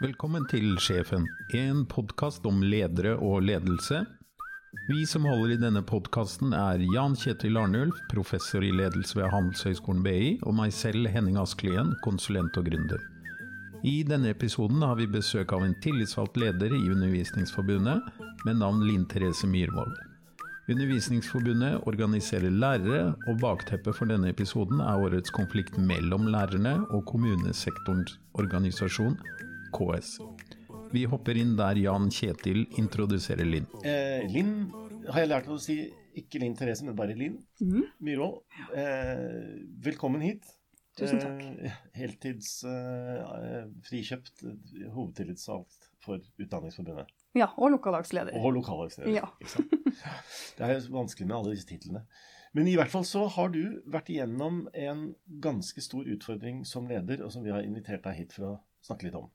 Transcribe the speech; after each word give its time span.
Velkommen 0.00 0.46
til 0.48 0.78
Sjefen, 0.80 1.26
en 1.52 1.82
podkast 1.84 2.46
om 2.48 2.62
ledere 2.64 3.10
og 3.20 3.42
ledelse. 3.44 3.98
Vi 4.86 5.02
som 5.04 5.26
holder 5.28 5.50
i 5.52 5.58
denne 5.60 5.82
podkasten 5.84 6.54
er 6.56 6.80
Jan 6.94 7.12
Kjetil 7.20 7.58
Arnulf, 7.60 7.98
professor 8.08 8.64
i 8.64 8.70
ledelse 8.72 9.18
ved 9.18 9.28
Handelshøyskolen 9.28 10.00
BI, 10.06 10.30
og 10.48 10.54
meg 10.56 10.72
selv, 10.72 11.04
Henning 11.12 11.36
Asklien, 11.36 11.90
konsulent 12.00 12.56
og 12.56 12.70
gründer. 12.70 13.02
I 13.84 13.98
denne 14.08 14.32
episoden 14.32 14.80
har 14.80 14.96
vi 14.96 15.10
besøk 15.18 15.52
av 15.52 15.66
en 15.66 15.76
tillitsvalgt 15.84 16.40
leder 16.40 16.72
i 16.72 16.80
Undervisningsforbundet 16.94 18.00
med 18.48 18.56
navn 18.62 18.80
Linn 18.88 19.04
Therese 19.12 19.52
Myhrvold. 19.52 19.92
Undervisningsforbundet 20.72 21.84
organiserer 21.92 22.48
lærere, 22.48 23.12
og 23.28 23.44
bakteppet 23.44 24.00
for 24.00 24.08
denne 24.08 24.32
episoden 24.32 24.80
er 24.80 25.04
årets 25.04 25.36
konflikt 25.36 25.76
mellom 25.76 26.32
lærerne 26.32 26.78
og 26.88 27.04
kommunesektorens 27.12 28.16
organisasjon, 28.40 29.20
KS. 29.74 30.18
Vi 30.90 31.04
hopper 31.10 31.38
inn 31.38 31.56
der 31.58 31.78
Jan 31.78 32.08
Kjetil 32.10 32.64
introduserer 32.80 33.46
Linn. 33.46 33.68
Eh, 33.86 34.26
Linn 34.30 34.70
har 35.08 35.22
jeg 35.22 35.30
lært 35.30 35.50
å 35.50 35.58
si 35.62 35.78
ikke 36.18 36.40
Linn 36.42 36.56
Therese, 36.58 36.84
men 36.86 36.96
bare 36.98 37.14
Linn 37.18 37.38
mm. 37.60 37.84
Myhrvold. 38.06 38.40
Eh, 38.74 39.60
velkommen 39.86 40.24
hit. 40.24 40.48
Tusen 40.98 41.22
takk. 41.22 41.44
Eh, 41.62 41.78
heltids 41.96 42.50
eh, 42.66 43.20
eh, 43.20 43.70
frikjøpt 43.86 44.42
eh, 44.48 44.88
hovedtillitsvalgt 44.90 45.88
for 46.04 46.20
Utdanningsforbundet. 46.42 47.14
Ja, 47.38 47.52
og 47.56 47.70
lokallagsleder. 47.76 48.34
Og 48.40 48.56
lokallagsleder. 48.58 49.12
Ja. 49.14 49.30
ikke 49.38 49.54
sant? 49.54 49.78
Det 50.58 50.66
er 50.66 50.90
vanskelig 50.90 51.28
med 51.28 51.38
alle 51.38 51.54
disse 51.54 51.68
titlene. 51.68 52.04
Men 52.56 52.66
i 52.66 52.74
hvert 52.74 52.90
fall 52.90 53.04
så 53.06 53.28
har 53.30 53.52
du 53.54 53.78
vært 53.86 54.10
igjennom 54.10 54.64
en 54.74 55.12
ganske 55.42 55.82
stor 55.84 56.08
utfordring 56.10 56.64
som 56.66 56.88
leder, 56.90 57.22
og 57.22 57.30
som 57.30 57.44
vi 57.46 57.52
har 57.54 57.62
invitert 57.62 58.02
deg 58.08 58.18
hit 58.18 58.34
for 58.34 58.48
å 58.48 58.54
snakke 58.82 59.06
litt 59.06 59.18
om. 59.18 59.28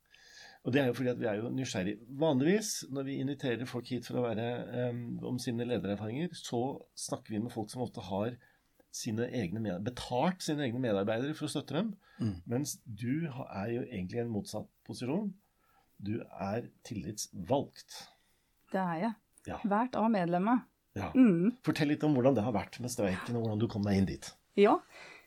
Og 0.66 0.74
det 0.74 0.82
er 0.82 0.90
jo 0.90 0.96
fordi 0.98 1.12
at 1.12 1.20
vi 1.22 1.28
er 1.30 1.40
jo 1.40 1.52
nysgjerrig. 1.54 1.96
Vanligvis 2.22 2.72
når 2.94 3.06
vi 3.06 3.20
inviterer 3.22 3.70
folk 3.70 3.90
hit 3.94 4.08
for 4.08 4.18
å 4.18 4.26
være 4.26 4.48
um, 4.90 5.02
om 5.30 5.38
sine 5.42 5.68
ledererfaringer, 5.70 6.34
så 6.34 6.62
snakker 6.98 7.36
vi 7.36 7.42
med 7.44 7.54
folk 7.54 7.70
som 7.70 7.84
ofte 7.86 8.02
har 8.08 8.34
sine 8.96 9.28
egne 9.36 9.62
med, 9.62 9.84
betalt 9.86 10.42
sine 10.42 10.66
egne 10.66 10.82
medarbeidere 10.82 11.36
for 11.38 11.48
å 11.48 11.52
støtte 11.52 11.76
dem. 11.78 11.92
Mm. 12.18 12.36
Mens 12.50 12.78
du 12.86 13.28
er 13.28 13.74
jo 13.76 13.84
egentlig 13.84 14.22
i 14.22 14.24
en 14.24 14.32
motsatt 14.34 14.70
posisjon. 14.88 15.34
Du 16.02 16.16
er 16.24 16.70
tillitsvalgt. 16.88 18.00
Det 18.74 18.82
er 18.82 19.02
jeg. 19.04 19.14
Ja. 19.52 19.60
Hvert 19.68 19.98
av 20.00 20.08
medlemmet. 20.14 20.66
Ja. 20.96 21.12
Mm. 21.14 21.52
Fortell 21.68 21.92
litt 21.92 22.04
om 22.08 22.16
hvordan 22.16 22.38
det 22.38 22.46
har 22.46 22.56
vært 22.56 22.80
med 22.82 22.92
streiken, 22.94 23.36
og 23.36 23.46
hvordan 23.46 23.62
du 23.62 23.68
kom 23.72 23.86
deg 23.86 24.00
inn 24.00 24.10
dit. 24.10 24.32
Ja. 24.58 24.80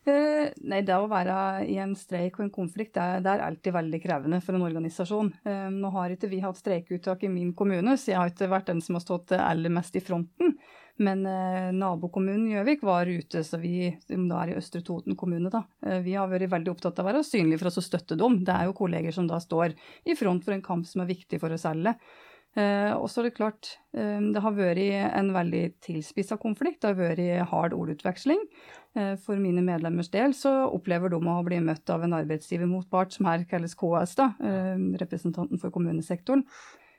Eh, 0.09 0.49
nei, 0.71 0.81
det 0.87 0.97
å 0.97 1.09
være 1.11 1.67
i 1.69 1.77
en 1.83 1.95
streik 1.99 2.39
og 2.39 2.47
en 2.47 2.55
konflikt, 2.55 2.95
det 2.97 3.05
er, 3.05 3.23
det 3.25 3.33
er 3.35 3.45
alltid 3.45 3.75
veldig 3.77 4.01
krevende 4.03 4.41
for 4.45 4.57
en 4.57 4.67
organisasjon. 4.67 5.31
Eh, 5.45 5.69
nå 5.75 5.93
har 5.95 6.15
ikke 6.15 6.31
vi 6.33 6.43
hatt 6.45 6.61
streikeuttak 6.61 7.27
i 7.27 7.33
min 7.33 7.55
kommune, 7.59 7.97
så 7.99 8.13
jeg 8.13 8.21
har 8.21 8.33
ikke 8.33 8.51
vært 8.53 8.71
den 8.73 8.83
som 8.85 8.99
har 8.99 9.05
stått 9.05 9.37
aller 9.39 9.73
mest 9.75 9.99
i 9.99 10.05
fronten. 10.05 10.57
Men 10.99 11.23
eh, 11.31 11.69
nabokommunen 11.75 12.49
Gjøvik 12.51 12.83
var 12.87 13.07
ute, 13.07 13.45
så 13.47 13.61
vi, 13.63 13.91
da 14.09 14.41
er 14.43 14.53
i 14.53 14.57
Østre 14.59 14.83
Toten 14.87 15.15
kommune, 15.19 15.51
da. 15.53 15.63
Eh, 15.87 16.01
vi 16.03 16.17
har 16.19 16.31
vært 16.31 16.51
veldig 16.51 16.73
opptatt 16.73 16.99
av 16.99 17.07
å 17.07 17.13
være 17.13 17.27
synlige 17.27 17.61
for 17.63 17.71
oss 17.71 17.79
å 17.83 17.87
støtte 17.87 18.19
dem. 18.19 18.41
Det 18.47 18.55
er 18.55 18.67
jo 18.67 18.79
kolleger 18.79 19.15
som 19.15 19.29
da 19.31 19.39
står 19.43 19.77
i 20.09 20.19
front 20.19 20.47
for 20.47 20.57
en 20.57 20.65
kamp 20.65 20.89
som 20.91 21.05
er 21.05 21.13
viktig 21.13 21.39
for 21.43 21.55
oss 21.55 21.69
alle. 21.71 21.95
Eh, 22.59 22.93
og 22.97 23.07
så 23.07 23.21
er 23.21 23.29
det 23.29 23.37
klart, 23.37 23.69
eh, 23.95 24.19
det 24.35 24.41
har 24.43 24.57
vært 24.57 24.81
en 25.15 25.29
veldig 25.37 25.63
tilspissa 25.85 26.39
konflikt. 26.41 26.81
Det 26.83 26.91
har 26.91 26.99
vært 26.99 27.51
hard 27.53 27.77
ordutveksling. 27.77 28.41
Eh, 28.97 29.15
for 29.23 29.39
mine 29.39 29.63
medlemmers 29.63 30.09
del 30.11 30.35
så 30.35 30.51
opplever 30.73 31.13
de 31.13 31.21
å 31.21 31.45
bli 31.47 31.61
møtt 31.63 31.89
av 31.95 32.03
en 32.03 32.17
arbeidsgivermotpart 32.19 33.15
som 33.15 33.27
her 33.31 33.45
kalles 33.45 33.77
KS, 33.79 34.17
da, 34.19 34.33
eh, 34.43 34.75
representanten 34.99 35.61
for 35.61 35.71
kommunesektoren. 35.71 36.45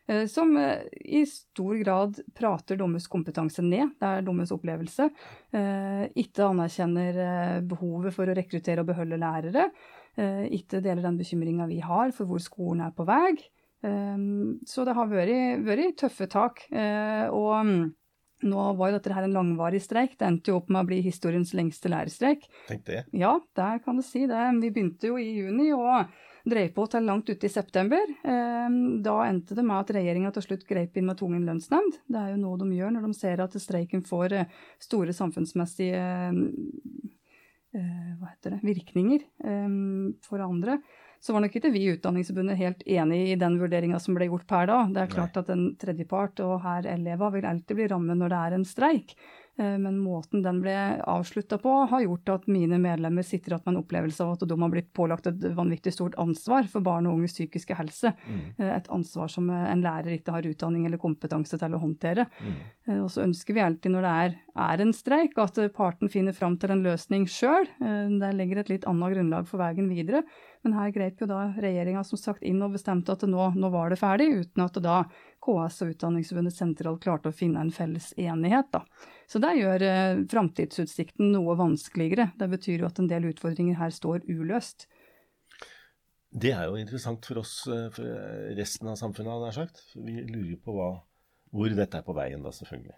eh, 0.07 0.25
Som 0.27 0.55
eh, 0.57 0.87
i 1.05 1.25
stor 1.25 1.75
grad 1.83 2.19
prater 2.33 2.77
deres 2.77 3.07
kompetanse 3.07 3.61
ned, 3.61 3.91
det 3.99 4.07
er 4.07 4.21
deres 4.21 4.51
opplevelse. 4.55 5.09
Eh, 5.53 6.07
Ikke 6.15 6.47
anerkjenner 6.47 7.19
eh, 7.25 7.61
behovet 7.61 8.13
for 8.13 8.25
å 8.25 8.35
rekruttere 8.35 8.79
og 8.79 8.87
beholde 8.87 9.19
lærere. 9.19 9.71
eh, 10.17 10.45
Ikke 10.55 10.81
deler 10.81 11.01
den 11.01 11.17
bekymringa 11.17 11.67
vi 11.67 11.79
har 11.79 12.11
for 12.11 12.25
hvor 12.25 12.39
skolen 12.39 12.81
er 12.85 12.91
på 12.91 13.05
vei. 13.05 13.35
Um, 13.81 14.59
Så 14.67 14.83
det 14.85 14.93
har 14.97 15.07
vært, 15.07 15.63
vært 15.63 15.97
tøffe 16.01 16.27
tak. 16.27 16.65
eh, 16.71 17.27
Og 17.31 17.65
mm, 17.65 17.93
nå 18.49 18.65
var 18.79 18.89
jo 18.91 18.97
dette 18.97 19.13
her 19.13 19.25
en 19.27 19.35
langvarig 19.35 19.81
streik. 19.83 20.17
Det 20.19 20.27
endte 20.27 20.51
jo 20.51 20.57
opp 20.61 20.69
med 20.71 20.83
å 20.83 20.87
bli 20.87 21.01
historiens 21.03 21.53
lengste 21.55 21.91
lærerstreik. 21.91 22.45
Tenk 22.67 22.85
det. 22.87 23.05
Ja, 23.11 23.37
der 23.55 23.79
kan 23.83 23.95
du 23.99 24.03
si 24.03 24.25
det. 24.27 24.41
Vi 24.61 24.69
begynte 24.71 25.07
jo 25.11 25.17
i 25.19 25.29
juni 25.41 25.73
og 25.75 26.11
drev 26.49 26.69
på 26.73 26.85
til 26.89 27.03
langt 27.03 27.27
ute 27.29 27.45
i 27.45 27.51
september. 27.51 27.99
Um, 28.23 29.01
Da 29.03 29.17
endte 29.27 29.55
det 29.55 29.63
med 29.67 29.79
at 29.79 29.91
regjeringa 29.95 30.31
til 30.35 30.45
slutt 30.47 30.63
grep 30.67 30.95
inn 30.97 31.05
med 31.11 31.19
tvungen 31.19 31.43
lønnsnemnd. 31.47 31.99
Det 32.07 32.19
er 32.19 32.31
jo 32.31 32.39
noe 32.43 32.57
de 32.61 32.69
gjør 32.77 32.95
når 32.95 33.07
de 33.09 33.13
ser 33.19 33.43
at 33.43 33.59
streiken 33.59 34.03
får 34.07 34.33
eh, 34.39 34.55
store 34.79 35.11
samfunnsmessige 35.15 35.99
eh, 37.75 38.15
hva 38.19 38.31
heter 38.31 38.55
det, 38.55 38.63
virkninger 38.65 39.27
eh, 39.45 39.69
for 40.25 40.43
andre. 40.47 40.79
Så 41.19 41.35
var 41.35 41.43
nok 41.43 41.55
ikke 41.59 41.71
vi 41.73 41.81
i 41.83 41.91
Utdanningsforbundet 41.97 42.59
helt 42.61 42.83
enig 42.87 43.19
i 43.33 43.39
den 43.39 43.57
vurderinga 43.59 43.99
som 43.99 44.15
ble 44.15 44.29
gjort 44.29 44.47
per 44.47 44.69
da. 44.69 44.79
Det 44.93 45.01
er 45.03 45.11
klart 45.11 45.39
at 45.41 45.51
en 45.51 45.73
tredjepart, 45.79 46.39
og 46.45 46.61
her 46.63 46.87
elever, 46.87 47.33
vil 47.35 47.47
alltid 47.49 47.75
bli 47.75 47.87
rammet 47.91 48.21
når 48.21 48.31
det 48.31 48.39
er 48.39 48.55
en 48.55 48.67
streik. 48.67 49.15
Eh, 49.59 49.77
Men 49.77 49.99
måten 49.99 50.43
den 50.43 50.61
ble 50.63 50.73
avslutta 51.03 51.57
på, 51.59 51.73
har 51.91 52.03
gjort 52.05 52.29
at 52.29 52.47
mine 52.47 52.79
medlemmer 52.79 53.25
sitter 53.27 53.53
igjen 53.53 53.65
med 53.65 53.75
en 53.75 53.81
opplevelse 53.83 54.23
av 54.23 54.37
at 54.37 54.45
de 54.47 54.57
har 54.61 54.71
blitt 54.71 54.91
pålagt 54.95 55.27
et 55.27 55.47
vanvittig 55.55 55.93
stort 55.93 56.15
ansvar 56.21 56.69
for 56.71 56.85
barn 56.85 57.09
og 57.09 57.17
unges 57.19 57.35
psykiske 57.35 57.75
helse. 57.75 58.13
Mm. 58.27 58.41
Eh, 58.57 58.75
Et 58.79 58.89
ansvar 58.95 59.27
som 59.27 59.49
eh, 59.49 59.65
en 59.73 59.83
lærer 59.83 60.15
ikke 60.15 60.31
har 60.31 60.47
utdanning 60.47 60.85
eller 60.87 61.01
kompetanse 61.01 61.59
til 61.59 61.75
å 61.75 61.81
håndtere. 61.81 62.27
Mm. 62.39 63.01
Og 63.03 63.09
så 63.11 63.21
ønsker 63.25 63.53
vi 63.53 63.61
alltid 63.61 63.93
når 63.93 64.05
det 64.07 64.13
er, 64.23 64.37
er 64.69 64.81
en 64.81 64.93
streik, 64.95 65.35
at 65.37 65.59
parten 65.75 66.09
finner 66.09 66.33
fram 66.33 66.55
til 66.57 66.71
en 66.73 66.81
løsning 66.81 67.27
sjøl. 67.29 67.67
Det 67.77 68.31
legger 68.33 68.63
et 68.63 68.71
litt 68.71 68.87
annet 68.89 69.13
grunnlag 69.13 69.45
for 69.45 69.61
veien 69.61 69.91
videre. 69.91 70.23
Men 70.63 70.73
her 70.73 70.89
grep 70.95 71.21
jo 71.21 71.27
da 71.29 71.43
regjeringa 71.53 72.01
som 72.03 72.17
sagt 72.17 72.41
inn 72.41 72.63
og 72.65 72.73
bestemte 72.73 73.13
at 73.13 73.27
nå, 73.29 73.51
nå 73.55 73.69
var 73.69 73.93
det 73.93 73.99
ferdig, 74.01 74.31
uten 74.41 74.65
at 74.65 74.81
da 74.81 75.03
KS 75.45 75.83
og 75.85 75.93
Utdanningsforbundet 75.93 76.55
sentralt 76.57 77.03
klarte 77.03 77.29
å 77.29 77.35
finne 77.35 77.61
en 77.61 77.71
felles 77.71 78.09
enighet. 78.17 78.71
da. 78.73 78.83
Så 79.29 79.37
det 79.43 79.51
gjør 79.59 79.83
eh, 79.85 80.21
framtidsutsikten 80.31 81.31
noe 81.35 81.53
vanskeligere. 81.59 82.31
Det 82.39 82.47
betyr 82.49 82.81
jo 82.81 82.87
at 82.89 82.99
en 83.01 83.09
del 83.11 83.27
utfordringer 83.29 83.77
her 83.77 83.93
står 83.93 84.23
uløst. 84.25 84.87
Det 86.29 86.51
er 86.53 86.65
jo 86.69 86.77
interessant 86.81 87.25
for 87.25 87.41
oss, 87.41 87.53
eh, 87.69 87.87
for 87.93 88.09
resten 88.57 88.89
av 88.89 88.97
samfunnet, 89.01 89.29
hadde 89.35 89.51
jeg 89.51 89.57
sagt. 89.59 89.83
Vi 89.97 90.15
lurer 90.29 90.57
på 90.65 90.73
hva, 90.77 90.89
hvor 91.53 91.77
dette 91.77 92.01
er 92.01 92.05
på 92.05 92.15
veien, 92.17 92.41
da, 92.45 92.53
selvfølgelig. 92.57 92.97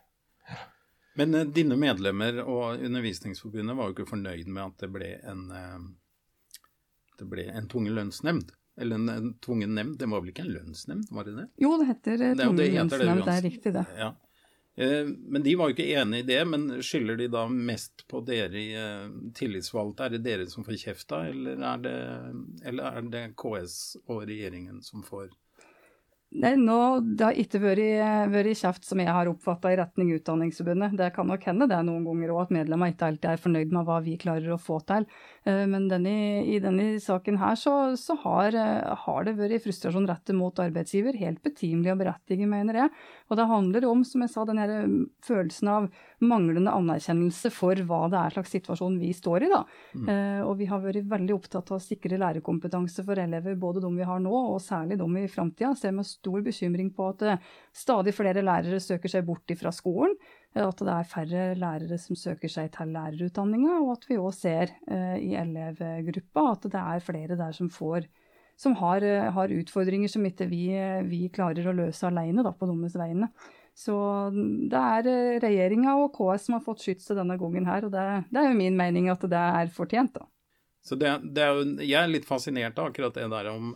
Men 1.20 1.36
eh, 1.36 1.46
dine 1.52 1.76
medlemmer 1.80 2.40
og 2.46 2.80
Undervisningsforbundet 2.88 3.76
var 3.76 3.90
jo 3.92 3.98
ikke 3.98 4.10
fornøyd 4.14 4.48
med 4.48 4.64
at 4.70 4.86
det 4.86 4.92
ble 4.96 5.12
en, 5.28 5.46
eh, 5.52 6.66
det 7.20 7.28
ble 7.32 7.50
en 7.52 7.68
tvungen 7.72 7.96
lønnsnemnd. 8.00 8.56
Eller 8.80 8.96
en, 8.96 9.10
en 9.12 9.32
tvungen 9.44 9.76
nemnd. 9.76 9.98
Det 10.00 10.08
var 10.10 10.24
vel 10.24 10.32
ikke 10.32 10.46
en 10.48 10.54
lønnsnemnd, 10.56 11.10
var 11.12 11.28
det 11.28 11.36
det? 11.42 11.48
Jo, 11.60 11.76
det 11.82 11.90
heter 11.92 12.14
eh, 12.16 12.28
er 12.32 12.32
jo- 12.32 12.36
det 12.36 12.46
tvungen 12.48 12.72
det 12.72 13.00
lønnsnemnd, 13.04 13.26
det 13.28 13.36
er 13.36 13.48
riktig 13.50 13.74
det. 13.76 13.86
Ja. 14.00 14.14
Eh, 14.78 15.06
Men 15.06 15.44
de 15.44 15.56
var 15.60 15.70
jo 15.70 15.76
ikke 15.76 16.00
enig 16.00 16.24
i 16.24 16.28
det, 16.30 16.40
men 16.48 16.68
skylder 16.84 17.20
de 17.20 17.28
da 17.34 17.46
mest 17.52 18.06
på 18.12 18.22
dere 18.28 18.64
eh, 18.84 19.08
tillitsvalgte? 19.38 20.08
Er 20.08 20.16
det 20.16 20.24
dere 20.26 20.48
som 20.52 20.66
får 20.68 20.80
kjefta, 20.86 21.26
eller 21.30 21.60
er 21.60 22.34
eller 22.66 23.00
er 23.02 23.10
det 23.12 23.26
KS 23.40 23.78
og 24.08 24.26
regjeringen 24.30 24.82
som 24.86 25.04
får 25.04 25.30
Nei, 26.32 26.54
nå, 26.56 26.76
Det 27.04 27.26
har 27.26 27.36
ikke 27.36 27.60
vært, 27.60 28.30
vært 28.32 28.60
kjeft 28.62 28.86
som 28.88 29.02
jeg 29.04 29.12
har 29.12 29.28
oppfatta 29.28 29.74
i 29.74 29.76
retning 29.76 30.14
Utdanningsforbundet. 30.16 30.94
Det 30.96 31.10
kan 31.12 31.28
nok 31.28 31.44
hende 31.44 31.68
det 31.68 31.76
er 31.76 31.84
noen 31.84 32.06
ganger 32.08 32.32
òg 32.32 32.46
at 32.46 32.54
medlemmer 32.56 32.94
ikke 32.94 33.10
alltid 33.10 33.28
er 33.34 33.42
fornøyd 33.42 33.74
med 33.76 33.88
hva 33.90 33.98
vi 34.06 34.16
klarer 34.22 34.54
å 34.56 34.60
få 34.62 34.78
til. 34.88 35.04
Eh, 35.44 35.66
Men 35.68 35.90
denne, 35.92 36.14
i 36.48 36.62
denne 36.64 36.86
saken 37.04 37.36
her 37.42 37.60
så, 37.60 37.74
så 38.00 38.16
har, 38.24 38.56
eh, 38.56 38.96
har 39.04 39.28
det 39.28 39.36
vært 39.42 39.66
frustrasjon 39.66 40.08
rettet 40.08 40.38
mot 40.40 40.56
arbeidsgiver. 40.56 41.20
Helt 41.20 41.42
betimelig 41.44 41.92
og 41.92 42.00
berettiget, 42.00 42.48
mener 42.48 42.80
jeg. 42.80 42.96
Og 43.28 43.36
det 43.36 43.50
handler 43.52 43.90
om, 43.92 44.08
som 44.08 44.24
jeg 44.24 44.32
sa, 44.32 44.48
den 44.48 44.64
mm, 44.64 44.96
følelsen 45.28 45.68
av 45.68 45.92
manglende 46.24 46.72
anerkjennelse 46.72 47.52
for 47.52 47.76
hva 47.76 48.06
det 48.08 48.22
er 48.22 48.38
slags 48.38 48.56
situasjon 48.56 48.96
vi 49.04 49.12
står 49.12 49.50
i. 49.50 49.52
da. 49.52 49.66
Mm. 49.98 50.10
Og 50.46 50.56
vi 50.60 50.68
har 50.70 50.80
vært 50.80 51.10
veldig 51.10 51.34
opptatt 51.34 51.72
av 51.74 51.80
å 51.80 51.84
sikre 51.84 52.20
lærerkompetanse 52.22 53.04
for 53.04 53.20
elever, 53.20 53.58
både 53.60 53.82
de 53.84 53.90
vi 53.98 54.06
har 54.06 54.22
nå 54.22 54.32
og 54.32 54.62
særlig 54.64 55.00
de 55.02 55.08
i 55.18 55.28
framtida. 55.32 55.74
Stor 56.22 56.44
bekymring 56.46 56.92
på 56.94 57.10
at 57.12 57.24
eh, 57.26 57.46
stadig 57.74 58.14
flere 58.14 58.44
lærere 58.46 58.80
søker 58.84 59.10
seg 59.10 59.26
bort 59.26 59.52
fra 59.58 59.74
skolen. 59.74 60.14
eh, 60.54 60.64
At 60.64 60.82
det 60.82 60.94
er 60.94 61.10
færre 61.10 61.46
lærere 61.58 61.98
som 62.02 62.18
søker 62.20 62.52
seg 62.52 62.72
til 62.76 62.94
lærerutdanninga, 62.94 63.80
og 63.82 63.96
at 63.98 64.10
vi 64.10 64.20
òg 64.22 64.34
ser 64.38 64.76
eh, 64.88 65.18
i 65.18 65.34
elevgruppa 65.40 66.52
at 66.52 66.68
det 66.70 66.84
er 66.84 67.06
flere 67.06 67.40
der 67.40 67.56
som 67.58 67.72
får 67.74 68.06
som 68.62 68.76
har, 68.78 69.02
har 69.34 69.50
utfordringer 69.56 70.12
som 70.12 70.26
ikke 70.28 70.46
vi, 70.46 70.68
vi 71.10 71.24
klarer 71.34 71.66
å 71.66 71.74
løse 71.74 72.06
alene 72.06 72.44
da, 72.46 72.52
på 72.54 72.68
deres 72.70 72.94
vegne. 73.00 73.32
Så 73.74 73.96
det 74.70 74.78
er 74.78 75.40
regjeringa 75.42 75.96
og 75.98 76.12
KS 76.14 76.46
som 76.46 76.60
har 76.60 76.62
fått 76.68 76.84
skytset 76.86 77.18
denne 77.18 77.40
gangen 77.42 77.66
her, 77.66 77.88
og 77.88 77.96
det, 77.96 78.04
det 78.30 78.44
er 78.44 78.52
jo 78.52 78.60
min 78.60 78.78
mening 78.78 79.10
at 79.10 79.26
det 79.32 79.42
er 79.64 79.72
fortjent, 79.74 80.14
da. 80.20 80.28
Så 80.86 80.98
det, 81.00 81.10
det 81.34 81.42
er 81.42 81.58
jo, 81.58 81.66
jeg 81.82 81.98
er 81.98 82.12
litt 82.12 82.28
fascinert 82.30 82.78
av 82.78 82.92
akkurat 82.92 83.18
det 83.18 83.26
der 83.34 83.50
om 83.50 83.74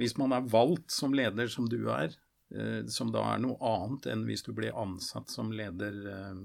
Hvis 0.00 0.16
man 0.20 0.34
er 0.36 0.46
valgt 0.52 0.92
som 0.92 1.14
leder, 1.16 1.48
som 1.52 1.68
du 1.72 1.78
er, 1.92 2.14
eh, 2.54 2.82
som 2.92 3.12
da 3.14 3.24
er 3.32 3.42
noe 3.42 3.56
annet 3.64 4.08
enn 4.12 4.26
hvis 4.28 4.44
du 4.46 4.52
blir 4.56 4.76
ansatt 4.76 5.32
som 5.32 5.52
leder 5.54 5.98
eh, 6.12 6.44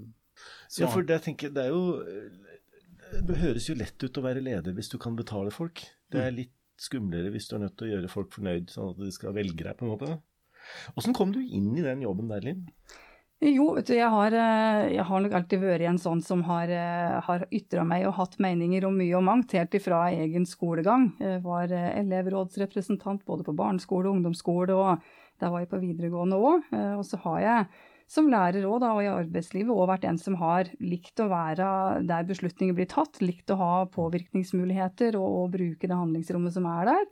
så... 0.68 0.84
Ja, 0.84 0.90
for 0.90 1.06
det, 1.06 1.20
tenker, 1.26 1.52
det 1.54 1.68
er 1.68 1.74
jo 1.74 3.20
Det 3.28 3.36
høres 3.42 3.68
jo 3.68 3.76
lett 3.78 4.00
ut 4.02 4.18
å 4.18 4.24
være 4.24 4.42
leder 4.42 4.74
hvis 4.74 4.90
du 4.90 4.98
kan 5.02 5.16
betale 5.18 5.52
folk. 5.54 5.84
Det 6.10 6.20
er 6.20 6.32
mm. 6.32 6.38
litt 6.40 6.58
skumlere 6.80 7.30
hvis 7.34 7.48
du 7.50 7.56
er 7.56 7.66
nødt 7.66 7.76
til 7.78 7.90
å 7.90 7.94
gjøre 7.96 8.10
folk 8.10 8.32
fornøyd, 8.34 8.72
sånn 8.72 8.94
at 8.94 9.00
de 9.04 9.12
skal 9.14 9.36
velge 9.36 9.62
deg, 9.62 9.76
på 9.78 9.86
en 9.86 9.92
måte. 9.92 10.16
Åssen 10.98 11.14
kom 11.16 11.34
du 11.34 11.40
inn 11.42 11.72
i 11.76 11.84
den 11.84 12.04
jobben 12.04 12.30
der, 12.32 12.44
Linn? 12.46 12.64
Jo, 13.42 13.72
jeg 13.82 14.06
har, 14.06 14.30
eh, 14.30 14.92
jeg 14.94 15.02
har, 15.02 15.20
nok 15.20 15.32
alltid 15.34 15.58
vært 15.64 15.82
en 15.90 15.96
sånn 15.98 16.20
som 16.22 16.44
har, 16.46 16.70
eh, 16.70 17.20
har 17.26 17.42
ytra 17.50 17.82
meg 17.82 18.06
og 18.06 18.14
hatt 18.14 18.36
meninger 18.38 18.84
om 18.86 18.94
mye 18.94 19.16
og 19.18 19.24
mangt, 19.26 19.50
helt 19.50 19.74
ifra 19.74 20.14
egen 20.14 20.46
skolegang. 20.46 21.08
Jeg 21.18 21.42
var 21.42 21.64
eh, 21.72 21.98
elevrådsrepresentant 22.04 23.24
både 23.26 23.42
på 23.42 23.56
barneskole 23.58 24.06
og 24.06 24.20
ungdomsskole, 24.20 24.70
og 24.70 25.02
der 25.42 25.50
var 25.50 25.58
jeg 25.58 25.72
på 25.72 25.82
videregående 25.82 26.38
òg. 26.38 26.70
Og 26.94 27.02
så 27.02 27.18
har 27.24 27.40
jeg 27.40 27.66
som 28.06 28.30
lærer 28.30 28.62
òg, 28.62 28.86
og 28.86 29.02
i 29.02 29.10
arbeidslivet, 29.10 29.74
òg 29.74 29.90
vært 29.90 30.06
en 30.06 30.22
som 30.22 30.38
har 30.38 30.70
likt 30.78 31.18
å 31.18 31.26
være 31.26 32.06
der 32.06 32.22
beslutninger 32.22 32.78
blir 32.78 32.86
tatt, 32.86 33.18
likt 33.18 33.50
å 33.50 33.58
ha 33.58 33.74
påvirkningsmuligheter 33.90 35.18
og, 35.18 35.26
og 35.42 35.54
bruke 35.58 35.88
det 35.88 35.98
handlingsrommet 35.98 36.54
som 36.54 36.70
er 36.70 36.92
der. 36.92 37.06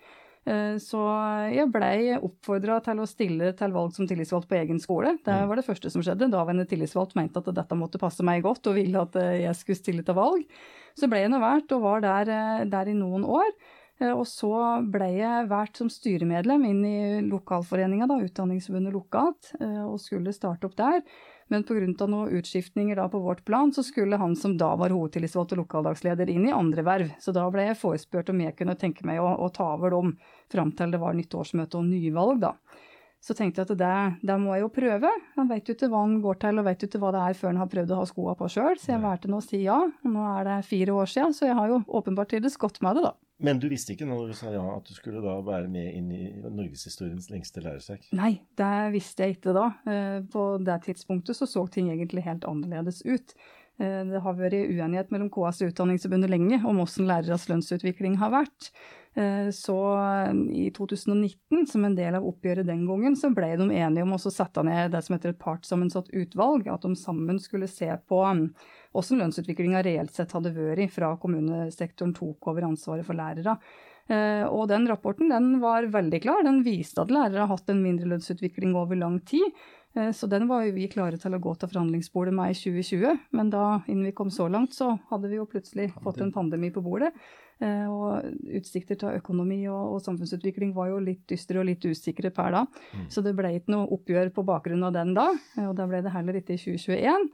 Eh, 0.49 0.77
så 0.81 1.01
jeg 1.53 1.69
blei 1.73 2.15
oppfordra 2.17 2.79
til 2.85 3.03
å 3.03 3.09
stille 3.09 3.53
til 3.59 3.75
valg 3.75 3.93
som 3.97 4.09
tillitsvalgt 4.09 4.49
på 4.49 4.57
egen 4.61 4.81
skole. 4.83 5.17
Det 5.25 5.35
mm. 5.37 5.49
var 5.51 5.61
det 5.61 5.67
første 5.67 5.93
som 5.93 6.05
skjedde. 6.05 6.31
Daværende 6.33 6.69
tillitsvalgt 6.69 7.17
mente 7.19 7.43
at 7.43 7.51
dette 7.57 7.79
måtte 7.79 8.01
passe 8.01 8.25
meg 8.27 8.45
godt 8.47 8.71
og 8.71 8.79
ville 8.79 9.05
at 9.05 9.19
eh, 9.21 9.43
jeg 9.45 9.59
skulle 9.59 9.83
stille 9.83 10.07
til 10.07 10.17
valg. 10.17 10.47
Så 10.99 11.11
ble 11.11 11.23
jeg 11.23 11.33
nå 11.33 11.43
valgt 11.43 11.77
og 11.77 11.85
var 11.85 12.07
der, 12.07 12.33
eh, 12.33 12.65
der, 12.71 12.91
i 12.91 12.97
noen 12.97 13.27
år. 13.29 13.53
Og 14.01 14.23
så 14.25 14.49
ble 14.89 15.11
jeg 15.13 15.49
valgt 15.51 15.77
som 15.77 15.91
styremedlem 15.93 16.63
inn 16.65 16.79
i 16.89 17.01
lokalforeninga, 17.21 18.07
Utdanningsforbundet 18.09 18.95
lokalt, 18.97 19.51
og 19.61 19.99
skulle 20.01 20.33
starte 20.33 20.71
opp 20.71 20.79
der. 20.79 21.03
Men 21.51 21.65
pga. 21.67 22.07
noen 22.07 22.37
utskiftninger 22.39 22.97
da 22.97 23.09
på 23.11 23.19
vårt 23.19 23.45
plan, 23.45 23.73
så 23.75 23.83
skulle 23.83 24.17
han 24.17 24.37
som 24.39 24.57
da 24.59 24.71
var 24.79 24.95
hovedtillitsvalgt 24.95 25.57
og 25.57 25.65
lokaldagsleder 25.65 26.31
inn 26.31 26.47
i 26.47 26.55
andre 26.55 26.85
verv. 26.87 27.11
Så 27.19 27.35
da 27.35 27.49
ble 27.51 27.67
jeg 27.67 27.81
forespurt 27.81 28.31
om 28.31 28.45
jeg 28.45 28.55
kunne 28.59 28.77
tenke 28.79 29.07
meg 29.07 29.19
å, 29.19 29.33
å 29.35 29.49
ta 29.51 29.73
over 29.75 29.97
dem 29.97 30.15
fram 30.53 30.71
til 30.79 30.95
det 30.95 31.03
var 31.03 31.19
nytt 31.19 31.35
årsmøte 31.35 31.81
og 31.81 31.91
nyvalg, 31.91 32.39
da. 32.47 32.55
Så 33.21 33.35
tenkte 33.37 33.61
jeg 33.61 33.69
at 33.69 33.81
det, 33.83 33.97
det 34.31 34.37
må 34.41 34.55
jeg 34.55 34.65
jo 34.65 34.71
prøve. 34.73 35.11
Han 35.37 35.51
vet 35.51 35.67
jo 35.69 35.75
ikke 35.77 35.91
hva 35.93 36.05
han 36.07 36.21
går 36.25 36.39
til 36.41 36.61
og 36.61 36.69
vet 36.71 36.81
jo 36.81 36.89
ikke 36.89 37.01
hva 37.03 37.11
det 37.13 37.25
er 37.27 37.37
før 37.37 37.51
han 37.51 37.61
har 37.61 37.73
prøvd 37.75 37.91
å 37.93 37.99
ha 37.99 38.07
skoa 38.09 38.37
på 38.39 38.49
sjøl, 38.55 38.79
så 38.81 38.95
jeg 38.95 39.03
valgte 39.03 39.33
nå 39.33 39.41
å 39.43 39.45
si 39.45 39.61
ja. 39.67 39.81
Og 39.91 40.15
nå 40.15 40.29
er 40.39 40.47
det 40.49 40.61
fire 40.71 40.95
år 41.03 41.11
siden, 41.11 41.37
så 41.37 41.51
jeg 41.51 41.59
har 41.59 41.75
jo 41.75 41.83
åpenbart 42.01 42.33
trivdes 42.33 42.57
godt 42.61 42.81
med 42.87 42.97
det, 42.97 43.11
da. 43.11 43.13
Men 43.41 43.61
du 43.61 43.69
visste 43.73 43.95
ikke 43.95 44.09
når 44.09 44.31
du 44.31 44.35
sa 44.37 44.53
ja 44.53 44.63
at 44.75 44.89
du 44.89 44.93
skulle 44.97 45.23
da 45.25 45.39
være 45.45 45.69
med 45.73 45.95
inn 45.97 46.11
i 46.13 46.25
norgeshistoriens 46.43 47.31
lengste 47.33 47.63
læresekk? 47.65 48.11
Nei, 48.17 48.35
det 48.61 48.75
visste 48.95 49.25
jeg 49.25 49.39
ikke 49.39 49.55
da. 49.57 49.67
Eh, 49.89 50.19
på 50.33 50.45
det 50.65 50.77
tidspunktet 50.85 51.39
så 51.39 51.49
så 51.49 51.65
ting 51.73 51.89
egentlig 51.93 52.27
helt 52.27 52.45
annerledes 52.49 53.01
ut. 53.09 53.35
Eh, 53.81 54.03
det 54.11 54.21
har 54.25 54.37
vært 54.37 54.59
uenighet 54.61 55.13
mellom 55.15 55.33
KS 55.33 55.65
og 55.65 55.73
Utdanningsforbundet 55.73 56.33
lenge 56.33 56.61
om 56.61 56.83
hvordan 56.83 57.09
læreres 57.09 57.49
lønnsutvikling 57.51 58.19
har 58.21 58.35
vært. 58.35 58.73
Eh, 59.15 59.51
så 59.51 59.77
i 60.53 60.71
2019, 60.71 61.67
som 61.67 61.85
en 61.85 61.97
del 61.99 62.15
av 62.15 62.27
oppgjøret 62.27 62.67
den 62.69 62.85
gangen, 62.87 63.17
så 63.19 63.33
ble 63.35 63.49
de 63.59 63.67
enige 63.75 64.07
om 64.07 64.15
å 64.15 64.21
sette 64.23 64.63
ned 64.67 64.93
det 64.95 65.03
som 65.03 65.17
heter 65.17 65.35
et 65.35 65.43
partssammensatt 65.43 66.13
utvalg. 66.15 66.69
At 66.71 66.87
de 66.87 66.95
sammen 66.99 67.41
skulle 67.43 67.69
se 67.71 67.91
på 68.07 68.23
hvordan 68.23 69.23
lønnsutviklinga 69.25 69.83
reelt 69.87 70.15
sett 70.15 70.35
hadde 70.37 70.55
vært 70.55 70.95
fra 70.95 71.17
kommunesektoren 71.21 72.15
tok 72.15 72.53
over 72.53 72.71
ansvaret 72.71 73.07
for 73.07 73.19
lærere. 73.19 73.59
Eh, 74.11 74.45
og 74.47 74.67
den 74.71 74.89
rapporten 74.91 75.31
den 75.31 75.59
var 75.63 75.87
veldig 75.91 76.23
klar. 76.23 76.43
Den 76.47 76.65
viste 76.67 77.03
at 77.03 77.13
lærere 77.15 77.45
har 77.45 77.53
hatt 77.53 77.71
en 77.71 77.83
mindre 77.83 78.09
lønnsutvikling 78.11 78.75
over 78.79 78.99
lang 78.99 79.21
tid. 79.27 79.47
Eh, 79.95 80.13
så 80.13 80.27
den 80.31 80.47
var 80.49 80.65
jo 80.65 80.75
vi 80.77 80.89
klare 80.91 81.19
til 81.21 81.35
å 81.35 81.43
gå 81.43 81.55
til 81.59 81.71
forhandlingsbordet 81.73 82.35
med 82.37 82.55
i 82.55 82.59
2020. 82.59 83.21
Men 83.37 83.53
da 83.53 83.67
innen 83.87 84.09
vi 84.09 84.17
kom 84.17 84.31
så 84.35 84.49
langt, 84.49 84.75
så 84.77 84.95
hadde 85.11 85.31
vi 85.31 85.41
jo 85.41 85.49
plutselig 85.51 85.91
fått 85.99 86.23
en 86.23 86.33
pandemi 86.35 86.71
på 86.75 86.83
bordet. 86.85 87.13
Eh, 87.61 87.87
og 87.91 88.25
utsikter 88.57 88.97
til 89.01 89.19
økonomi 89.21 89.63
og, 89.69 89.97
og 89.97 90.03
samfunnsutvikling 90.05 90.73
var 90.77 90.93
jo 90.93 91.03
litt 91.05 91.27
dystre 91.29 91.61
og 91.61 91.69
litt 91.69 91.85
usikre 91.85 92.33
per 92.35 92.55
da. 92.57 92.65
Mm. 92.95 93.07
Så 93.13 93.25
det 93.27 93.35
ble 93.39 93.53
ikke 93.59 93.75
noe 93.75 93.91
oppgjør 93.99 94.33
på 94.37 94.47
bakgrunn 94.49 94.87
av 94.89 94.97
den 94.97 95.15
da. 95.19 95.31
Og 95.67 95.75
da 95.77 95.89
ble 95.91 96.03
det 96.07 96.15
heller 96.15 96.41
ikke 96.41 96.57
i 96.57 96.63
2021. 96.63 97.31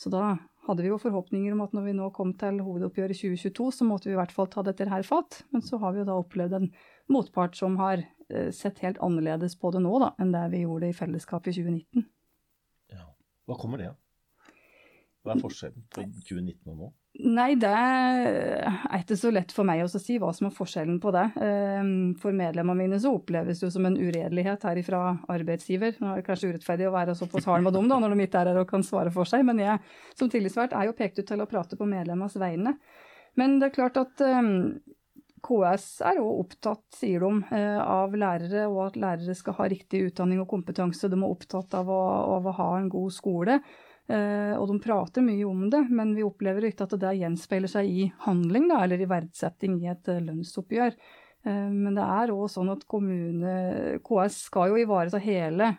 Så 0.00 0.12
da 0.12 0.34
hadde 0.68 0.84
vi 0.84 0.90
jo 0.90 1.00
forhåpninger 1.00 1.54
om 1.54 1.64
at 1.64 1.74
når 1.76 1.88
vi 1.88 1.96
nå 1.96 2.08
kom 2.16 2.32
til 2.38 2.60
hovedoppgjøret 2.64 3.16
i 3.16 3.32
2022, 3.34 3.70
så 3.78 3.86
måtte 3.88 4.10
vi 4.10 4.14
i 4.14 4.20
hvert 4.20 4.34
fall 4.34 4.48
ta 4.52 4.64
dette 4.66 4.88
her 4.88 5.04
fatt. 5.06 5.42
Men 5.54 5.64
så 5.64 5.80
har 5.82 5.94
vi 5.94 6.02
jo 6.02 6.08
da 6.08 6.18
opplevd 6.20 6.58
en 6.58 6.68
motpart 7.10 7.56
som 7.58 7.78
har 7.80 8.02
eh, 8.02 8.19
sett 8.56 8.78
helt 8.84 9.00
annerledes 9.02 9.56
på 9.60 9.72
det 9.74 9.82
nå 9.84 9.98
da, 10.02 10.12
enn 10.20 10.32
det 10.34 10.46
vi 10.54 10.64
gjorde 10.64 10.90
i 10.90 10.96
fellesskap 10.96 11.48
i 11.50 11.54
2019. 11.56 12.06
Ja. 12.94 13.08
Hva 13.48 13.58
kommer 13.60 13.82
det 13.82 13.90
av? 13.92 13.98
Hva 15.20 15.34
er 15.34 15.42
forskjellen 15.42 15.84
på 15.92 16.06
2019 16.24 16.72
og 16.72 16.76
nå? 16.78 16.90
Nei, 17.20 17.50
det 17.58 17.68
er 17.68 19.00
ikke 19.02 19.16
så 19.18 19.32
lett 19.34 19.50
for 19.52 19.66
meg 19.68 19.82
å 19.82 19.88
si 19.90 20.14
hva 20.22 20.30
som 20.32 20.46
er 20.46 20.54
forskjellen 20.54 21.00
på 21.02 21.10
det. 21.12 21.24
Ehm, 21.42 21.90
for 22.20 22.32
medlemmene 22.36 22.78
mine 22.78 23.00
så 23.02 23.12
oppleves 23.16 23.60
det 23.60 23.66
jo 23.66 23.72
som 23.74 23.88
en 23.88 23.98
uredelighet 23.98 24.64
her 24.64 24.80
ifra 24.80 25.02
arbeidsgiver. 25.28 25.98
Nå 26.00 26.12
er 26.12 26.20
det 26.20 26.26
kanskje 26.28 26.54
urettferdig 26.54 26.86
å 26.88 26.94
være 26.94 27.16
såpass 27.18 27.48
hard 27.50 27.66
med 27.66 27.76
dem 27.76 27.90
da, 27.90 27.98
når 28.00 28.14
de 28.14 28.28
ikke 28.28 28.40
er 28.40 28.52
her 28.52 28.62
og 28.62 28.70
kan 28.70 28.86
svare 28.86 29.12
for 29.12 29.28
seg, 29.28 29.44
men 29.48 29.60
jeg 29.60 29.82
som 30.14 30.30
tillitsvalgt 30.32 30.76
er 30.78 30.88
jo 30.88 30.96
pekt 30.96 31.20
ut 31.20 31.28
til 31.28 31.42
å 31.42 31.48
prate 31.50 31.76
på 31.76 31.90
medlemmenes 31.90 32.38
vegne. 32.40 32.78
Men 33.36 33.58
det 33.60 33.68
er 33.68 33.76
klart 33.76 34.00
at 34.00 34.24
um, 34.24 34.80
KS 35.44 35.86
er 36.06 36.20
òg 36.22 36.44
opptatt, 36.44 36.82
sier 36.96 37.24
de, 37.24 37.30
eh, 37.56 37.78
av 37.80 38.14
lærere, 38.16 38.66
og 38.70 38.86
at 38.88 38.98
lærere 39.00 39.34
skal 39.36 39.56
ha 39.58 39.68
riktig 39.70 40.04
utdanning 40.08 40.42
og 40.42 40.48
kompetanse. 40.50 41.08
De 41.10 41.18
er 41.18 41.30
opptatt 41.30 41.74
av 41.78 41.88
å, 41.90 42.02
av 42.36 42.46
å 42.46 42.56
ha 42.56 42.68
en 42.78 42.90
god 42.92 43.14
skole. 43.14 43.60
Eh, 44.10 44.54
og 44.58 44.66
de 44.70 44.78
prater 44.82 45.22
mye 45.22 45.46
om 45.46 45.68
det, 45.70 45.84
men 45.90 46.14
vi 46.16 46.26
opplever 46.26 46.66
ikke 46.68 46.88
at 46.88 46.96
det 46.98 47.16
gjenspeiler 47.20 47.70
seg 47.70 47.90
i 47.90 48.06
handling, 48.26 48.68
da, 48.70 48.82
eller 48.84 49.00
i 49.00 49.10
verdsetting 49.10 49.80
i 49.82 49.90
et 49.92 50.08
eh, 50.10 50.22
lønnsoppgjør. 50.28 50.96
Men 51.40 51.94
det 51.96 52.04
er 52.04 52.28
òg 52.34 52.50
sånn 52.52 52.68
at 52.68 52.82
kommune, 52.84 53.52
KS 54.04 54.34
skal 54.50 54.74
jo 54.74 54.82
ivareta 54.82 55.16
hele, 55.24 55.70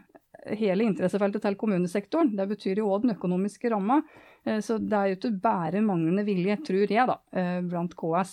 hele 0.58 0.88
interessefeltet 0.88 1.44
til 1.46 1.54
kommunesektoren. 1.54 2.32
Det 2.34 2.48
betyr 2.50 2.82
jo 2.82 2.88
òg 2.90 3.04
den 3.04 3.14
økonomiske 3.14 3.70
ramma. 3.70 4.00
Så 4.42 4.80
det 4.82 4.98
er 4.98 5.12
jo 5.12 5.18
ikke 5.20 5.30
bare 5.44 5.84
manglende 5.86 6.24
vilje, 6.26 6.56
tror 6.66 6.90
jeg, 6.90 7.04
da, 7.06 7.18
blant 7.62 7.92
KS. 7.94 8.32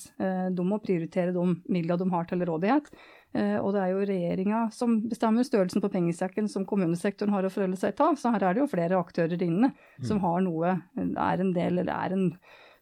De 0.56 0.64
må 0.64 0.78
prioritere 0.81 1.34
de 1.37 1.43
midlene 1.69 1.99
de 2.00 2.06
har 2.14 2.28
til 2.31 2.44
rådighet. 2.49 2.88
Eh, 3.37 3.58
og 3.60 3.75
det 3.76 3.82
er 3.82 3.90
jo 3.93 4.05
regjeringa 4.08 4.60
som 4.72 4.94
bestemmer 5.08 5.44
størrelsen 5.44 5.82
på 5.84 5.90
pengesekken 5.93 6.46
som 6.49 6.64
kommunesektoren 6.69 7.34
har 7.34 7.44
å 7.44 7.50
forholde 7.52 7.77
seg 7.81 7.96
til. 7.98 8.17
Så 8.17 8.32
her 8.32 8.46
er 8.46 8.56
det 8.56 8.62
jo 8.62 8.70
flere 8.72 9.00
aktører 9.00 9.43
inne 9.44 9.74
som 9.98 10.17
mm. 10.17 10.22
har 10.24 10.41
noe, 10.46 10.77
er 10.96 11.44
en 11.44 11.53
del 11.56 11.82
eller 11.82 11.93
er 11.93 12.17
en 12.17 12.31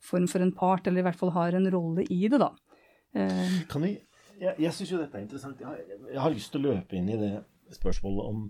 form 0.06 0.28
for 0.30 0.44
en 0.44 0.54
part, 0.54 0.86
eller 0.86 1.02
i 1.02 1.06
hvert 1.08 1.18
fall 1.18 1.34
har 1.34 1.56
en 1.58 1.66
rolle 1.72 2.06
i 2.12 2.28
det, 2.30 2.38
da. 2.38 2.52
Eh, 3.16 3.58
kan 3.70 3.82
vi, 3.82 3.96
jeg 4.38 4.54
jeg 4.62 4.76
syns 4.76 4.94
jo 4.94 5.02
dette 5.02 5.18
er 5.18 5.26
interessant. 5.26 5.60
Jeg 5.60 5.66
har, 5.66 5.82
jeg 6.12 6.22
har, 6.22 6.34
lyst 6.36 6.54
til 6.54 6.62
å 6.62 6.74
løpe 6.76 6.98
inn 6.98 7.10
i 7.10 7.18
det 7.18 7.34
spørsmålet 7.74 8.30
om 8.30 8.48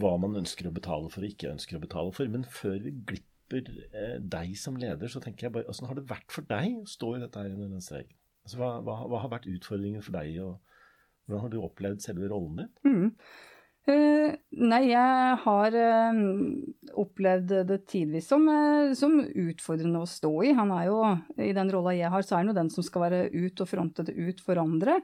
hva 0.00 0.14
man 0.20 0.38
ønsker 0.38 0.68
å 0.68 0.74
betale 0.76 1.10
for 1.10 1.24
og 1.24 1.32
ikke 1.34 1.50
ønsker 1.56 1.80
å 1.80 1.82
betale 1.82 2.14
for. 2.14 2.30
Men 2.30 2.46
før 2.46 2.78
vi 2.84 2.94
glipper 2.94 3.32
eh, 3.52 4.18
deg 4.20 4.54
som 4.58 4.76
leder, 4.80 5.10
så 5.10 5.22
tenker 5.22 5.48
jeg 5.48 5.54
bare 5.56 5.68
Åssen 5.70 5.88
har 5.90 5.98
det 5.98 6.08
vært 6.10 6.30
for 6.32 6.46
deg 6.48 6.78
å 6.80 6.86
stå 6.88 7.16
i 7.16 7.24
dette 7.24 7.40
her 7.40 7.52
under 7.52 7.74
den 7.76 7.84
streiken? 7.84 8.16
Altså, 8.44 8.60
hva, 8.60 8.70
hva, 8.84 9.00
hva, 9.08 9.24
har 9.24 9.32
vært 9.32 9.50
utfordringen 9.52 10.04
for 10.04 10.16
deg? 10.16 10.38
og 10.44 10.60
hvordan 11.24 11.44
har 11.46 11.52
du 11.52 11.58
opplevd 11.64 12.04
selve 12.04 12.28
rollen 12.28 12.60
din? 12.60 12.72
Mm. 12.84 13.10
Uh, 13.84 14.30
nei, 14.64 14.80
jeg 14.88 15.36
har 15.42 15.74
uh, 15.76 16.20
opplevd 17.00 17.50
det 17.68 17.82
tidvis 17.90 18.30
som, 18.32 18.46
uh, 18.48 18.94
som, 18.96 19.18
utfordrende 19.20 20.00
å 20.00 20.08
stå 20.08 20.32
i. 20.44 20.54
Han 20.56 20.72
er 20.72 20.88
jo, 20.88 21.00
I 21.36 21.52
den 21.56 21.72
rolla 21.72 21.92
jeg 21.96 22.12
har, 22.12 22.24
så 22.24 22.36
er 22.36 22.42
han 22.42 22.52
jo 22.52 22.56
den 22.60 22.72
som 22.72 22.86
skal 22.86 23.04
være 23.06 23.22
ut 23.32 23.60
og 23.60 23.68
fronte 23.68 24.06
det 24.08 24.16
ut 24.16 24.40
for 24.44 24.60
andre. 24.60 24.98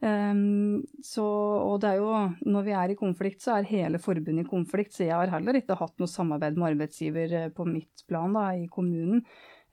Um, 0.00 0.80
så, 1.04 1.24
og 1.60 1.78
det 1.82 1.92
er 1.92 2.00
jo, 2.00 2.10
når 2.48 2.66
vi 2.66 2.74
er 2.76 2.92
i 2.92 2.98
konflikt, 2.98 3.42
så 3.44 3.58
er 3.58 3.68
hele 3.68 4.00
forbundet 4.00 4.46
i 4.46 4.50
konflikt. 4.50 4.94
Så 4.96 5.04
jeg 5.06 5.16
har 5.16 5.32
heller 5.34 5.60
ikke 5.60 5.78
hatt 5.78 5.96
noe 6.00 6.10
samarbeid 6.10 6.58
med 6.58 6.74
arbeidsgiver 6.74 7.50
på 7.56 7.68
mitt 7.68 8.04
plan 8.08 8.36
da, 8.36 8.50
i 8.56 8.68
kommunen. 8.72 9.24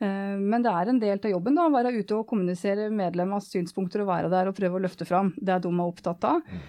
Eh, 0.03 0.35
men 0.37 0.65
det 0.65 0.73
er 0.73 0.91
en 0.91 0.99
del 1.01 1.17
av 1.17 1.31
jobben 1.31 1.57
da, 1.57 1.67
å 1.67 1.73
være 1.73 1.95
ute 1.95 2.19
og 2.19 2.27
kommunisere 2.29 2.89
medlemmers 2.93 3.47
synspunkter 3.53 4.03
og 4.03 4.11
være 4.11 4.33
der 4.33 4.51
og 4.51 4.57
prøve 4.57 4.79
å 4.79 4.83
løfte 4.83 5.07
fram 5.09 5.31
det 5.37 5.61
de 5.63 5.71
er 5.71 5.85
opptatt 5.87 6.27
av. 6.35 6.43
Mm. 6.43 6.65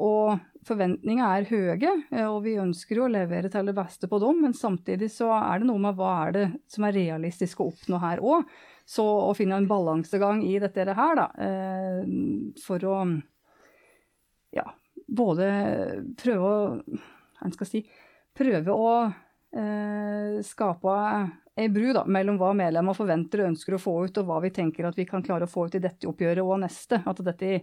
Og 0.00 0.36
forventningene 0.64 1.30
er 1.38 1.48
høye, 1.48 1.94
eh, 2.10 2.26
og 2.26 2.42
vi 2.46 2.56
ønsker 2.60 3.00
jo 3.00 3.08
å 3.08 3.12
levere 3.12 3.50
til 3.52 3.68
det 3.68 3.76
beste 3.76 4.08
på 4.10 4.20
dem. 4.22 4.44
Men 4.44 4.56
samtidig 4.56 5.10
så 5.12 5.30
er 5.36 5.60
det 5.60 5.68
noe 5.68 5.82
med 5.82 5.98
hva 5.98 6.14
er 6.26 6.36
det 6.36 6.46
som 6.70 6.86
er 6.86 6.96
realistisk 6.96 7.60
å 7.60 7.70
oppnå 7.72 8.00
her 8.02 8.22
òg. 8.24 8.48
Så 8.84 9.04
å 9.04 9.32
finne 9.36 9.56
en 9.56 9.68
balansegang 9.68 10.42
i 10.44 10.58
dette 10.60 10.84
her, 10.84 11.16
da, 11.16 11.28
for 12.60 12.84
å 12.84 12.98
ja, 14.54 14.66
både 15.08 15.46
prøve 16.20 16.50
å 16.50 16.58
Hva 17.40 17.50
skal 17.52 17.68
si 17.68 17.80
Prøve 18.34 18.74
å 18.74 18.90
eh, 19.54 20.38
skape 20.42 20.94
ei 21.54 21.68
bru 21.70 21.92
da, 21.94 22.02
mellom 22.10 22.38
hva 22.40 22.48
medlemmene 22.56 22.96
forventer 22.98 23.44
og 23.44 23.52
ønsker 23.52 23.76
å 23.76 23.78
få 23.78 23.92
ut, 24.08 24.16
og 24.18 24.26
hva 24.26 24.40
vi 24.42 24.50
tenker 24.50 24.88
at 24.88 24.98
vi 24.98 25.06
kan 25.06 25.22
klare 25.22 25.46
å 25.46 25.50
få 25.50 25.68
ut 25.68 25.76
i 25.78 25.82
dette 25.84 26.08
oppgjøret 26.10 26.42
og 26.42 26.58
neste. 26.64 26.98
At 27.06 27.22
dette 27.22 27.60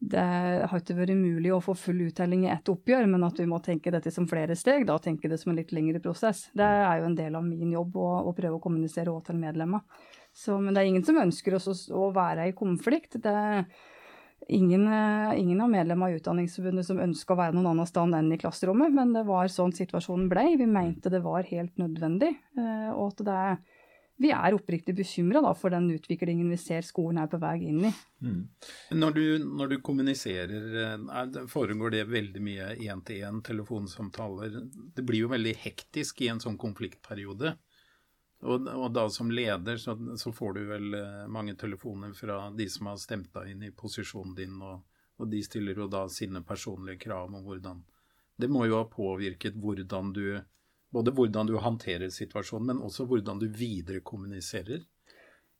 det 0.00 0.24
har 0.68 0.80
ikke 0.80 0.96
vært 0.96 1.14
mulig 1.16 1.52
å 1.54 1.60
få 1.62 1.74
full 1.78 2.00
uttelling 2.08 2.46
i 2.46 2.50
ett 2.52 2.68
oppgjør, 2.68 3.06
men 3.10 3.24
at 3.24 3.38
vi 3.38 3.46
må 3.48 3.60
tenke 3.62 3.92
dette 3.94 4.10
som 4.12 4.26
flere 4.28 4.56
steg, 4.58 4.86
da 4.88 4.98
tenke 4.98 5.30
det 5.30 5.38
som 5.40 5.52
en 5.52 5.58
litt 5.60 5.72
lengre 5.72 6.00
prosess. 6.02 6.48
Det 6.52 6.66
er 6.66 7.00
jo 7.00 7.08
en 7.08 7.16
del 7.16 7.36
av 7.38 7.46
min 7.46 7.72
jobb 7.72 7.96
å, 8.00 8.08
å 8.28 8.34
prøve 8.36 8.58
å 8.58 8.64
kommunisere 8.64 9.12
òg 9.12 9.22
til 9.28 9.38
medlemmer. 9.40 9.84
Så, 10.34 10.58
men 10.58 10.74
det 10.74 10.82
er 10.82 10.90
ingen 10.90 11.04
som 11.06 11.20
ønsker 11.20 11.54
oss 11.54 11.68
å, 11.70 11.74
å 11.94 12.08
være 12.14 12.48
i 12.50 12.56
konflikt. 12.58 13.20
Det 13.22 13.30
er 13.30 13.64
ingen, 14.48 14.88
eh, 14.90 15.38
ingen 15.38 15.62
av 15.62 15.70
medlemmene 15.70 16.10
av 16.10 16.18
Utdanningsforbundet 16.18 16.88
som 16.88 17.02
ønska 17.02 17.36
å 17.36 17.38
være 17.38 17.54
noen 17.54 17.70
annen 17.70 17.88
sted 17.88 18.18
enn 18.18 18.32
i 18.34 18.40
klasserommet, 18.42 18.92
men 18.96 19.14
det 19.14 19.22
var 19.28 19.46
sånn 19.52 19.74
situasjonen 19.76 20.26
ble. 20.32 20.48
Vi 20.58 20.66
mente 20.66 21.12
det 21.12 21.22
var 21.24 21.46
helt 21.48 21.78
nødvendig. 21.80 22.34
Eh, 22.58 22.90
og 22.92 23.14
at 23.14 23.24
det 23.28 23.38
er 23.46 23.56
vi 24.22 24.30
er 24.30 24.54
oppriktig 24.54 24.94
bekymra 24.94 25.40
for 25.58 25.74
den 25.74 25.88
utviklingen 25.90 26.46
vi 26.52 26.58
ser 26.60 26.86
skolen 26.86 27.18
er 27.18 27.30
på 27.30 27.40
vei 27.42 27.56
inn 27.66 27.80
i. 27.88 27.90
Mm. 28.22 28.42
Når, 29.00 29.16
du, 29.16 29.24
når, 29.42 29.72
du, 29.72 29.76
kommuniserer, 29.82 30.68
eh, 30.84 31.40
foregår 31.50 31.96
det 31.96 32.04
veldig 32.12 32.42
mye 32.44 32.68
én-til-én 32.86 33.42
telefonsamtaler? 33.44 34.60
Det 34.94 35.02
blir 35.06 35.24
jo 35.24 35.32
veldig 35.34 35.56
hektisk 35.64 36.22
i 36.22 36.30
en 36.30 36.42
sånn 36.42 36.58
konfliktperiode. 36.60 37.56
Og, 38.44 38.68
og 38.68 38.90
da 38.92 39.06
som 39.10 39.30
leder 39.32 39.78
så, 39.80 39.94
så, 40.20 40.32
får 40.32 40.56
du 40.56 40.64
vel 40.68 40.96
eh, 40.98 41.26
mange 41.32 41.54
telefoner 41.56 42.12
fra 42.12 42.50
de 42.52 42.66
som 42.68 42.90
har 42.90 42.98
stemt 43.00 43.32
deg 43.32 43.54
inn 43.54 43.62
i 43.64 43.72
posisjonen 43.72 44.34
din, 44.36 44.58
og, 44.60 44.82
og 45.16 45.30
de 45.32 45.40
stiller 45.44 45.80
jo 45.80 45.88
da 45.88 46.04
sine 46.12 46.44
personlige 46.44 47.00
krav 47.06 47.32
om 47.32 47.44
hvordan 47.46 47.80
Det 48.36 48.50
må 48.50 48.66
jo 48.66 48.80
ha 48.80 48.84
påvirket 48.90 49.56
hvordan 49.56 50.12
du 50.12 50.26
både 50.94 51.10
hvordan 51.10 51.46
du 51.46 51.56
håndterer 51.58 52.10
situasjonen, 52.10 52.66
men 52.70 52.82
også 52.86 53.06
hvordan 53.10 53.40
du 53.42 53.48
viderekommuniserer. 53.50 54.84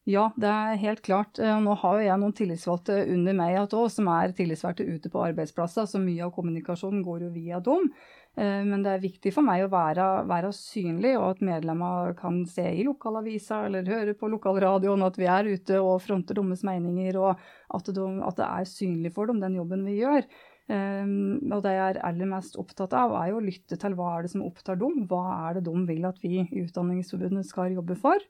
Ja, 0.05 0.29
det 0.37 0.51
er 0.53 0.77
helt 0.83 1.01
klart. 1.03 1.39
Eh, 1.41 1.61
nå 1.65 1.75
har 1.81 1.99
jo 1.99 2.05
jeg 2.05 2.21
noen 2.21 2.35
tillitsvalgte 2.37 2.99
under 3.15 3.37
meg 3.39 3.57
også, 3.63 3.87
som 3.97 4.11
er 4.13 4.35
tillitsvalgte 4.37 4.85
ute 4.85 5.11
på 5.11 5.23
arbeidsplasser, 5.25 5.89
så 5.89 6.01
mye 6.03 6.27
av 6.27 6.35
kommunikasjonen 6.37 7.03
går 7.07 7.25
jo 7.25 7.31
via 7.33 7.61
dem. 7.65 7.89
Eh, 8.35 8.63
men 8.67 8.83
det 8.83 8.91
er 8.91 9.03
viktig 9.03 9.31
for 9.35 9.47
meg 9.47 9.63
å 9.63 9.71
være, 9.73 10.07
være 10.31 10.51
synlig, 10.57 11.13
og 11.21 11.29
at 11.35 11.45
medlemmer 11.47 12.17
kan 12.19 12.41
se 12.51 12.67
i 12.73 12.87
lokalavisa 12.87 13.65
eller 13.69 13.87
høre 13.91 14.17
på 14.19 14.31
lokalradioen 14.33 15.07
at 15.07 15.21
vi 15.21 15.29
er 15.31 15.53
ute 15.53 15.79
og 15.79 16.01
fronter 16.03 16.41
deres 16.41 16.65
meninger, 16.67 17.21
og 17.21 17.31
at, 17.79 17.93
de, 17.95 18.09
at 18.27 18.41
det 18.41 18.49
er 18.49 18.73
synlig 18.73 19.15
for 19.15 19.31
dem, 19.31 19.43
den 19.45 19.61
jobben 19.61 19.87
vi 19.87 20.01
gjør. 20.01 20.27
Um, 20.65 21.53
og 21.53 21.61
det 21.67 21.75
jeg 21.75 21.93
er 21.93 21.99
aller 22.09 22.29
mest 22.31 22.55
opptatt 22.57 22.95
av, 22.97 23.13
er 23.21 23.35
jo 23.35 23.37
å 23.37 23.45
lytte 23.45 23.77
til 23.77 23.95
hva 23.99 24.15
er 24.15 24.25
det 24.25 24.33
som 24.33 24.47
opptar 24.47 24.79
dem. 24.81 25.03
Hva 25.11 25.23
er 25.51 25.59
det 25.59 25.67
de 25.67 25.75
vil 25.91 26.07
at 26.09 26.23
vi 26.25 26.39
i 26.41 26.63
Utdanningsforbundet 26.65 27.45
skal 27.51 27.75
jobbe 27.77 27.99
for? 28.01 28.25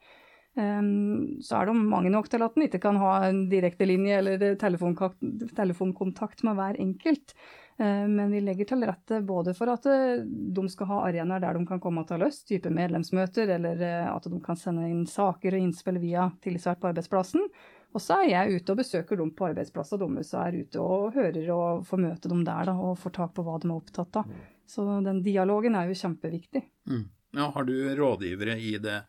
Um, 0.55 1.39
så 1.43 1.61
er 1.61 1.71
de 1.71 1.75
mange 1.79 2.11
nok 2.15 2.29
til 2.31 2.43
at 2.47 2.59
en 2.59 2.67
ikke 2.67 2.83
kan 2.83 2.99
ha 2.99 3.13
en 3.29 3.45
direktelinje 3.51 4.19
eller 4.19 4.59
telefonkontakt 4.59 6.45
med 6.47 6.59
hver 6.59 6.81
enkelt. 6.83 7.37
Uh, 7.81 8.07
men 8.07 8.31
vi 8.31 8.41
legger 8.45 8.69
til 8.71 8.85
rette 8.87 9.19
både 9.27 9.55
for 9.59 9.73
at 9.73 9.87
uh, 9.91 10.23
de 10.25 10.67
skal 10.71 10.91
ha 10.93 11.01
arenaer 11.09 11.43
der 11.43 11.59
de 11.59 11.65
kan 11.67 11.81
komme 11.83 12.05
til 12.07 12.23
løst, 12.23 12.47
type 12.47 12.71
medlemsmøter, 12.71 13.51
eller 13.57 13.81
uh, 13.83 14.13
at 14.13 14.29
de 14.31 14.39
kan 14.45 14.59
sende 14.59 14.87
inn 14.91 15.07
saker 15.11 15.57
og 15.57 15.67
innspill 15.67 15.99
via 16.03 16.29
tillitsvalgt 16.45 16.85
på 16.85 16.93
arbeidsplassen. 16.93 17.49
Og 17.95 18.03
så 18.03 18.21
er 18.23 18.31
jeg 18.31 18.61
ute 18.61 18.75
og 18.75 18.81
besøker 18.81 19.19
dem 19.19 19.35
på 19.35 19.49
arbeidsplassen 19.51 20.01
deres 20.03 20.33
og 20.35 20.41
er 20.43 20.57
ute 20.63 20.83
og 20.83 21.19
hører 21.19 21.51
og 21.55 21.85
får 21.87 22.03
møte 22.03 22.31
dem 22.31 22.43
der 22.47 22.71
da, 22.71 22.75
og 22.75 22.99
får 22.99 23.15
tak 23.19 23.35
på 23.37 23.45
hva 23.47 23.61
de 23.63 23.71
er 23.71 23.77
opptatt 23.77 24.19
av. 24.23 24.33
Så 24.67 24.87
den 25.05 25.23
dialogen 25.23 25.77
er 25.79 25.91
jo 25.91 25.99
kjempeviktig. 25.99 26.65
Mm. 26.91 27.05
Ja, 27.35 27.51
har 27.55 27.67
du 27.67 27.75
rådgivere 27.99 28.59
i 28.59 28.77
det 28.83 29.05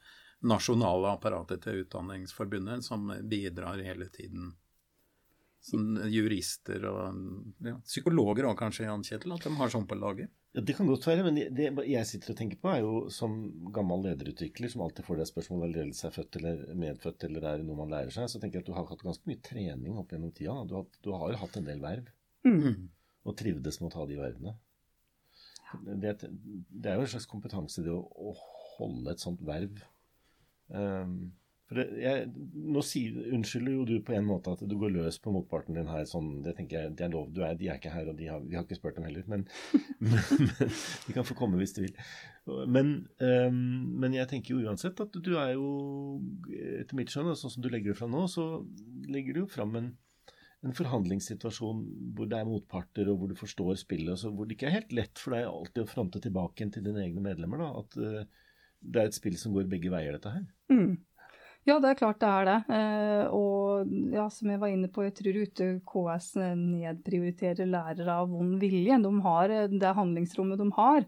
nasjonale 0.45 1.15
apparatet 1.15 1.63
til 1.63 1.81
Utdanningsforbundet 1.83 2.85
som 2.85 3.09
bidrar 3.29 3.81
hele 3.85 4.09
tiden? 4.13 4.53
Som 5.65 5.95
jurister 6.13 6.83
og 6.91 7.15
ja, 7.65 7.77
psykologer 7.87 8.45
òg 8.45 8.57
kanskje, 8.59 8.85
Jan 8.85 9.05
Kjetil, 9.05 9.33
at 9.33 9.45
de 9.47 9.53
har 9.57 9.71
sånn 9.73 9.87
på 9.89 9.97
laget? 9.97 10.29
Ja, 10.53 10.61
Det 10.61 10.75
kan 10.77 10.87
godt 10.87 11.07
være, 11.07 11.23
men 11.25 11.39
det 11.57 11.71
jeg 11.89 12.07
sitter 12.07 12.31
og 12.31 12.37
tenker 12.39 12.59
på, 12.61 12.69
er 12.71 12.83
jo 12.83 13.07
som 13.11 13.33
gammel 13.73 14.05
lederutvikler 14.05 14.71
som 14.71 14.83
alltid 14.85 15.07
får 15.07 15.19
det 15.19 15.27
spørsmålet 15.31 15.65
om 15.65 15.73
ledelse 15.73 16.05
er 16.07 16.13
født 16.15 16.37
eller 16.39 16.61
medfødt 16.83 17.25
eller 17.27 17.47
er 17.49 17.63
noe 17.65 17.79
man 17.81 17.95
lærer 17.95 18.13
seg, 18.13 18.29
så 18.29 18.39
tenker 18.39 18.59
jeg 18.59 18.65
at 18.65 18.69
du 18.69 18.75
har 18.77 18.85
hatt 18.91 19.03
ganske 19.07 19.31
mye 19.31 19.41
trening 19.43 19.97
opp 19.97 20.13
gjennom 20.13 20.35
tida. 20.37 20.55
Du 20.69 20.77
har, 20.77 20.85
du 21.01 21.09
har 21.17 21.39
hatt 21.41 21.57
en 21.59 21.67
del 21.67 21.81
verv, 21.83 22.13
mm. 22.47 22.77
og 23.25 23.37
trivdes 23.41 23.81
med 23.81 23.89
å 23.89 23.95
ta 23.97 24.05
de 24.11 24.19
vervene. 24.21 24.55
Det, 25.81 26.13
det, 26.21 26.87
er 26.87 26.99
jo 26.99 27.07
en 27.07 27.11
slags 27.17 27.27
kompetanse 27.27 27.83
det 27.83 27.91
å, 27.91 28.05
å 28.05 28.35
holde 28.77 29.11
et 29.11 29.23
sånt 29.25 29.41
verv. 29.43 29.81
Um, 30.69 31.17
det, 31.25 31.44
jeg, 31.75 32.29
nå 32.55 32.81
sier, 32.85 33.15
unnskylder 33.35 33.73
jo 33.73 33.85
du 33.89 33.93
på 34.05 34.13
en 34.15 34.27
måte 34.27 34.53
at 34.53 34.61
du 34.67 34.75
går 34.79 34.93
løs 34.93 35.17
på 35.21 35.33
motparten 35.33 35.77
din 35.77 35.89
her. 35.89 36.05
sånn, 36.09 36.41
Det 36.45 36.55
tenker 36.57 36.79
jeg, 36.79 36.93
det 36.99 37.07
er 37.07 37.11
lov. 37.13 37.31
Er, 37.35 37.57
de 37.59 37.69
er 37.69 37.79
ikke 37.79 37.93
her, 37.93 38.09
og 38.11 38.21
har, 38.21 38.45
vi 38.45 38.57
har 38.57 38.63
ikke 38.65 38.77
spurt 38.79 38.99
dem 38.99 39.07
heller. 39.07 39.25
Men, 39.31 39.43
men, 40.05 40.15
men, 40.21 40.71
de 41.07 41.17
kan 41.17 41.27
få 41.27 41.37
komme 41.37 41.59
hvis 41.61 41.75
de 41.77 41.87
vil. 41.87 41.99
Men, 42.45 42.93
um, 43.19 43.59
men, 43.97 44.15
jeg 44.17 44.29
tenker 44.31 44.55
jo 44.55 44.69
uansett 44.69 45.01
at 45.01 45.19
du 45.27 45.33
er 45.41 45.55
jo, 45.55 45.67
etter 46.79 46.97
mitt 46.97 47.13
skjønn, 47.13 47.33
sånn 47.35 47.55
som 47.57 47.65
du 47.65 47.71
legger 47.73 47.93
det 47.93 47.99
fram 47.99 48.13
nå, 48.13 48.25
så 48.31 48.47
legger 49.09 49.35
du 49.35 49.43
jo 49.43 49.51
fram 49.51 49.75
en, 49.79 49.91
en 50.65 50.77
forhandlingssituasjon 50.77 51.83
hvor 52.15 52.29
det 52.29 52.39
er 52.39 52.49
motparter, 52.49 53.09
og 53.09 53.21
hvor 53.21 53.33
du 53.33 53.37
forstår 53.39 53.81
spillet, 53.81 54.27
og 54.29 54.37
hvor 54.37 54.47
det 54.49 54.59
ikke 54.59 54.69
er 54.69 54.79
helt 54.79 54.97
lett 54.97 55.21
for 55.21 55.35
deg 55.35 55.49
alltid 55.49 55.83
å 55.83 55.89
fronte 55.89 56.21
tilbake 56.21 56.69
til 56.73 56.85
dine 56.85 57.03
egne 57.07 57.25
medlemmer. 57.25 57.65
da, 57.65 57.71
At 57.81 57.99
uh, 58.01 58.45
det 58.85 59.01
er 59.01 59.09
et 59.09 59.17
spill 59.17 59.37
som 59.39 59.55
går 59.55 59.69
begge 59.69 59.91
veier, 59.93 60.15
dette 60.15 60.31
her. 60.31 60.45
Mm. 60.71 60.97
Ja, 61.65 61.79
det 61.81 61.95
er 61.95 61.97
klart 61.97 62.19
det 62.21 62.29
er 62.29 62.45
det. 62.45 62.57
Eh, 62.77 63.31
og 63.33 63.93
ja, 64.13 64.27
som 64.29 64.51
jeg 64.53 64.61
var 64.61 64.69
inne 64.69 64.89
på, 64.93 65.01
jeg 65.07 65.15
tror 65.17 65.39
ute 65.41 65.69
KS 65.89 66.27
nedprioriterer 66.59 67.65
lærere 67.65 68.17
av 68.21 68.29
vond 68.29 68.59
vilje. 68.61 68.99
De 69.01 69.13
har 69.25 69.53
eh, 69.53 69.71
det 69.73 69.95
handlingsrommet 69.97 70.61
de 70.61 70.67
har. 70.77 71.07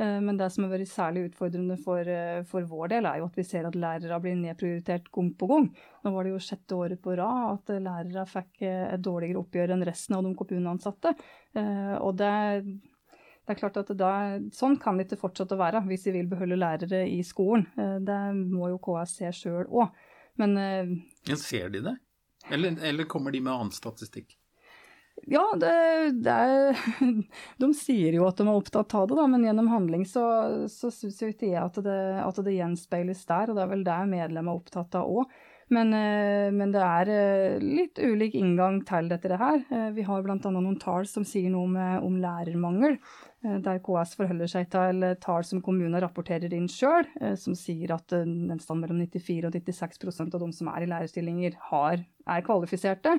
Eh, 0.00 0.16
men 0.24 0.40
det 0.40 0.48
som 0.54 0.64
har 0.64 0.72
vært 0.72 0.88
særlig 0.88 1.26
utfordrende 1.26 1.76
for, 1.84 2.08
for, 2.48 2.64
vår 2.72 2.94
del, 2.94 3.10
er 3.10 3.20
jo 3.20 3.28
at 3.28 3.36
vi 3.36 3.44
ser 3.50 3.68
at 3.68 3.76
lærere 3.76 4.20
blir 4.24 4.40
nedprioritert 4.40 5.12
gang 5.12 5.28
på 5.36 5.50
gang. 5.52 5.68
Nå 5.76 6.14
var 6.16 6.24
det 6.24 6.32
jo 6.32 6.42
sjette 6.48 6.80
året 6.80 7.04
på 7.04 7.18
rad 7.20 7.58
at 7.58 7.76
lærere 7.76 8.24
fikk 8.32 8.64
et 8.64 9.04
dårligere 9.04 9.44
oppgjør 9.44 9.76
enn 9.76 9.88
resten 9.90 10.16
av 10.16 10.24
de 10.24 10.32
kommuneansatte. 10.40 11.12
Og 12.00 12.16
det 12.16 12.32
det 13.48 13.54
er 13.54 13.60
klart 13.62 13.78
at 13.80 13.90
da, 13.96 14.12
Sånn 14.52 14.76
kan 14.80 14.98
det 14.98 15.06
ikke 15.06 15.22
fortsette 15.22 15.56
å 15.56 15.60
være 15.60 15.80
hvis 15.86 16.04
vi 16.10 16.18
vil 16.18 16.26
beholde 16.28 16.58
lærere 16.60 17.06
i 17.08 17.22
skolen. 17.24 17.64
Eh, 17.80 17.96
det 18.04 18.18
må 18.36 18.68
jo 18.74 18.80
KS 18.84 19.14
se 19.22 19.30
sjøl 19.40 19.64
òg. 19.64 19.94
Men 20.38 20.58
eh, 20.60 20.90
ja, 21.30 21.38
Ser 21.40 21.72
de 21.72 21.80
det? 21.86 21.94
Eller, 22.52 22.76
eller, 22.84 23.08
kommer 23.08 23.32
de 23.32 23.40
med 23.40 23.54
annen 23.54 23.72
statistikk? 23.72 24.36
Ja, 25.26 25.42
det, 25.58 25.72
det 26.22 26.34
er, 26.34 26.82
de 27.64 27.70
sier 27.74 28.20
jo 28.20 28.28
at 28.28 28.38
de 28.38 28.46
er 28.46 28.54
opptatt 28.54 28.94
av 28.94 29.08
det, 29.08 29.16
da, 29.18 29.24
men 29.32 29.48
gjennom 29.48 29.72
handling 29.72 30.04
så, 30.06 30.24
så 30.70 30.92
syns 30.94 31.18
jo 31.24 31.32
ikke 31.32 31.48
jeg 31.48 31.58
at 31.64 31.80
det, 31.82 32.00
at 32.22 32.42
det 32.44 32.54
gjenspeiles 32.54 33.24
der. 33.32 33.48
Og 33.48 33.56
det 33.56 33.64
er 33.64 33.72
vel 33.72 33.86
det 33.88 34.02
medlemmene 34.12 34.52
er 34.52 34.60
opptatt 34.60 35.00
av 35.00 35.08
òg. 35.08 35.38
Men, 35.72 35.90
eh, 35.96 36.52
men, 36.52 36.70
det 36.72 36.84
er 36.84 37.64
litt 37.64 37.98
ulik 38.00 38.36
inngang 38.36 38.82
til 38.88 39.08
dette 39.08 39.40
her. 39.40 39.64
Vi 39.96 40.04
har 40.04 40.22
bl.a. 40.24 40.36
noen 40.36 40.78
tall 40.80 41.08
som 41.08 41.26
sier 41.28 41.48
noe 41.52 41.66
om, 41.66 41.80
om 42.06 42.20
lærermangel. 42.20 43.00
Eh, 43.46 43.58
der 43.62 43.78
KS 43.84 44.16
forholder 44.18 44.50
seg 44.50 44.66
til 44.72 45.04
tall 45.22 45.44
som 45.46 45.62
kommuner 45.62 46.02
rapporterer 46.02 46.54
inn 46.56 46.66
sjøl, 46.70 47.06
eh, 47.22 47.36
som 47.38 47.54
sier 47.58 47.94
at 47.94 48.14
eh, 48.16 48.24
stand 48.58 48.82
mellom 48.82 48.98
94 49.04 49.46
og 49.46 49.54
96% 49.54 50.34
av 50.34 50.42
de 50.42 50.50
som 50.56 50.72
er 50.72 50.86
i 50.86 50.90
lærerstillinger, 50.90 51.60
har, 51.70 52.02
er 52.26 52.46
kvalifiserte. 52.46 53.18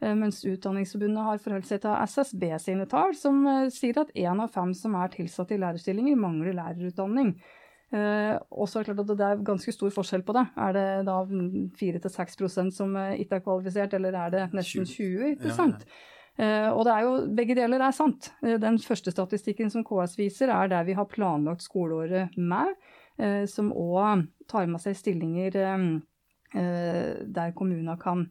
Mens 0.00 0.38
Utdanningsforbundet 0.48 1.26
har 1.26 1.40
forholdt 1.44 1.66
seg 1.68 1.82
til 1.82 1.92
SSB 2.08 2.44
sine 2.64 2.86
tall, 2.88 3.10
som 3.12 3.42
sier 3.68 3.98
at 4.00 4.14
én 4.16 4.38
av 4.40 4.48
fem 4.48 4.70
som 4.72 4.94
er 4.96 5.10
tilsatt 5.12 5.50
i 5.52 5.58
lærerstillinger, 5.60 6.16
mangler 6.16 6.56
lærerutdanning. 6.56 7.34
og 7.92 8.64
så 8.64 8.80
er 8.80 8.86
det 8.86 8.94
klart 8.94 9.02
at 9.02 9.18
det 9.18 9.26
er 9.26 9.42
ganske 9.44 9.74
stor 9.76 9.92
forskjell 9.92 10.24
på 10.24 10.38
det. 10.38 10.46
Er 10.56 10.72
det 10.72 10.86
da 11.04 11.18
4-6% 11.82 12.72
som 12.72 12.96
ikke 12.96 13.42
er 13.42 13.44
kvalifisert, 13.44 13.98
eller 14.00 14.16
er 14.22 14.32
det 14.32 14.46
nesten 14.56 14.88
20 14.88 15.34
ikke 15.34 15.52
sant? 15.52 15.84
Ja, 15.84 15.92
ja. 15.92 16.19
Uh, 16.40 16.72
og 16.72 16.86
det 16.86 16.92
er 16.94 17.04
jo, 17.04 17.14
begge 17.36 17.54
deler 17.58 17.82
er 17.84 17.92
sant. 17.92 18.30
Uh, 18.40 18.56
den 18.60 18.78
første 18.80 19.12
statistikken 19.12 19.68
som 19.72 19.84
KS 19.84 20.16
viser, 20.16 20.52
er 20.54 20.70
der 20.72 20.86
vi 20.88 20.96
har 20.96 21.08
planlagt 21.10 21.66
skoleåret 21.66 22.36
med, 22.38 22.72
uh, 23.20 23.44
som 23.50 23.68
òg 23.76 24.24
tar 24.48 24.70
med 24.70 24.82
seg 24.82 24.96
stillinger 24.98 25.58
der 26.50 27.52
kommunene 27.54 27.94
kan 28.00 28.24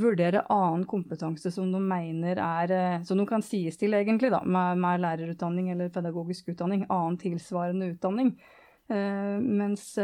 vurdere 0.00 0.40
annen 0.48 0.86
kompetanse 0.88 1.50
som 1.52 1.68
de 1.68 1.80
mener 1.84 2.38
er 2.40 3.02
Som 3.04 3.18
de 3.20 3.26
kan 3.28 3.44
sies 3.44 3.76
til, 3.76 3.92
egentlig, 3.92 4.30
da, 4.32 4.40
med, 4.40 4.80
med 4.80 5.02
lærerutdanning 5.04 5.68
eller 5.74 5.92
pedagogisk 5.92 6.48
utdanning. 6.54 6.86
Annen 6.88 7.18
tilsvarende 7.20 7.90
utdanning. 7.92 8.32
mens 8.88 9.98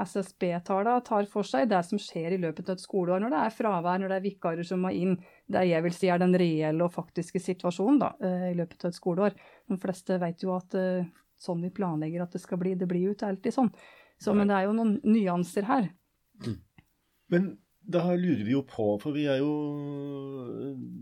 SSB-tallene 0.00 1.04
tar 1.06 1.26
for 1.30 1.46
seg 1.46 1.68
det 1.70 1.80
som 1.86 2.00
skjer 2.02 2.34
i 2.34 2.40
løpet 2.42 2.70
av 2.70 2.78
et 2.78 2.82
skoleår, 2.82 3.20
når 3.22 3.30
det 3.30 3.40
er 3.40 3.54
fravær, 3.54 4.00
når 4.02 4.10
det 4.10 4.16
er 4.16 4.24
vikarer 4.24 4.66
som 4.66 4.82
må 4.82 4.90
inn. 4.90 5.16
Det 5.46 5.62
jeg 5.68 5.84
vil 5.86 5.94
si 5.94 6.10
er 6.10 6.22
den 6.22 6.34
reelle 6.40 6.86
og 6.86 6.94
faktiske 6.94 7.42
situasjonen 7.42 8.00
da, 8.02 8.12
eh, 8.24 8.48
i 8.50 8.56
løpet 8.58 8.84
av 8.86 8.90
et 8.90 8.98
skoleår. 8.98 9.36
De 9.70 9.78
fleste 9.80 10.18
vet 10.22 10.42
jo 10.42 10.54
at 10.56 10.74
uh, 10.74 11.06
sånn 11.40 11.62
vi 11.62 11.70
planlegger 11.74 12.24
at 12.24 12.34
det 12.34 12.42
skal 12.42 12.58
bli, 12.60 12.74
det 12.78 12.88
blir 12.90 13.08
jo 13.08 13.14
ikke 13.14 13.30
alltid 13.30 13.54
sånn. 13.54 13.70
Så, 14.18 14.34
men 14.34 14.50
det 14.50 14.56
er 14.56 14.66
jo 14.66 14.74
noen 14.76 14.96
nyanser 15.04 15.66
her. 15.68 15.88
Mm. 16.42 16.58
Men 17.34 17.48
da 17.84 18.04
lurer 18.16 18.44
vi 18.46 18.54
jo 18.54 18.62
på, 18.66 18.86
for 19.02 19.12
vi 19.12 19.26
er 19.28 19.42
jo 19.42 19.50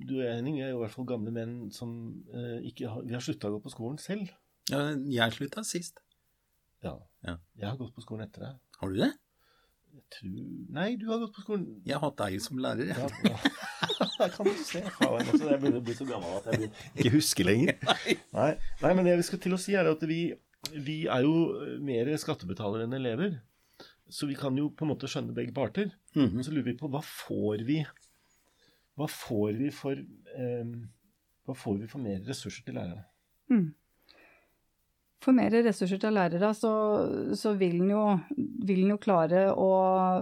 Du 0.03 0.17
og 0.17 0.23
jeg, 0.25 0.35
Henning, 0.35 0.59
er 0.61 0.73
jo 0.73 0.81
i 0.81 0.83
hvert 0.83 0.95
fall 0.97 1.07
gamle 1.07 1.31
menn 1.35 1.71
som 1.75 1.93
eh, 2.35 2.59
ikke 2.73 2.91
har 2.91 3.05
Vi 3.07 3.15
har 3.15 3.23
slutta 3.23 3.51
å 3.51 3.57
gå 3.57 3.61
på 3.63 3.73
skolen 3.73 4.01
selv. 4.03 4.33
Ja, 4.71 4.89
jeg 4.95 5.37
slutta 5.37 5.63
sist. 5.67 6.03
Ja. 6.83 6.95
Ja. 7.27 7.37
Jeg 7.61 7.69
har 7.69 7.77
gått 7.79 7.95
på 7.95 8.03
skolen 8.05 8.27
etter 8.27 8.47
deg. 8.49 8.57
Har 8.81 8.91
du 8.91 8.97
det? 8.99 9.13
Jeg 9.93 10.03
tror 10.15 10.47
Nei, 10.73 10.87
du 10.97 11.05
har 11.11 11.19
gått 11.21 11.35
på 11.37 11.43
skolen. 11.45 11.67
Jeg 11.87 11.99
har 11.99 12.03
hatt 12.09 12.17
deg 12.23 12.39
som 12.43 12.59
lærer. 12.65 12.89
Ja, 12.97 13.09
jeg. 13.23 13.35
ja. 13.35 14.09
Der 14.19 14.33
kan 14.37 14.49
du 14.49 14.55
se. 14.65 14.81
Faen, 14.97 15.19
altså, 15.21 15.45
jeg 15.51 15.61
begynner 15.63 15.83
å 15.83 15.85
bli 15.87 15.95
så 15.99 16.07
gammel 16.09 16.37
at 16.39 16.49
jeg 16.49 16.63
begynner- 16.63 16.97
ikke 16.97 17.13
husker 17.19 17.49
lenger. 17.49 17.79
Nei. 18.39 18.49
Nei, 18.83 18.93
men 18.99 19.05
det 19.11 19.17
vi 19.21 19.27
skal 19.29 19.43
til 19.45 19.55
å 19.57 19.61
si, 19.61 19.75
er 19.79 19.91
at 19.93 20.03
vi, 20.09 20.21
vi 20.89 20.97
er 21.13 21.27
jo 21.29 21.35
mer 21.85 22.11
skattebetalere 22.23 22.89
enn 22.89 22.97
elever. 22.99 23.37
Så 24.13 24.27
vi 24.29 24.35
kan 24.37 24.57
jo 24.59 24.71
på 24.77 24.85
en 24.87 24.91
måte 24.95 25.09
skjønne 25.13 25.37
begge 25.37 25.55
parter. 25.57 25.93
Mhm. 26.17 26.41
Så 26.45 26.53
lurer 26.57 26.73
vi 26.73 26.79
på 26.81 26.89
hva 26.93 27.01
får 27.05 27.63
vi 27.69 27.79
Hva 28.99 29.07
får 29.09 29.55
vi 29.57 29.71
for 29.73 29.97
eh, 29.97 30.73
Hva 31.49 31.55
får 31.57 31.79
vi 31.81 31.87
for 31.89 32.03
mer 32.05 32.19
ressurser 32.27 32.65
til 32.67 32.77
lærerne? 32.77 33.07
Mm. 33.53 33.71
For 35.23 35.35
mer 35.37 35.55
ressurser 35.55 36.01
til 36.03 36.17
lærere, 36.17 36.51
så, 36.59 36.73
så 37.39 37.53
vil 37.59 37.79
en 37.85 37.93
jo, 37.93 38.07
jo 38.67 38.99
klare 39.03 39.47
å 39.55 39.71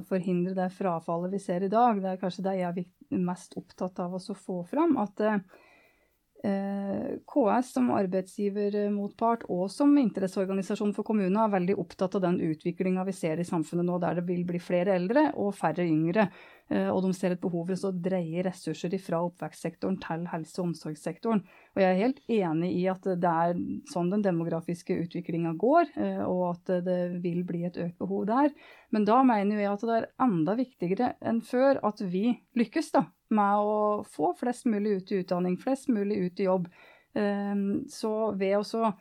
forhindre 0.09 0.52
det 0.59 0.69
frafallet 0.76 1.33
vi 1.33 1.40
ser 1.40 1.64
i 1.64 1.73
dag. 1.73 2.02
Det 2.02 2.12
er 2.12 2.21
kanskje 2.21 2.45
det 2.45 2.57
jeg 2.59 2.85
er 2.85 3.21
mest 3.25 3.57
opptatt 3.57 4.02
av 4.04 4.19
å 4.19 4.21
få 4.21 4.61
fram. 4.69 4.99
At 5.00 5.23
eh, 5.25 7.16
KS 7.25 7.73
som 7.78 7.88
arbeidsgivermotpart 7.97 9.49
og 9.49 9.66
som 9.73 9.97
interesseorganisasjon 10.02 10.92
for 10.97 11.09
kommunene 11.09 11.47
er 11.47 11.57
veldig 11.57 11.78
opptatt 11.80 12.19
av 12.21 12.26
den 12.28 12.40
utviklinga 12.50 13.07
vi 13.09 13.16
ser 13.16 13.40
i 13.40 13.49
samfunnet 13.49 13.88
nå, 13.88 13.97
der 14.04 14.21
det 14.21 14.28
vil 14.28 14.45
bli 14.49 14.61
flere 14.61 14.99
eldre 15.00 15.30
og 15.40 15.54
færre 15.57 15.88
yngre. 15.88 16.28
Eh, 16.71 16.89
Og 16.89 17.03
de 17.03 17.12
ser 17.17 17.33
et 17.35 17.41
behov 17.41 17.67
for 17.67 17.89
å 17.91 17.97
dreie 17.99 18.45
ressurser 18.47 18.95
fra 19.03 19.19
oppvekstsektoren 19.27 19.99
til 20.00 20.27
helse- 20.31 20.61
og 20.61 20.69
omsorgssektoren. 20.69 21.43
Og 21.75 21.83
jeg 21.83 21.89
er 21.91 21.99
helt 22.05 22.21
enig 22.29 22.71
i 22.79 22.85
at 22.93 23.03
det 23.03 23.33
er 23.33 23.59
sånn 23.91 24.11
den 24.12 24.23
demografiske 24.23 24.95
utviklinga 25.03 25.57
går, 25.59 25.91
eh, 25.97 26.23
og 26.23 26.55
at 26.55 26.85
det 26.87 27.21
vil 27.25 27.43
bli 27.45 27.65
et 27.67 27.77
økt 27.77 27.99
behov 27.99 28.27
der. 28.31 28.55
Men 28.93 29.05
da 29.05 29.23
mener 29.25 29.59
jeg 29.59 29.73
at 29.73 29.81
det 29.81 29.97
er 29.99 30.09
enda 30.23 30.55
viktigere 30.55 31.15
enn 31.21 31.41
før 31.43 31.83
at 31.83 31.99
vi 32.00 32.39
lykkes 32.57 32.93
da, 32.93 33.07
med 33.31 33.67
å 33.67 34.07
få 34.07 34.37
flest 34.39 34.67
mulig 34.67 35.00
ut 35.00 35.12
i 35.12 35.23
utdanning, 35.25 35.59
flest 35.59 35.89
mulig 35.89 36.23
ut 36.27 36.41
i 36.41 36.47
jobb. 36.47 36.69
Eh, 37.15 37.55
Så 37.91 38.37
ved 38.39 38.59
å 38.62 38.95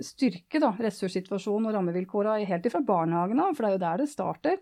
styrke 0.00 0.60
da, 0.60 0.70
ressurssituasjonen 0.78 1.66
og 1.66 1.74
rammevilkårene 1.74 2.46
helt 2.46 2.66
ifra 2.66 2.80
barnehagen 2.84 3.40
av, 3.40 3.54
for 3.56 3.64
det 3.64 3.70
er 3.70 3.76
jo 3.78 3.86
der 3.86 3.96
det 3.98 4.08
starter, 4.08 4.58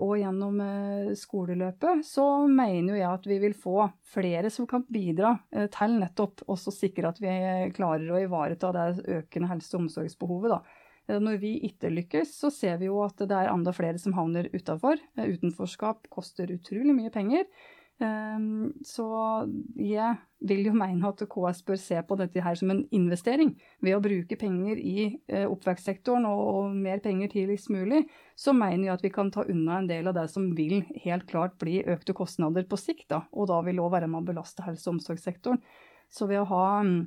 og 0.00 0.14
gjennom 0.16 0.60
eh, 0.64 1.10
skoleløpet, 1.20 2.04
så 2.08 2.26
mener 2.48 2.96
jeg 2.96 3.08
at 3.10 3.26
vi 3.28 3.36
vil 3.42 3.52
få 3.52 3.90
flere 4.08 4.48
som 4.52 4.68
kan 4.70 4.86
bidra 4.88 5.34
eh, 5.52 5.66
til 5.72 5.98
nettopp 6.00 6.46
også 6.48 6.72
sikre 6.72 7.10
at 7.10 7.20
vi 7.20 7.34
klarer 7.76 8.08
å 8.08 8.22
ivareta 8.22 8.72
det 8.72 8.86
økende 9.20 9.50
helse- 9.52 9.76
og 9.76 9.84
omsorgsbehovet. 9.84 10.54
da. 10.54 10.62
Eh, 11.08 11.20
Når 11.20 11.40
vi 11.42 11.52
ikke 11.68 11.92
lykkes, 11.92 12.32
så 12.40 12.52
ser 12.54 12.80
vi 12.80 12.88
jo 12.88 13.02
at 13.04 13.20
det 13.20 13.36
er 13.36 13.52
enda 13.52 13.74
flere 13.76 14.00
som 14.00 14.16
havner 14.16 14.48
utafor. 14.54 14.96
Utenforskap 15.20 16.08
koster 16.08 16.56
utrolig 16.56 16.96
mye 16.96 17.12
penger. 17.12 17.44
Ehm, 18.00 18.72
Så 18.86 19.04
jeg 19.76 20.16
vil 20.40 20.64
jo 20.70 20.72
mene 20.72 21.08
at 21.10 21.20
KS 21.28 21.60
bør 21.68 21.78
se 21.80 21.98
på 22.06 22.16
dette 22.16 22.40
her 22.40 22.56
som 22.56 22.72
en 22.72 22.82
investering. 22.96 23.52
Ved 23.84 23.96
å 23.96 24.00
bruke 24.00 24.38
penger 24.40 24.80
i 24.80 25.20
eh, 25.28 25.44
oppvekstsektoren 25.44 26.24
og, 26.28 26.72
mer 26.72 27.02
penger 27.04 27.28
tidligst 27.34 27.68
mulig, 27.72 28.06
så 28.36 28.54
mener 28.56 28.88
jeg 28.88 28.94
at 28.94 29.04
vi 29.04 29.12
kan 29.12 29.30
ta 29.30 29.44
unna 29.44 29.78
en 29.78 29.90
del 29.90 30.08
av 30.08 30.16
det 30.16 30.26
som 30.32 30.48
vil 30.56 30.80
helt 31.04 31.28
klart 31.28 31.58
bli 31.60 31.82
økte 31.84 32.16
kostnader 32.16 32.64
på 32.64 32.80
sikt. 32.80 33.10
Da. 33.12 33.24
Og 33.36 33.50
da 33.52 33.60
vil 33.66 33.82
òg 33.84 33.92
være 33.98 34.08
med 34.08 34.22
å 34.22 34.28
belaste 34.32 34.64
helse- 34.64 34.88
og 34.88 34.96
omsorgssektoren. 34.96 35.60
Så 36.10 36.26
ved 36.30 36.40
å 36.40 36.48
ha, 36.48 36.66
mm, 36.82 37.00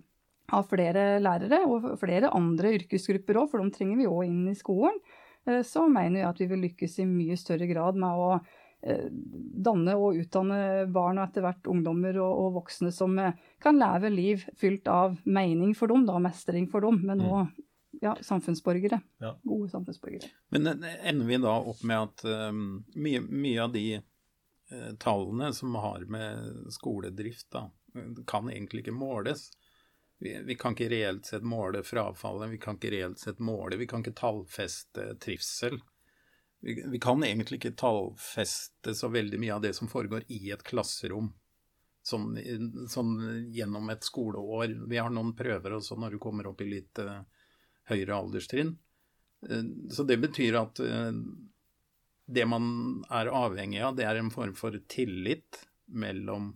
ha 0.54 0.62
flere 0.70 1.18
lærere 1.24 1.64
og 1.66 1.90
flere 2.00 2.30
andre 2.38 2.78
yrkesgrupper 2.78 3.42
òg, 3.42 3.50
for 3.50 3.64
de 3.64 3.74
trenger 3.74 3.98
vi 3.98 4.12
òg 4.12 4.28
inn 4.28 4.46
i 4.52 4.58
skolen, 4.60 5.02
eh, 5.48 5.64
så 5.66 5.90
mener 5.90 6.22
jeg 6.22 6.30
at 6.30 6.44
vi 6.44 6.52
vil 6.54 6.68
lykkes 6.70 7.00
i 7.02 7.10
mye 7.10 7.40
større 7.40 7.66
grad 7.68 7.98
med 7.98 8.14
å 8.14 8.38
danne 8.84 9.96
og 9.96 10.18
utdanne 10.20 10.86
barn 10.92 11.20
og 11.20 11.28
etter 11.28 11.46
hvert 11.46 11.68
ungdommer 11.72 12.18
og, 12.20 12.32
og 12.46 12.56
voksne 12.60 12.92
som 12.92 13.16
eh, 13.22 13.38
kan 13.64 13.80
leve 13.80 14.12
liv 14.12 14.44
fylt 14.60 14.90
av 14.92 15.16
mening 15.24 15.72
for 15.78 15.92
dem, 15.92 16.04
da, 16.10 16.18
mestring 16.20 16.68
for 16.72 16.84
dem, 16.84 17.00
men 17.08 17.24
òg 17.24 17.54
ja, 18.02 18.18
samfunnsborgere. 18.22 19.00
Ja. 19.24 19.38
Gode 19.44 19.70
samfunnsborgere. 19.72 20.32
Men 20.52 20.68
eh, 20.68 20.98
ender 21.10 21.30
vi 21.30 21.40
da 21.46 21.56
opp 21.62 21.84
med 21.88 22.10
at 22.10 22.26
um, 22.28 22.84
mye, 22.96 23.22
mye 23.24 23.64
av 23.64 23.72
de 23.76 23.86
uh, 24.02 24.92
tallene 25.00 25.54
som 25.56 25.76
har 25.80 26.04
med 26.12 26.68
skoledrift, 26.74 27.48
da, 27.56 27.70
kan 28.28 28.52
egentlig 28.52 28.84
ikke 28.84 28.98
måles. 28.98 29.52
Vi, 30.20 30.36
vi 30.44 30.56
kan 30.60 30.76
ikke 30.76 30.92
reelt 30.92 31.28
sett 31.30 31.46
måle 31.48 31.84
frafallet, 31.88 32.52
vi 32.52 32.60
kan 32.62 32.76
ikke 32.80 32.92
reelt 32.94 33.20
sett 33.22 33.40
måle, 33.44 33.80
vi 33.80 33.88
kan 33.88 34.04
ikke 34.04 34.18
tallfeste 34.20 35.14
trivsel. 35.24 35.80
Vi, 36.64 36.86
vi 36.88 37.00
kan 37.00 37.24
egentlig 37.24 37.60
ikke 37.60 37.76
tallfeste 37.76 38.94
så 38.96 39.10
veldig 39.12 39.40
mye 39.42 39.56
av 39.58 39.64
det 39.66 39.74
som 39.76 39.90
foregår 39.92 40.24
i 40.32 40.46
et 40.56 40.64
klasserom. 40.64 41.34
Sånn, 42.04 42.38
sånn 42.92 43.14
gjennom 43.52 43.92
et 43.92 44.04
skoleår. 44.04 44.78
Vi 44.92 45.00
har 45.00 45.12
noen 45.12 45.34
prøver 45.36 45.76
også 45.76 45.98
når 46.00 46.16
du 46.16 46.22
kommer 46.24 46.48
opp 46.48 46.64
i 46.64 46.70
litt 46.72 47.00
uh, 47.04 47.22
høyere 47.92 48.16
alderstrinn. 48.16 48.74
Uh, 49.44 49.64
Så 49.92 50.08
det 50.08 50.20
betyr 50.24 50.60
at 50.60 50.80
uh, 50.84 51.12
det 52.26 52.48
man 52.48 52.66
er 53.12 53.32
avhengig 53.32 53.84
av, 53.84 53.96
det 54.00 54.08
er 54.08 54.20
en 54.20 54.32
form 54.32 54.56
for 54.56 54.76
tillit 54.92 55.66
mellom 55.92 56.54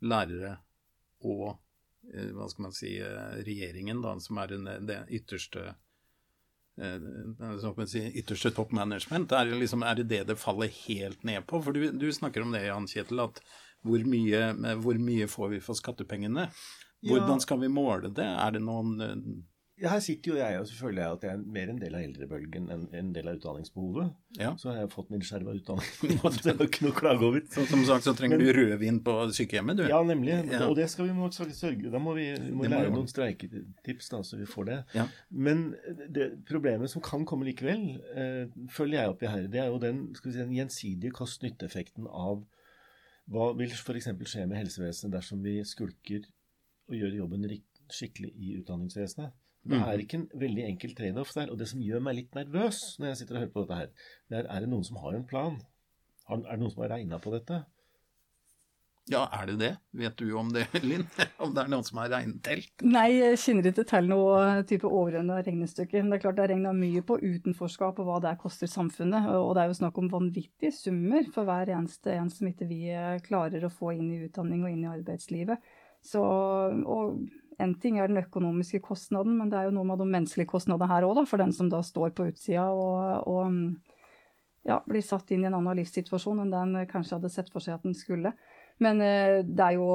lærere 0.00 0.56
og 1.20 1.58
hva 2.10 2.48
skal 2.48 2.64
man 2.64 2.72
si, 2.74 2.94
regjeringen, 3.44 4.00
da, 4.02 4.16
som 4.20 4.38
er 4.40 4.54
den, 4.54 4.64
det 4.88 5.04
ytterste 5.14 5.66
eh, 5.68 5.74
så 5.76 5.76
kan 5.76 5.76
man 5.76 6.69
si, 7.90 8.04
ytterste 8.20 8.50
top 8.56 8.72
management. 8.72 9.32
Er 9.32 9.50
det, 9.50 9.58
liksom, 9.60 9.82
er 9.82 10.00
det 10.00 10.08
det 10.10 10.22
det 10.30 10.38
faller 10.40 10.70
helt 10.86 11.24
ned 11.24 11.46
på? 11.46 11.62
For 11.62 11.76
du, 11.76 11.90
du 11.92 12.08
snakker 12.12 12.42
om 12.46 12.54
det, 12.56 12.66
Jan 12.66 12.88
Kjetil, 12.90 13.22
at 13.24 13.42
hvor 13.86 14.04
mye, 14.04 14.42
hvor 14.80 15.00
mye 15.00 15.28
får 15.30 15.54
vi 15.54 15.60
for 15.64 15.78
skattepengene? 15.78 16.48
Hvordan 17.06 17.40
skal 17.40 17.60
vi 17.62 17.70
måle 17.72 18.10
det? 18.12 18.26
Er 18.28 18.56
det 18.56 18.60
noen 18.64 19.00
eh, 19.00 19.14
her 19.80 20.00
sitter 20.04 20.32
jo 20.32 20.36
jeg, 20.36 20.58
og 20.60 20.66
så 20.68 20.76
føler 20.76 21.02
jeg 21.02 21.16
at 21.16 21.22
jeg 21.24 21.32
er 21.32 21.44
mer 21.54 21.70
en 21.72 21.78
del 21.80 21.94
av 21.96 22.02
eldrebølgen 22.04 22.66
enn 22.74 22.82
en 22.96 23.12
del 23.14 23.30
av 23.30 23.38
utdanningsbehovet. 23.38 24.10
Ja. 24.36 24.50
Så 24.60 24.68
har 24.70 24.82
jeg 24.82 24.90
fått 24.92 25.08
min 25.12 25.22
skjerva 25.24 25.54
utdanning. 25.56 25.88
det 26.36 26.52
er 26.52 26.64
ikke 26.66 26.84
noe 26.84 26.92
å 26.92 26.98
klage 26.98 27.26
over. 27.28 27.44
Så, 27.54 27.64
som 27.70 27.84
sagt 27.88 28.08
så 28.08 28.14
trenger 28.18 28.42
du 28.42 28.50
rødvin 28.56 29.00
på 29.06 29.14
sykehjemmet, 29.36 29.80
du. 29.80 29.84
Ja, 29.88 30.02
nemlig. 30.06 30.36
Ja. 30.52 30.66
Og 30.68 30.76
det 30.78 30.90
skal 30.92 31.08
vi 31.08 31.16
nok 31.16 31.36
sørge 31.36 31.92
Da 31.92 32.02
må 32.02 32.14
vi, 32.18 32.28
vi 32.36 32.52
må 32.52 32.66
må 32.66 32.70
lære 32.72 32.92
noen 32.92 33.08
streiketips, 33.10 34.12
da, 34.12 34.22
så 34.26 34.40
vi 34.40 34.48
får 34.50 34.68
det. 34.68 34.78
Ja. 34.98 35.08
Men 35.30 35.70
det 36.12 36.30
problemet 36.50 36.92
som 36.92 37.04
kan 37.04 37.24
komme 37.28 37.48
likevel, 37.48 37.86
eh, 38.14 38.46
følger 38.74 39.00
jeg 39.00 39.14
opp 39.14 39.24
i 39.24 39.32
her, 39.32 39.48
det 39.50 39.64
er 39.64 39.72
jo 39.72 39.80
den, 39.82 40.08
si, 40.18 40.34
den 40.36 40.56
gjensidige 40.56 41.16
kost-nytte-effekten 41.16 42.08
av 42.10 42.44
hva 43.30 43.52
vil 43.56 43.70
f.eks. 43.70 44.10
skje 44.26 44.46
med 44.50 44.58
helsevesenet 44.58 45.14
dersom 45.14 45.42
vi 45.44 45.60
skulker 45.68 46.24
og 46.90 46.96
gjør 46.98 47.20
jobben 47.22 47.46
skikkelig 47.90 48.32
i 48.34 48.56
utdanningsvesenet. 48.58 49.34
Det 49.60 49.76
er 49.76 50.00
ikke 50.00 50.16
en 50.22 50.28
veldig 50.40 50.62
enkel 50.70 50.94
trade-off 50.96 51.34
der. 51.36 51.50
Og 51.52 51.58
det 51.60 51.68
som 51.68 51.82
gjør 51.84 52.00
meg 52.04 52.16
litt 52.16 52.38
nervøs 52.38 52.80
når 53.00 53.12
jeg 53.12 53.20
sitter 53.20 53.36
og 53.36 53.44
hører 53.44 53.52
på 53.52 53.66
dette 53.66 53.82
her, 53.82 53.90
det 54.30 54.38
er 54.40 54.48
er 54.54 54.64
det 54.64 54.70
noen 54.72 54.86
som 54.86 55.02
har 55.02 55.18
en 55.18 55.26
plan? 55.28 55.60
Er 56.30 56.40
det 56.46 56.62
noen 56.62 56.72
som 56.72 56.82
har 56.86 56.94
regna 56.94 57.18
på 57.20 57.34
dette? 57.34 57.60
Ja, 59.10 59.24
er 59.34 59.48
det 59.48 59.56
det? 59.58 59.70
Vet 59.96 60.20
du 60.20 60.28
om 60.38 60.52
det, 60.54 60.66
Linn? 60.86 61.06
Om 61.42 61.54
det 61.56 61.64
er 61.64 61.70
noen 61.72 61.86
som 61.86 61.98
har 61.98 62.12
regntelt? 62.12 62.84
Nei, 62.86 63.08
jeg 63.16 63.40
kjenner 63.42 63.70
ikke 63.70 63.84
til 63.90 64.10
noe 64.10 64.62
type 64.70 64.86
overordna 64.86 65.40
regnestykke. 65.42 66.04
Det 66.04 66.18
er 66.18 66.22
klart 66.22 66.38
det 66.38 66.44
er 66.44 66.52
regna 66.54 66.72
mye 66.76 67.02
på 67.06 67.18
utenforskap 67.18 67.98
og 67.98 68.06
hva 68.06 68.20
det 68.22 68.36
koster 68.42 68.70
samfunnet. 68.70 69.26
Og 69.34 69.52
det 69.56 69.64
er 69.64 69.72
jo 69.72 69.78
snakk 69.80 69.98
om 69.98 70.12
vanvittige 70.12 70.72
summer 70.76 71.26
for 71.34 71.48
hver 71.48 71.72
eneste 71.74 72.14
en 72.14 72.30
som 72.30 72.50
ikke 72.52 72.68
vi 72.70 72.84
eh, 72.94 73.18
klarer 73.26 73.66
å 73.66 73.72
få 73.72 73.96
inn 73.96 74.12
i 74.14 74.22
utdanning 74.28 74.62
og 74.62 74.74
inn 74.74 74.86
i 74.86 74.92
arbeidslivet. 74.92 75.72
Så, 76.06 76.22
og 76.22 77.18
en 77.60 77.76
ting 77.80 77.98
er 78.00 78.10
den 78.10 78.22
økonomiske 78.22 78.80
kostnaden, 78.84 79.36
men 79.38 79.52
det 79.52 79.58
er 79.60 79.68
jo 79.68 79.76
noe 79.76 79.88
med 79.88 80.00
de 80.00 80.08
menneskelige 80.10 80.50
kostnadene 80.50 80.90
her 80.90 81.06
òg, 81.08 81.22
for 81.28 81.42
den 81.42 81.54
som 81.56 81.70
da 81.72 81.82
står 81.84 82.14
på 82.16 82.30
utsida 82.30 82.66
og, 82.72 83.28
og 83.30 83.42
mm, 83.52 83.66
ja, 84.68 84.80
blir 84.86 85.04
satt 85.04 85.30
inn 85.32 85.44
i 85.44 85.50
en 85.50 85.58
annen 85.58 85.78
livssituasjon 85.80 86.42
enn 86.44 86.54
den 86.54 86.88
kanskje 86.90 87.18
hadde 87.18 87.32
sett 87.32 87.52
for 87.52 87.64
seg 87.64 87.78
at 87.78 87.86
den 87.86 87.96
skulle. 87.96 88.34
Men 88.80 89.00
eh, 89.04 89.40
det 89.44 89.64
er 89.64 89.76
jo, 89.76 89.88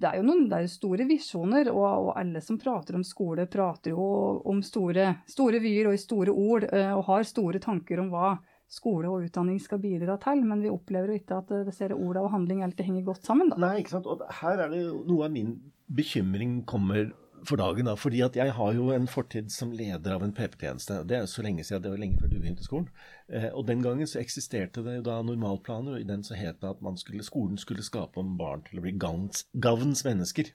det 0.00 0.08
er 0.08 0.20
jo 0.20 0.24
noen 0.24 0.46
det 0.48 0.62
er 0.62 0.70
store 0.72 1.04
visjoner, 1.08 1.68
og, 1.72 1.88
og 2.06 2.14
alle 2.20 2.40
som 2.44 2.58
prater 2.60 2.96
om 2.96 3.04
skole, 3.04 3.44
prater 3.50 3.92
jo 3.92 4.06
om 4.48 4.62
store, 4.64 5.10
store 5.28 5.60
vyer 5.60 5.90
og 5.90 5.96
i 5.96 6.00
store 6.00 6.32
ord, 6.32 6.68
eh, 6.72 6.92
og 6.96 7.04
har 7.10 7.28
store 7.28 7.60
tanker 7.60 8.00
om 8.00 8.08
hva 8.12 8.38
skole 8.70 9.10
og 9.10 9.26
utdanning 9.26 9.58
skal 9.60 9.82
bidra 9.82 10.16
til. 10.22 10.44
Men 10.46 10.62
vi 10.64 10.72
opplever 10.72 11.12
jo 11.12 11.20
ikke 11.20 11.42
at 11.42 11.52
eh, 11.52 11.66
disse 11.68 11.90
ordene 11.90 12.24
og 12.24 12.32
handling 12.36 12.64
alltid 12.64 12.88
henger 12.88 13.10
godt 13.10 13.28
sammen. 13.28 13.52
Da. 13.52 13.60
Nei, 13.60 13.76
ikke 13.82 13.98
sant. 13.98 14.08
Og 14.08 14.24
her 14.40 14.64
er 14.64 14.72
det 14.72 14.84
jo 14.84 15.02
noe 15.10 15.28
av 15.28 15.34
min 15.34 15.54
bekymring 15.96 16.64
kommer 16.66 17.10
for 17.44 17.56
dagen. 17.56 17.84
da, 17.84 17.94
fordi 17.94 18.20
at 18.24 18.36
Jeg 18.36 18.52
har 18.52 18.72
jo 18.72 18.90
en 18.90 19.06
fortid 19.06 19.50
som 19.50 19.72
leder 19.72 20.12
av 20.12 20.22
en 20.22 20.32
PP-tjeneste. 20.32 21.06
Det 21.06 21.16
er 21.16 21.26
så 21.26 21.42
lenge 21.42 21.64
siden, 21.64 21.82
det 21.82 21.90
var 21.90 21.98
lenge 21.98 22.20
før 22.20 22.30
du 22.30 22.38
begynte 22.38 22.64
skolen. 22.64 22.88
Eh, 23.28 23.50
og 23.52 23.66
Den 23.66 23.82
gangen 23.82 24.06
så 24.06 24.20
eksisterte 24.20 24.84
det 24.84 24.96
jo 24.96 25.02
da 25.02 25.22
normalplaner, 25.22 25.94
og 25.94 26.00
i 26.00 26.08
den 26.08 26.22
så 26.22 26.34
het 26.34 26.60
det 26.60 26.68
at 26.70 26.98
skulle, 26.98 27.24
skolen 27.24 27.58
skulle 27.58 27.82
skape 27.82 28.20
om 28.20 28.36
barn 28.38 28.62
til 28.62 28.78
å 28.78 28.82
bli 28.82 28.92
gavns, 28.92 29.46
gavns 29.54 30.04
mennesker. 30.04 30.52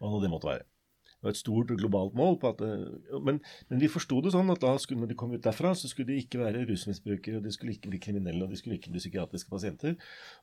Hva 0.00 0.10
nå 0.10 0.20
det 0.20 0.30
måtte 0.30 0.50
være. 0.50 0.64
Det 1.24 1.28
var 1.28 1.30
et 1.30 1.40
stort 1.40 1.68
globalt 1.68 2.14
mål. 2.14 2.38
på 2.38 2.48
at, 2.48 2.60
eh, 2.60 3.18
Men, 3.20 3.40
men 3.70 3.80
vi 3.80 3.88
forsto 3.88 4.20
det 4.20 4.32
sånn 4.32 4.50
at 4.50 4.60
da 4.60 4.76
skulle, 4.76 5.00
når 5.00 5.08
de 5.08 5.14
kom 5.14 5.32
ut 5.32 5.42
derfra, 5.42 5.74
så 5.74 5.88
skulle 5.88 6.12
de 6.12 6.20
ikke 6.20 6.38
være 6.38 6.66
rusmisbrukere, 6.68 7.36
og 7.38 7.44
de 7.44 7.52
skulle 7.52 7.72
ikke 7.72 7.88
bli 7.88 7.98
kriminelle, 7.98 8.44
og 8.44 8.50
de 8.50 8.56
skulle 8.56 8.76
ikke 8.76 8.90
bli 8.90 9.00
psykiatriske 9.00 9.48
pasienter. 9.48 9.96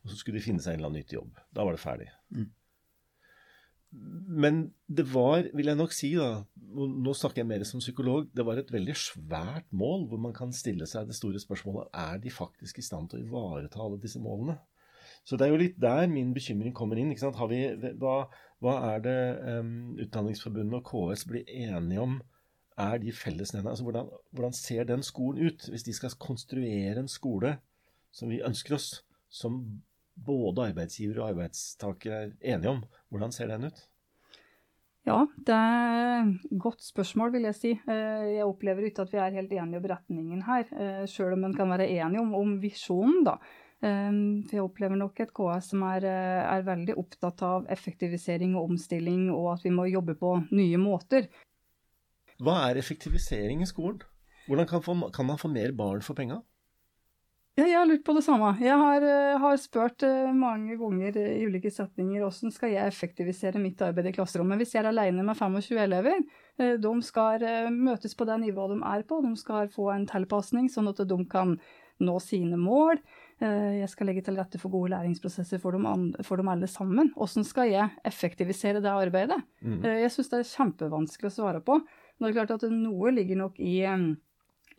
Og 0.04 0.10
så 0.10 0.17
skulle 0.17 0.39
de 0.39 0.45
finne 0.45 0.60
seg 0.60 0.74
en 0.74 0.80
eller 0.80 0.89
annen 0.89 1.04
nyttig 1.04 1.19
jobb. 1.19 1.38
Da 1.54 1.63
var 1.63 1.78
det 1.78 1.80
ferdig. 1.80 2.10
Mm. 2.34 2.50
Men 3.92 4.64
det 4.88 5.04
var, 5.12 5.50
vil 5.54 5.68
jeg 5.68 5.78
nok 5.80 5.94
si, 5.96 6.14
da, 6.16 6.46
nå 6.56 7.14
snakker 7.18 7.42
jeg 7.42 7.50
mer 7.50 7.64
som 7.68 7.84
psykolog, 7.84 8.30
det 8.32 8.46
var 8.48 8.62
et 8.62 8.72
veldig 8.72 8.96
svært 8.96 9.68
mål 9.76 10.06
hvor 10.08 10.22
man 10.24 10.36
kan 10.36 10.54
stille 10.56 10.88
seg 10.88 11.10
det 11.10 11.18
store 11.18 11.42
spørsmålet 11.44 11.92
er 12.00 12.22
de 12.24 12.32
faktisk 12.32 12.80
i 12.80 12.86
stand 12.86 13.12
til 13.12 13.20
å 13.20 13.26
ivareta 13.26 13.82
alle 13.84 14.00
disse 14.00 14.22
målene. 14.24 14.56
Så 15.28 15.38
det 15.38 15.46
er 15.46 15.52
jo 15.52 15.60
litt 15.62 15.78
der 15.82 16.08
min 16.10 16.32
bekymring 16.34 16.74
kommer 16.74 16.98
inn. 16.98 17.12
ikke 17.12 17.28
sant? 17.28 17.38
Vi, 17.52 17.92
hva, 18.02 18.16
hva, 18.64 18.78
er 18.94 19.04
det 19.06 19.20
um, 19.60 19.74
Utdanningsforbundet 20.02 20.80
og 20.80 20.88
KS 20.88 21.28
blir 21.30 21.46
enige 21.52 22.02
om 22.02 22.18
er 22.80 22.98
de 23.04 23.14
fellesnevnerne? 23.14 23.76
Altså, 23.76 23.86
hvordan, 23.86 24.10
hvordan 24.32 24.56
ser 24.58 24.88
den 24.90 25.04
skolen 25.06 25.52
ut, 25.52 25.68
hvis 25.70 25.86
de 25.86 25.94
skal 25.94 26.18
konstruere 26.18 27.04
en 27.04 27.12
skole 27.12 27.58
som 28.16 28.32
vi 28.32 28.42
ønsker 28.46 28.80
oss, 28.80 28.90
som 29.30 29.62
både 30.26 30.70
arbeidsgiver 30.72 31.22
og 31.22 31.32
arbeidstaker 31.32 32.14
er 32.18 32.36
enige 32.54 32.76
om. 32.76 32.84
Hvordan 33.10 33.34
ser 33.36 33.50
den 33.52 33.70
ut? 33.70 33.88
Ja, 35.08 35.24
det 35.48 35.56
er 35.56 36.28
et 36.30 36.60
godt 36.62 36.84
spørsmål, 36.86 37.32
vil 37.34 37.48
jeg 37.50 37.58
si. 37.58 37.72
Eh, 37.74 38.28
jeg 38.36 38.46
opplever 38.46 38.86
ikke 38.86 39.08
at 39.08 39.14
vi 39.14 39.18
er 39.18 39.34
helt 39.34 39.54
enige 39.56 39.80
om 39.82 39.88
retningen 39.90 40.44
her, 40.46 40.68
eh, 40.78 41.08
selv 41.10 41.34
om 41.34 41.48
en 41.48 41.56
kan 41.58 41.74
være 41.74 41.90
enige 41.90 42.22
om, 42.22 42.36
om 42.38 42.54
visjonen, 42.62 43.24
da. 43.26 43.40
Eh, 43.82 44.12
for 44.46 44.60
jeg 44.60 44.68
opplever 44.68 45.02
nok 45.02 45.24
et 45.24 45.34
KS 45.34 45.72
som 45.74 45.88
er, 45.90 46.06
er, 46.06 46.68
veldig 46.68 47.00
opptatt 47.02 47.42
av 47.48 47.66
effektivisering 47.74 48.54
og 48.54 48.76
omstilling, 48.76 49.32
og 49.34 49.56
at 49.56 49.66
vi 49.66 49.74
må 49.74 49.90
jobbe 49.90 50.16
på 50.22 50.36
nye 50.52 50.78
måter. 50.78 51.32
Hva 52.42 52.60
er 52.70 52.78
effektivisering 52.78 53.66
i 53.66 53.70
skolen? 53.70 54.04
Hvordan 54.46 54.70
kan, 54.70 54.86
få, 54.86 54.98
kan 55.14 55.26
man 55.26 55.42
få 55.42 55.50
mer 55.50 55.74
barn 55.78 56.06
for 56.06 56.18
penga? 56.18 56.44
Ja, 57.60 57.66
jeg 57.68 57.76
har 57.76 57.88
lurt 57.90 58.06
på 58.08 58.14
det 58.16 58.24
samme. 58.24 58.54
Jeg 58.64 58.78
har, 58.80 59.04
eh, 59.04 59.38
har 59.44 59.58
spurt 59.60 60.04
eh, 60.08 60.30
mange 60.32 60.78
ganger 60.80 61.18
i 61.20 61.44
ulike 61.44 61.68
setninger 61.68 62.24
hvordan 62.24 62.54
skal 62.56 62.72
jeg 62.72 62.88
effektivisere 62.88 63.60
mitt 63.60 63.82
arbeid 63.84 64.08
i 64.08 64.14
klasserommet. 64.16 64.62
Hvis 64.62 64.72
jeg 64.78 64.86
er 64.86 64.92
alene 64.94 65.26
med 65.28 65.36
25 65.36 65.82
elever, 65.84 66.24
eh, 66.58 66.78
de 66.80 66.94
skal 67.04 67.44
møtes 67.76 68.16
på 68.16 68.28
det 68.30 68.40
nivået 68.46 68.78
de 68.78 68.80
er 68.94 69.04
på. 69.04 69.20
De 69.26 69.36
skal 69.36 69.68
få 69.68 69.90
en 69.92 70.08
tilpasning, 70.08 70.72
sånn 70.72 70.88
at 70.94 71.04
de 71.04 71.20
kan 71.28 71.58
nå 72.02 72.16
sine 72.24 72.58
mål. 72.58 72.98
Jeg 73.42 73.90
skal 73.90 74.08
legge 74.08 74.24
til 74.26 74.38
rette 74.38 74.58
for 74.58 74.74
gode 74.74 74.90
læringsprosesser 74.94 75.60
for 75.62 75.74
dem, 75.74 76.14
for 76.26 76.38
dem 76.38 76.50
alle 76.50 76.70
sammen. 76.70 77.12
Hvordan 77.14 77.46
skal 77.46 77.70
jeg 77.70 77.94
effektivisere 78.06 78.82
det 78.82 78.90
arbeidet? 78.90 79.38
Mm. 79.62 79.84
Jeg 80.02 80.10
syns 80.14 80.30
det 80.30 80.40
er 80.40 80.50
kjempevanskelig 80.50 81.30
å 81.30 81.36
svare 81.36 81.62
på. 81.62 81.78
Det 82.18 82.30
er 82.30 82.38
klart 82.38 82.56
at 82.58 82.66
noe 82.74 83.14
ligger 83.14 83.38
nok 83.44 83.62
i 83.62 83.76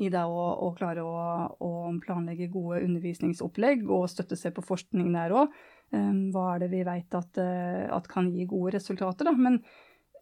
i 0.00 0.08
det 0.12 0.22
å, 0.24 0.44
å 0.66 0.70
klare 0.76 1.04
å, 1.04 1.16
å, 1.60 1.70
planlegge 2.02 2.48
gode 2.52 2.82
undervisningsopplegg 2.86 3.84
og 3.90 4.08
støtte 4.10 4.38
seg 4.38 4.54
på 4.56 4.64
forskning 4.64 5.12
der 5.14 5.34
òg. 5.36 5.54
Um, 5.92 6.30
hva 6.32 6.54
er 6.54 6.64
det 6.64 6.70
vi 6.72 6.82
vet 6.88 7.18
at, 7.18 7.40
uh, 7.40 7.88
at, 7.98 8.08
kan 8.08 8.30
gi 8.32 8.46
gode 8.48 8.76
resultater? 8.78 9.28
Da? 9.28 9.34
Men 9.36 9.60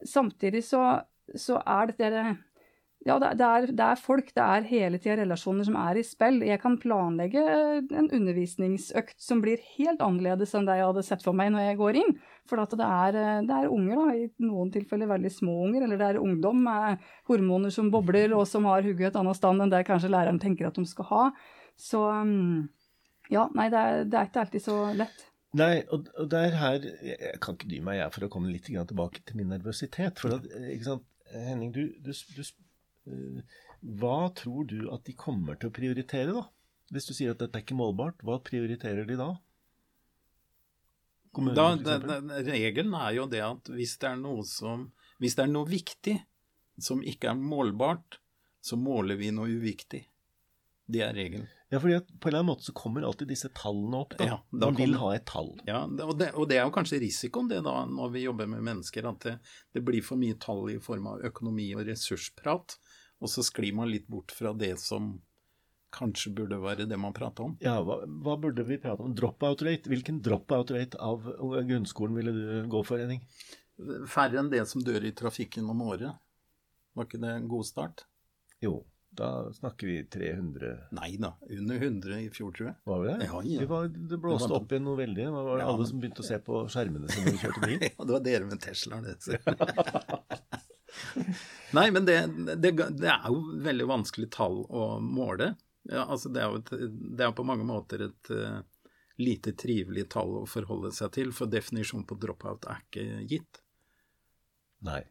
samtidig 0.07 0.65
så, 0.67 0.83
så 1.39 1.61
er 1.63 1.93
det 1.93 2.11
det 2.17 2.25
ja, 3.09 3.15
det, 3.17 3.31
er, 3.41 3.65
det, 3.73 3.81
er, 3.81 3.97
folk, 3.97 4.27
det 4.37 4.43
er 4.45 4.67
hele 4.69 4.99
tida 5.01 5.15
relasjoner 5.23 5.65
som 5.65 5.77
er 5.81 5.97
i 5.97 6.03
spill. 6.05 6.43
Jeg 6.45 6.61
kan 6.61 6.75
planlegge 6.81 7.41
en 7.81 8.11
undervisningsøkt 8.13 9.17
som 9.25 9.41
blir 9.41 9.63
helt 9.79 10.03
annerledes 10.05 10.53
enn 10.57 10.69
det 10.69 10.77
jeg 10.77 10.85
hadde 10.91 11.05
sett 11.07 11.25
for 11.25 11.37
meg 11.37 11.49
når 11.55 11.65
jeg 11.65 11.79
går 11.81 12.01
inn. 12.03 12.13
For 12.51 12.61
det 12.61 12.85
er, 12.85 13.17
det, 13.49 13.57
er, 13.57 13.73
unger, 13.73 14.03
da, 14.03 14.19
i 14.21 14.45
noen 14.45 14.75
tilfeller 14.75 15.09
veldig 15.15 15.33
små 15.33 15.57
unger, 15.71 15.87
eller 15.87 16.03
det 16.03 16.11
er 16.11 16.21
ungdom 16.21 16.61
med 16.69 17.09
hormoner 17.31 17.73
som 17.73 17.89
bobler, 17.95 18.37
og 18.37 18.45
som 18.51 18.69
har 18.69 18.85
hugget 18.85 19.15
et 19.15 19.21
annet 19.23 19.41
stand 19.41 19.65
enn 19.65 19.73
det 19.73 19.87
kanskje 19.89 20.13
læreren 20.13 20.43
tenker 20.43 20.69
at 20.69 20.77
de 20.77 20.85
skal 20.91 21.09
ha. 21.15 21.25
Så 21.81 22.05
mm, 22.05 22.63
ja, 23.33 23.49
nei, 23.57 23.71
det 23.73 23.81
er, 23.81 24.05
det 24.05 24.21
er 24.21 24.29
ikke 24.29 24.45
alltid 24.45 24.69
så 24.69 24.81
lett. 24.93 25.29
Nei, 25.57 25.75
og, 25.89 26.05
og 26.21 26.29
det 26.31 26.41
er 26.47 26.53
her 26.61 26.85
Jeg 27.03 27.39
kan 27.43 27.57
ikke 27.57 27.67
dy 27.73 27.81
meg 27.83 27.97
jeg 27.97 28.13
for 28.15 28.29
å 28.29 28.31
komme 28.31 28.53
litt 28.53 28.69
tilbake 28.69 29.25
til 29.25 29.41
min 29.41 29.55
nervøsitet. 29.57 30.21
For 30.21 30.37
at, 30.37 30.45
ikke 30.69 30.93
sant, 30.93 31.07
Henning, 31.31 31.73
du, 31.73 31.87
du, 32.03 32.11
du 32.13 32.43
Eh, 32.43 32.70
hva 34.01 34.31
tror 34.37 34.67
du 34.69 34.81
at 34.93 35.05
de 35.07 35.15
kommer 35.17 35.57
til 35.59 35.71
å 35.71 35.75
prioritere, 35.75 36.35
da? 36.37 36.47
Hvis 36.91 37.07
du 37.07 37.15
sier 37.15 37.33
at 37.33 37.41
dette 37.41 37.57
er 37.57 37.65
ikke 37.65 37.79
målbart, 37.79 38.23
hva 38.27 38.41
prioriterer 38.45 39.07
de 39.09 39.17
da? 39.19 39.31
da 41.55 41.67
den, 41.79 42.07
den, 42.09 42.33
regelen 42.49 42.95
er 42.99 43.15
jo 43.15 43.29
det 43.31 43.43
at 43.47 43.71
hvis 43.71 43.95
det 44.03 44.09
er 44.09 44.17
noe 44.19 44.43
som 44.49 44.89
Hvis 45.23 45.37
det 45.39 45.45
er 45.45 45.53
noe 45.53 45.69
viktig 45.69 46.17
som 46.81 47.05
ikke 47.07 47.29
er 47.31 47.39
målbart, 47.39 48.19
så 48.65 48.77
måler 48.81 49.19
vi 49.21 49.29
noe 49.37 49.53
uviktig. 49.53 50.01
Det 50.91 51.03
er 51.05 51.13
regelen. 51.15 51.49
Ja, 51.71 51.79
fordi 51.79 51.95
at 52.01 52.09
På 52.09 52.29
en 52.29 52.33
eller 52.33 52.41
annen 52.41 52.51
måte 52.51 52.67
så 52.67 52.73
kommer 52.75 53.05
alltid 53.07 53.29
disse 53.31 53.51
tallene 53.55 54.01
opp. 54.01 54.17
da. 54.19 54.27
Ja, 54.27 54.39
da 54.51 54.71
Man 54.71 54.79
vil 54.81 54.97
ha 54.99 55.13
et 55.15 55.27
tall. 55.31 55.53
Ja, 55.69 55.85
og 55.85 56.17
det, 56.19 56.33
og 56.35 56.49
det, 56.51 56.59
er 56.59 56.67
jo 56.67 56.75
kanskje 56.75 56.99
risikoen 57.05 57.51
det 57.53 57.61
da, 57.67 57.85
når 57.87 58.11
vi 58.17 58.25
jobber 58.25 58.49
med 58.51 58.65
mennesker, 58.67 59.07
at 59.13 59.27
det, 59.27 59.37
det 59.77 59.85
blir 59.87 60.03
for 60.03 60.19
mye 60.19 60.39
tall 60.43 60.65
i 60.73 60.81
form 60.83 61.07
av 61.13 61.23
økonomi 61.31 61.69
og 61.77 61.85
ressursprat. 61.87 62.75
Og 63.21 63.29
så 63.29 63.45
sklir 63.45 63.77
man 63.77 63.91
litt 63.93 64.09
bort 64.09 64.33
fra 64.33 64.53
det 64.57 64.75
som 64.81 65.19
kanskje 65.95 66.33
burde 66.39 66.61
være 66.63 66.87
det 66.89 66.99
man 67.01 67.15
prater 67.17 67.49
om. 67.49 67.57
Ja, 67.63 67.81
hva, 67.85 68.01
hva 68.07 68.37
burde 68.41 68.65
vi 68.67 68.79
prate 68.81 69.05
om? 69.05 69.15
Drop-out 69.17 69.65
rate? 69.67 69.91
Hvilken 69.91 70.21
drop-out 70.25 70.71
rate 70.75 71.01
av 71.03 71.27
grunnskolen 71.67 72.17
ville 72.17 72.35
du 72.35 72.71
gå 72.71 72.83
for, 72.87 73.03
Henning? 73.03 73.25
Færre 74.09 74.41
enn 74.41 74.53
det 74.53 74.63
som 74.71 74.85
dør 74.85 75.05
i 75.09 75.15
trafikken 75.17 75.69
om 75.73 75.83
året. 75.89 76.15
Var 76.95 77.09
ikke 77.09 77.21
det 77.23 77.35
en 77.35 77.51
god 77.51 77.67
start? 77.67 78.07
Jo, 78.63 78.81
da 79.17 79.51
snakker 79.57 79.89
vi 79.89 79.97
300 80.13 80.73
Nei 80.95 81.15
da, 81.19 81.33
under 81.59 81.77
100 81.83 82.21
i 82.21 82.29
fjor, 82.35 82.53
tror 82.55 82.71
jeg. 82.71 82.77
Var 82.87 83.03
vi 83.03 83.09
det? 83.09 83.17
Ja, 83.27 83.43
ja. 83.51 83.69
Var, 83.71 83.89
det 84.13 84.19
blåste 84.23 84.53
opp 84.55 84.71
igjen 84.71 84.87
noe 84.87 85.01
veldig. 85.01 85.27
Var 85.35 85.51
det 85.51 85.65
ja, 85.65 85.69
alle 85.73 85.87
som 85.91 86.03
begynte 86.03 86.23
å 86.23 86.29
se 86.29 86.39
på 86.45 86.65
skjermene 86.71 87.11
som 87.11 87.27
de 87.27 87.37
kjørte 87.41 87.65
bil? 87.65 87.87
ja, 87.89 87.97
det 87.99 88.15
var 88.15 88.27
dere 88.27 88.51
med 88.51 88.63
Teslaen, 88.63 89.09
det. 89.09 89.41
Nei, 91.77 91.87
men 91.95 92.07
det, 92.09 92.19
det, 92.57 92.73
det, 92.75 93.09
er 93.13 93.29
jo 93.31 93.41
veldig 93.65 93.89
vanskelig 93.91 94.31
tall 94.35 94.63
å 94.67 94.91
måle. 95.05 95.55
Ja, 95.89 96.05
altså 96.05 96.33
det, 96.33 96.43
er 96.43 96.53
jo 96.53 96.61
et, 96.61 96.93
det 97.17 97.27
er 97.27 97.35
på 97.37 97.47
mange 97.47 97.67
måter 97.67 98.05
et 98.09 98.31
uh, 98.35 98.61
lite 99.21 99.55
trivelig 99.59 100.09
tall 100.13 100.43
å 100.43 100.47
forholde 100.49 100.93
seg 100.97 101.13
til, 101.17 101.35
for 101.37 101.51
definisjonen 101.51 102.07
på 102.09 102.19
dropout 102.21 102.69
er 102.69 102.85
ikke 102.85 103.07
gitt. 103.31 103.63
Nei. 104.87 105.03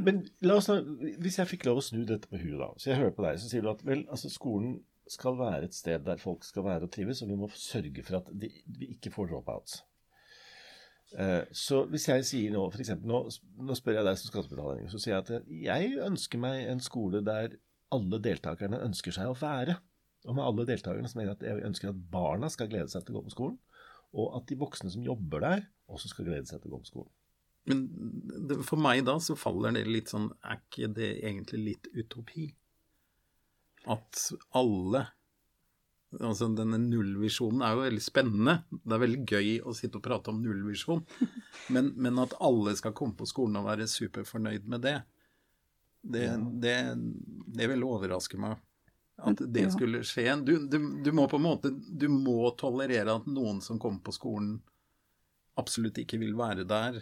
Men 0.00 0.22
oss 0.54 0.70
hvis 0.72 1.36
jeg 1.38 1.50
fikk 1.50 1.66
lov 1.68 1.82
å 1.82 1.84
snu 1.84 2.04
dette 2.08 2.30
på 2.30 2.40
huet, 2.40 2.58
da. 2.60 2.70
Så 2.80 2.92
jeg 2.92 3.00
hører 3.02 3.16
på 3.16 3.26
deg, 3.26 3.40
så 3.40 3.50
sier 3.50 3.64
du 3.64 3.70
at 3.72 3.84
vel, 3.84 4.06
altså 4.08 4.32
skolen 4.32 4.78
skal 5.10 5.36
være 5.36 5.68
et 5.68 5.76
sted 5.76 6.04
der 6.06 6.20
folk 6.22 6.46
skal 6.46 6.64
være 6.64 6.88
og 6.88 6.92
trives, 6.94 7.20
og 7.24 7.32
vi 7.32 7.38
må 7.38 7.50
sørge 7.56 8.04
for 8.06 8.22
at 8.22 8.30
de, 8.32 8.48
vi 8.78 8.92
ikke 8.94 9.12
får 9.12 9.32
dropouts. 9.32 9.82
Eh, 11.20 11.42
så 11.52 11.82
hvis 11.92 12.08
jeg 12.08 12.24
sier 12.28 12.54
nå, 12.54 12.64
f.eks. 12.72 12.94
Nå, 13.04 13.20
nå 13.66 13.76
spør 13.76 13.98
jeg 13.98 14.08
deg 14.08 14.18
som 14.20 14.32
skattebetaler, 14.32 14.86
så 14.92 15.00
sier 15.00 15.16
jeg 15.16 15.22
at 15.24 15.52
jeg 15.52 15.96
ønsker 16.06 16.40
meg 16.40 16.66
en 16.72 16.82
skole 16.84 17.22
der 17.26 17.58
alle 17.92 18.20
deltakerne 18.24 18.80
ønsker 18.86 19.14
seg 19.14 19.28
å 19.28 19.36
være. 19.36 19.76
Og 20.28 20.36
med 20.38 20.44
alle 20.46 20.66
deltakerne 20.68 21.10
så 21.10 21.18
mener 21.18 21.32
jeg 21.32 21.40
at 21.40 21.48
jeg 21.48 21.66
ønsker 21.68 21.90
at 21.90 22.04
barna 22.12 22.48
skal 22.52 22.70
glede 22.70 22.92
seg 22.92 23.04
til 23.04 23.16
å 23.16 23.20
gå 23.20 23.26
på 23.28 23.34
skolen, 23.34 23.58
og 24.12 24.36
at 24.38 24.46
de 24.48 24.60
voksne 24.60 24.92
som 24.92 25.04
jobber 25.04 25.42
der, 25.44 25.66
også 25.92 26.12
skal 26.12 26.28
glede 26.28 26.48
seg 26.48 26.62
til 26.62 26.70
å 26.70 26.76
gå 26.76 26.84
på 26.84 26.92
skolen. 26.92 27.12
Men 27.68 28.62
for 28.66 28.80
meg 28.80 29.04
da 29.06 29.18
så 29.22 29.36
faller 29.38 29.76
det 29.76 29.84
litt 29.86 30.10
sånn 30.10 30.24
Er 30.42 30.58
ikke 30.58 30.88
det 30.96 31.12
egentlig 31.20 31.60
litt 31.62 31.84
utopi? 31.94 32.48
At 33.86 34.18
alle 34.58 35.04
Altså, 36.20 36.48
denne 36.52 36.76
nullvisjonen 36.82 37.62
er 37.64 37.76
jo 37.76 37.84
veldig 37.86 38.02
spennende. 38.04 38.56
Det 38.70 38.96
er 38.96 39.02
veldig 39.04 39.22
gøy 39.24 39.52
å 39.64 39.72
sitte 39.76 40.00
og 40.00 40.04
prate 40.04 40.32
om 40.32 40.42
nullvisjon. 40.44 41.00
Men, 41.72 41.92
men 41.96 42.20
at 42.20 42.34
alle 42.42 42.74
skal 42.76 42.94
komme 42.96 43.16
på 43.16 43.28
skolen 43.30 43.60
og 43.60 43.68
være 43.70 43.88
superfornøyd 43.88 44.68
med 44.68 44.84
det, 44.84 44.98
det, 46.02 46.26
det, 46.60 46.76
det 47.56 47.70
vil 47.70 47.86
overraske 47.86 48.40
meg. 48.40 48.60
At 49.22 49.40
det 49.54 49.68
skulle 49.74 50.02
skje. 50.06 50.26
Du, 50.42 50.56
du, 50.66 50.78
du, 51.04 51.12
må 51.14 51.28
på 51.30 51.38
en 51.38 51.44
måte 51.44 51.70
Du 51.70 52.08
må 52.10 52.50
tolerere 52.58 53.14
at 53.20 53.28
noen 53.30 53.60
som 53.62 53.78
kommer 53.78 54.02
på 54.02 54.14
skolen, 54.16 54.56
absolutt 55.60 56.00
ikke 56.02 56.18
vil 56.22 56.34
være 56.36 56.66
der. 56.68 56.98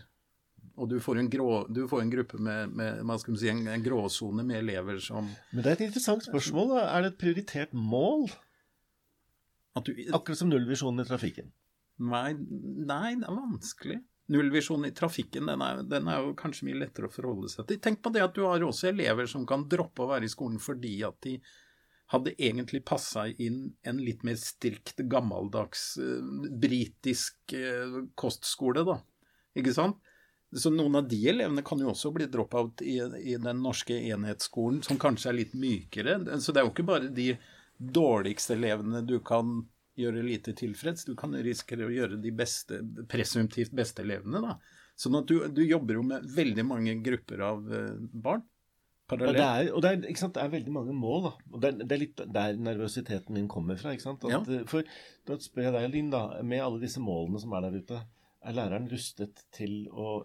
Og 0.80 0.88
du 0.90 0.98
får 1.00 1.20
en, 1.20 1.30
grå, 1.32 1.64
du 1.72 1.86
får 1.88 2.02
en 2.04 2.12
gruppe 2.12 2.38
med, 2.40 2.74
med 2.76 3.00
man 3.06 3.18
skal 3.20 3.38
si, 3.40 3.48
en, 3.52 3.62
en 3.68 3.84
gråsone 3.84 4.44
med 4.46 4.60
elever 4.60 5.00
som 5.02 5.28
Men 5.50 5.64
det 5.64 5.72
er 5.72 5.78
et 5.78 5.86
interessant 5.88 6.24
spørsmål. 6.24 6.74
Da. 6.74 6.84
Er 6.92 7.04
det 7.04 7.12
et 7.14 7.20
prioritert 7.20 7.74
mål? 7.76 8.28
Du, 9.78 9.92
Akkurat 10.12 10.38
som 10.38 10.50
nullvisjonen 10.50 11.04
i 11.04 11.08
trafikken. 11.08 11.50
Nei, 12.00 12.32
nei, 12.34 13.14
det 13.20 13.28
er 13.28 13.36
vanskelig. 13.36 14.00
Nullvisjonen 14.30 14.90
i 14.90 14.94
trafikken, 14.94 15.48
den 15.50 15.62
er, 15.64 15.82
den 15.86 16.08
er, 16.10 16.22
jo 16.24 16.36
kanskje 16.38 16.68
mye 16.68 16.78
lettere 16.84 17.08
å 17.10 17.12
forholde 17.12 17.50
seg 17.50 17.66
til. 17.68 17.80
Tenk 17.82 18.00
på 18.02 18.12
det 18.14 18.22
at 18.24 18.36
du 18.36 18.44
har 18.46 18.62
også 18.62 18.90
elever 18.90 19.26
som 19.30 19.46
kan 19.48 19.66
droppe 19.70 20.04
å 20.04 20.10
være 20.12 20.28
i 20.28 20.32
skolen 20.32 20.60
fordi 20.62 21.00
at 21.06 21.18
de 21.26 21.36
hadde 22.10 22.34
egentlig 22.42 22.82
passa 22.86 23.28
inn 23.30 23.68
en 23.86 23.98
litt 24.02 24.24
mer 24.26 24.38
strikt, 24.38 25.02
gammeldags, 25.10 25.92
uh, 26.02 26.46
britisk 26.62 27.54
uh, 27.54 28.00
kostskole, 28.18 28.82
da. 28.86 28.98
Ikke 29.58 29.74
sant? 29.74 30.00
Så 30.50 30.72
noen 30.74 30.98
av 30.98 31.06
de 31.10 31.20
elevene 31.30 31.62
kan 31.66 31.78
jo 31.78 31.92
også 31.92 32.10
bli 32.14 32.26
drop-out 32.30 32.82
i, 32.82 32.96
i, 33.22 33.36
den 33.38 33.62
norske 33.62 33.94
enhetsskolen, 33.94 34.80
som 34.82 34.98
kanskje 34.98 35.30
er 35.30 35.38
litt 35.38 35.54
mykere. 35.54 36.16
Så 36.42 36.50
det 36.50 36.62
er 36.62 36.66
jo 36.66 36.72
ikke 36.72 36.88
bare 36.88 37.10
de 37.14 37.28
dårligste 37.80 38.54
elevene 38.58 39.02
du 39.06 39.18
kan 39.24 39.62
gjøre 40.00 40.22
lite 40.24 40.54
tilfreds, 40.56 41.06
du 41.08 41.14
kan 41.18 41.34
risikere 41.34 41.88
å 41.88 41.92
gjøre 41.92 42.20
de 42.22 42.32
beste, 42.36 42.80
presumptivt 43.10 43.74
beste 43.76 44.04
elevene, 44.04 44.42
da. 44.44 44.56
Sånn 45.00 45.16
at 45.16 45.28
du, 45.30 45.40
du 45.48 45.62
jobber 45.64 45.96
jo 45.96 46.04
med 46.04 46.26
veldig 46.36 46.64
mange 46.68 46.94
grupper 47.04 47.44
av 47.44 47.64
uh, 47.64 47.96
barn. 48.12 48.44
Ja, 49.10 49.32
det 49.34 49.42
er, 49.42 49.68
og 49.74 49.82
det 49.82 49.90
er, 49.90 50.04
sant, 50.14 50.36
det 50.36 50.42
er, 50.44 50.52
veldig 50.52 50.72
mange 50.74 50.92
mål, 50.94 51.24
da. 51.24 51.32
Og 51.50 51.62
det 51.62 51.70
er, 51.72 51.80
det 51.82 51.94
er, 51.96 52.02
litt 52.04 52.20
der 52.36 52.60
nervøsiteten 52.62 53.34
min 53.34 53.48
kommer 53.50 53.80
fra. 53.80 53.94
ikke 53.96 54.06
sant? 54.06 54.26
At, 54.28 54.46
ja. 54.46 54.60
For 54.70 54.86
da 55.26 55.38
spør 55.42 55.66
jeg 55.66 55.74
deg, 55.74 55.88
Linn, 55.96 56.12
da, 56.12 56.22
med 56.46 56.62
alle 56.62 56.78
disse 56.84 57.02
målene 57.02 57.40
som 57.42 57.56
er 57.56 57.66
der 57.66 57.80
ute, 57.80 58.04
er 58.40 58.56
læreren 58.56 58.86
rustet 58.92 59.42
til 59.56 59.82
å 59.90 60.20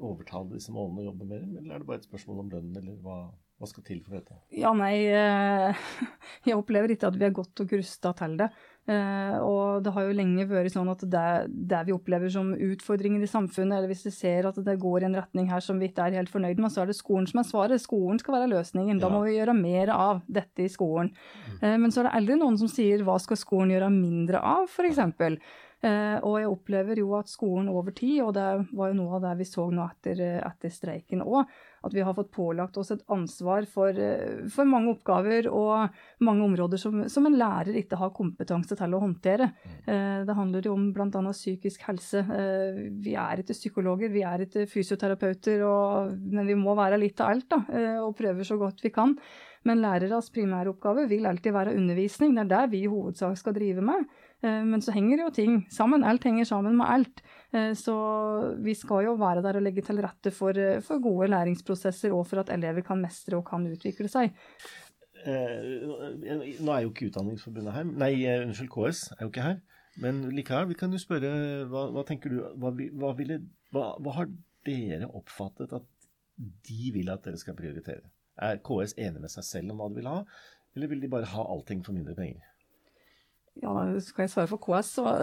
overtale 0.00 0.56
disse 0.56 0.72
målene 0.74 1.02
og 1.02 1.10
jobbe 1.10 1.28
med 1.28 1.42
dem, 1.44 1.58
eller 1.60 1.74
er 1.74 1.82
det 1.82 1.90
bare 1.90 2.00
et 2.00 2.08
spørsmål 2.08 2.40
om 2.44 2.54
lønn, 2.54 2.72
eller 2.80 2.96
hva, 3.04 3.18
hva 3.64 3.70
skal 3.72 3.86
til 3.86 4.04
for 4.04 4.18
dette? 4.18 4.36
Ja, 4.54 4.74
nei, 4.76 4.94
eh, 5.08 5.82
jeg 6.48 6.60
opplever 6.60 6.92
ikke 6.92 7.10
at 7.10 7.18
vi 7.18 7.28
er 7.28 7.34
godt 7.34 7.64
nok 7.64 7.76
rusta 7.80 8.14
til 8.20 8.38
det. 8.44 8.52
Uh, 8.84 9.38
og 9.40 9.80
det 9.80 9.94
har 9.96 10.04
jo 10.04 10.12
lenge 10.12 10.44
vært 10.44 10.74
sånn 10.74 10.90
at 10.92 11.00
det, 11.08 11.28
det, 11.70 11.78
vi 11.88 11.94
opplever 11.94 12.28
som 12.28 12.50
utfordringer 12.52 13.22
i 13.24 13.30
samfunnet, 13.30 13.78
eller 13.78 13.88
hvis 13.88 14.04
vi 14.10 14.12
ser 14.12 14.44
at 14.50 14.58
det 14.66 14.74
går 14.82 15.00
i 15.00 15.08
en 15.08 15.16
retning 15.16 15.48
her 15.48 15.64
som 15.64 15.80
vi 15.80 15.88
ikke 15.88 16.04
er 16.04 16.18
helt 16.18 16.32
fornøyd 16.32 16.60
med, 16.60 16.72
så 16.74 16.82
er 16.82 16.92
det 16.92 16.98
skolen 16.98 17.24
som 17.30 17.40
er 17.40 17.48
svaret. 17.48 17.80
Skolen 17.80 18.20
skal 18.20 18.36
være 18.36 18.50
løsningen. 18.52 19.00
Da 19.00 19.08
må 19.08 19.22
vi 19.24 19.38
gjøre 19.38 19.56
mer 19.56 19.94
av 19.94 20.20
dette 20.28 20.66
i 20.66 20.72
skolen. 20.72 21.14
Uh, 21.62 21.78
men 21.80 21.88
så 21.88 22.02
er 22.02 22.10
det 22.10 22.16
aldri 22.20 22.36
noen 22.42 22.60
som 22.60 22.68
sier 22.68 23.06
hva 23.06 23.16
skal 23.24 23.40
skolen 23.40 23.72
gjøre 23.72 23.88
mindre 23.94 24.44
av, 24.44 24.68
f.eks. 24.68 25.00
Uh, 25.84 26.16
og 26.24 26.38
jeg 26.40 26.48
opplever 26.48 27.00
jo 27.02 27.10
at 27.18 27.28
skolen 27.28 27.68
over 27.68 27.92
tid, 27.92 28.22
og 28.24 28.34
det 28.38 28.48
var 28.72 28.90
jo 28.90 28.98
noe 29.02 29.18
av 29.18 29.26
det 29.26 29.34
vi 29.42 29.48
så 29.48 29.66
nå 29.68 29.84
etter, 29.84 30.22
etter 30.40 30.72
streiken 30.72 31.24
òg, 31.24 31.44
at 31.84 31.94
vi 31.94 32.02
har 32.04 32.14
fått 32.16 32.32
pålagt 32.32 32.76
oss 32.80 32.90
et 32.94 33.02
ansvar 33.12 33.66
for, 33.68 33.92
eh, 33.92 34.44
for 34.52 34.68
mange 34.68 34.94
oppgaver 34.94 35.48
og 35.50 35.94
mange 36.24 36.46
områder 36.46 36.80
som, 36.80 37.04
som, 37.12 37.26
en 37.28 37.38
lærer 37.38 37.76
ikke 37.80 37.98
har 38.00 38.14
kompetanse 38.16 38.76
til 38.78 38.96
å 38.96 39.02
håndtere. 39.02 39.50
Eh, 39.84 40.24
det 40.24 40.38
handler 40.38 40.64
jo 40.64 40.76
om 40.78 40.90
bl.a. 40.96 41.08
psykisk 41.34 41.84
helse. 41.88 42.24
Eh, 42.24 42.82
vi 43.04 43.16
er 43.20 43.42
ikke 43.42 43.56
psykologer, 43.56 44.12
vi 44.12 44.24
er 44.24 44.46
ikke 44.46 44.66
fysioterapeuter, 44.70 45.64
og, 45.68 46.14
men 46.16 46.48
vi 46.48 46.56
må 46.58 46.76
være 46.78 47.00
litt 47.00 47.20
av 47.20 47.34
alt 47.34 47.50
da, 47.52 47.60
og 48.04 48.14
prøver 48.16 48.46
så 48.46 48.56
godt 48.60 48.80
vi 48.84 48.92
kan. 48.94 49.16
Men 49.64 49.80
læreres 49.80 50.28
primæroppgave 50.32 51.06
vil 51.08 51.26
alltid 51.26 51.54
være 51.54 51.74
undervisning. 51.76 52.34
Det 52.36 52.44
er 52.44 52.52
det 52.52 52.64
vi 52.74 52.84
i 52.84 52.90
hovedsak 52.90 53.38
skal 53.40 53.56
drive 53.56 53.84
med. 53.84 54.04
Men 54.44 54.82
så 54.84 54.92
henger 54.92 55.22
jo 55.22 55.30
ting 55.32 55.54
sammen. 55.72 56.04
Alt 56.04 56.26
henger 56.28 56.44
sammen 56.48 56.76
med 56.76 56.90
alt. 56.90 57.22
Eh, 57.54 57.72
så 57.78 57.94
vi 58.62 58.74
skal 58.74 59.06
jo 59.06 59.18
være 59.20 59.42
der 59.44 59.58
og 59.60 59.64
legge 59.64 59.84
til 59.86 60.00
rette 60.02 60.32
for, 60.34 60.56
eh, 60.58 60.80
for 60.82 61.02
gode 61.02 61.30
læringsprosesser, 61.30 62.12
og 62.12 62.26
for 62.26 62.42
at 62.42 62.50
elever 62.50 62.82
kan 62.82 63.00
mestre 63.00 63.38
og 63.38 63.46
kan 63.46 63.66
utvikle 63.70 64.08
seg. 64.10 64.34
Eh, 65.24 66.56
nå 66.60 66.72
er 66.74 66.82
jo 66.82 66.90
ikke 66.90 67.10
Utdanningsforbundet 67.10 67.72
her, 67.72 67.84
nei, 67.84 68.12
unnskyld, 68.42 68.72
KS 68.74 69.12
er 69.14 69.22
jo 69.22 69.30
ikke 69.30 69.46
her. 69.46 69.60
Men 70.02 70.24
likevel, 70.34 70.68
vi 70.68 70.74
kan 70.74 70.90
jo 70.90 70.98
spørre, 70.98 71.30
hva, 71.70 71.86
hva 71.94 72.02
tenker 72.04 72.32
du, 72.32 72.40
hva, 72.58 72.72
hva, 72.98 73.12
ville, 73.14 73.38
hva, 73.70 73.94
har 74.16 74.32
dere 74.66 75.06
oppfattet 75.14 75.72
at 75.72 75.86
de 76.66 76.90
vil 76.96 77.12
at 77.14 77.22
dere 77.22 77.38
skal 77.38 77.54
prioritere? 77.54 78.10
Er 78.42 78.58
KS 78.58 78.96
enig 78.98 79.22
med 79.22 79.30
seg 79.30 79.46
selv 79.46 79.70
om 79.70 79.78
hva 79.78 79.88
de 79.92 80.00
vil 80.00 80.10
ha, 80.10 80.24
eller 80.74 80.90
vil 80.90 81.04
de 81.04 81.12
bare 81.12 81.30
ha 81.30 81.46
allting 81.54 81.84
for 81.86 81.94
mindre 81.94 82.18
penger? 82.18 82.42
Ja, 83.62 83.72
skal 84.02 84.24
jeg 84.24 84.32
svare 84.32 84.50
for 84.50 84.62
KS, 84.62 84.92
så 84.96 85.14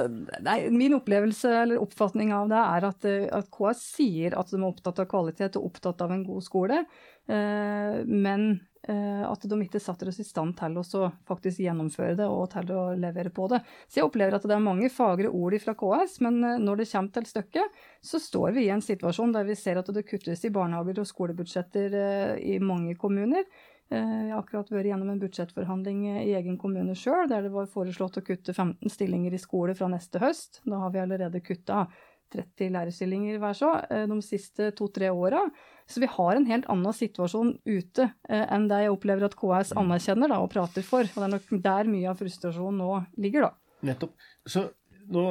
nei, 0.44 0.58
Min 0.72 0.96
opplevelse 0.96 1.52
eller 1.64 1.82
oppfatning 1.84 2.32
av 2.36 2.52
det 2.52 2.62
er 2.64 2.88
at, 2.88 3.08
eh, 3.10 3.28
at, 3.28 3.50
KS 3.52 3.86
sier 3.98 4.38
at 4.40 4.52
de 4.54 4.60
er 4.60 4.68
opptatt 4.70 5.02
av 5.04 5.10
kvalitet 5.12 5.58
og 5.60 5.72
opptatt 5.72 6.04
av 6.06 6.14
en 6.16 6.24
god 6.26 6.46
skole, 6.46 6.84
eh, 7.28 7.98
men 8.08 8.46
eh, 8.88 9.24
at 9.28 9.44
de 9.46 9.58
ikke 9.66 9.82
setter 9.84 10.10
oss 10.10 10.22
i 10.22 10.26
stand 10.26 10.56
til 10.60 10.80
å 10.80 11.10
faktisk 11.28 11.62
gjennomføre 11.64 12.16
det 12.20 12.30
og 12.30 12.48
til 12.54 12.72
å 12.76 12.86
levere 12.98 13.34
på 13.34 13.50
det. 13.52 13.62
Så 13.88 14.00
jeg 14.00 14.08
opplever 14.08 14.38
at 14.38 14.48
det 14.48 14.56
er 14.56 14.64
mange 14.64 14.90
fagre 14.94 15.32
ord 15.32 15.58
fra 15.64 15.76
KS, 15.78 16.20
men 16.26 16.40
eh, 16.44 16.62
når 16.62 16.82
det 16.82 16.90
kommer 16.94 17.18
til 17.18 17.28
stykket, 17.30 17.82
så 18.02 18.22
står 18.22 18.56
vi 18.58 18.68
i 18.68 18.74
en 18.74 18.86
situasjon 18.86 19.36
der 19.36 19.48
vi 19.48 19.60
ser 19.60 19.82
at 19.82 19.92
det 19.92 20.08
kuttes 20.08 20.46
i 20.48 20.54
barnehager 20.54 21.04
og 21.04 21.12
skolebudsjetter 21.12 22.00
eh, 22.00 22.34
i 22.56 22.58
mange 22.64 22.96
kommuner. 23.02 23.46
Eh, 23.92 24.12
jeg 24.28 24.32
har 24.32 24.40
akkurat 24.40 24.70
vært 24.72 24.88
gjennom 24.88 25.10
en 25.12 25.20
budsjettforhandling 25.20 26.06
i 26.24 26.32
egen 26.38 26.56
kommune 26.60 26.96
sjøl, 26.96 27.26
der 27.28 27.44
det 27.44 27.52
var 27.52 27.68
foreslått 27.72 28.22
å 28.22 28.24
kutte 28.24 28.56
15 28.56 28.94
stillinger 28.94 29.36
i 29.36 29.42
skole 29.42 29.76
fra 29.76 29.90
neste 29.92 30.22
høst. 30.24 30.62
Da 30.64 30.80
har 30.86 30.94
vi 30.94 31.02
allerede 31.04 31.44
kutta 31.44 31.86
30 32.32 32.72
lærerstillinger 32.72 33.40
hver 33.42 33.58
så 33.58 33.74
eh, 33.92 34.06
de 34.08 34.20
siste 34.24 34.70
to-tre 34.78 35.12
åra. 35.12 35.44
Så 35.92 36.00
vi 36.00 36.08
har 36.08 36.38
en 36.38 36.48
helt 36.48 36.70
annen 36.72 36.96
situasjon 36.96 37.58
ute 37.68 38.08
eh, 38.30 38.46
enn 38.48 38.70
det 38.72 38.86
jeg 38.86 38.94
opplever 38.94 39.28
at 39.28 39.36
KS 39.36 39.74
anerkjenner 39.80 40.32
da, 40.32 40.40
og 40.40 40.54
prater 40.54 40.86
for. 40.88 41.04
Og 41.04 41.18
det 41.18 41.28
er 41.28 41.34
nok 41.36 41.52
der 41.68 41.92
mye 41.92 42.14
av 42.14 42.22
frustrasjonen 42.22 42.80
nå 42.80 43.02
ligger, 43.20 43.50
da. 43.50 43.76
Nettopp. 43.92 44.16
Så 44.48 44.70
nå, 45.12 45.24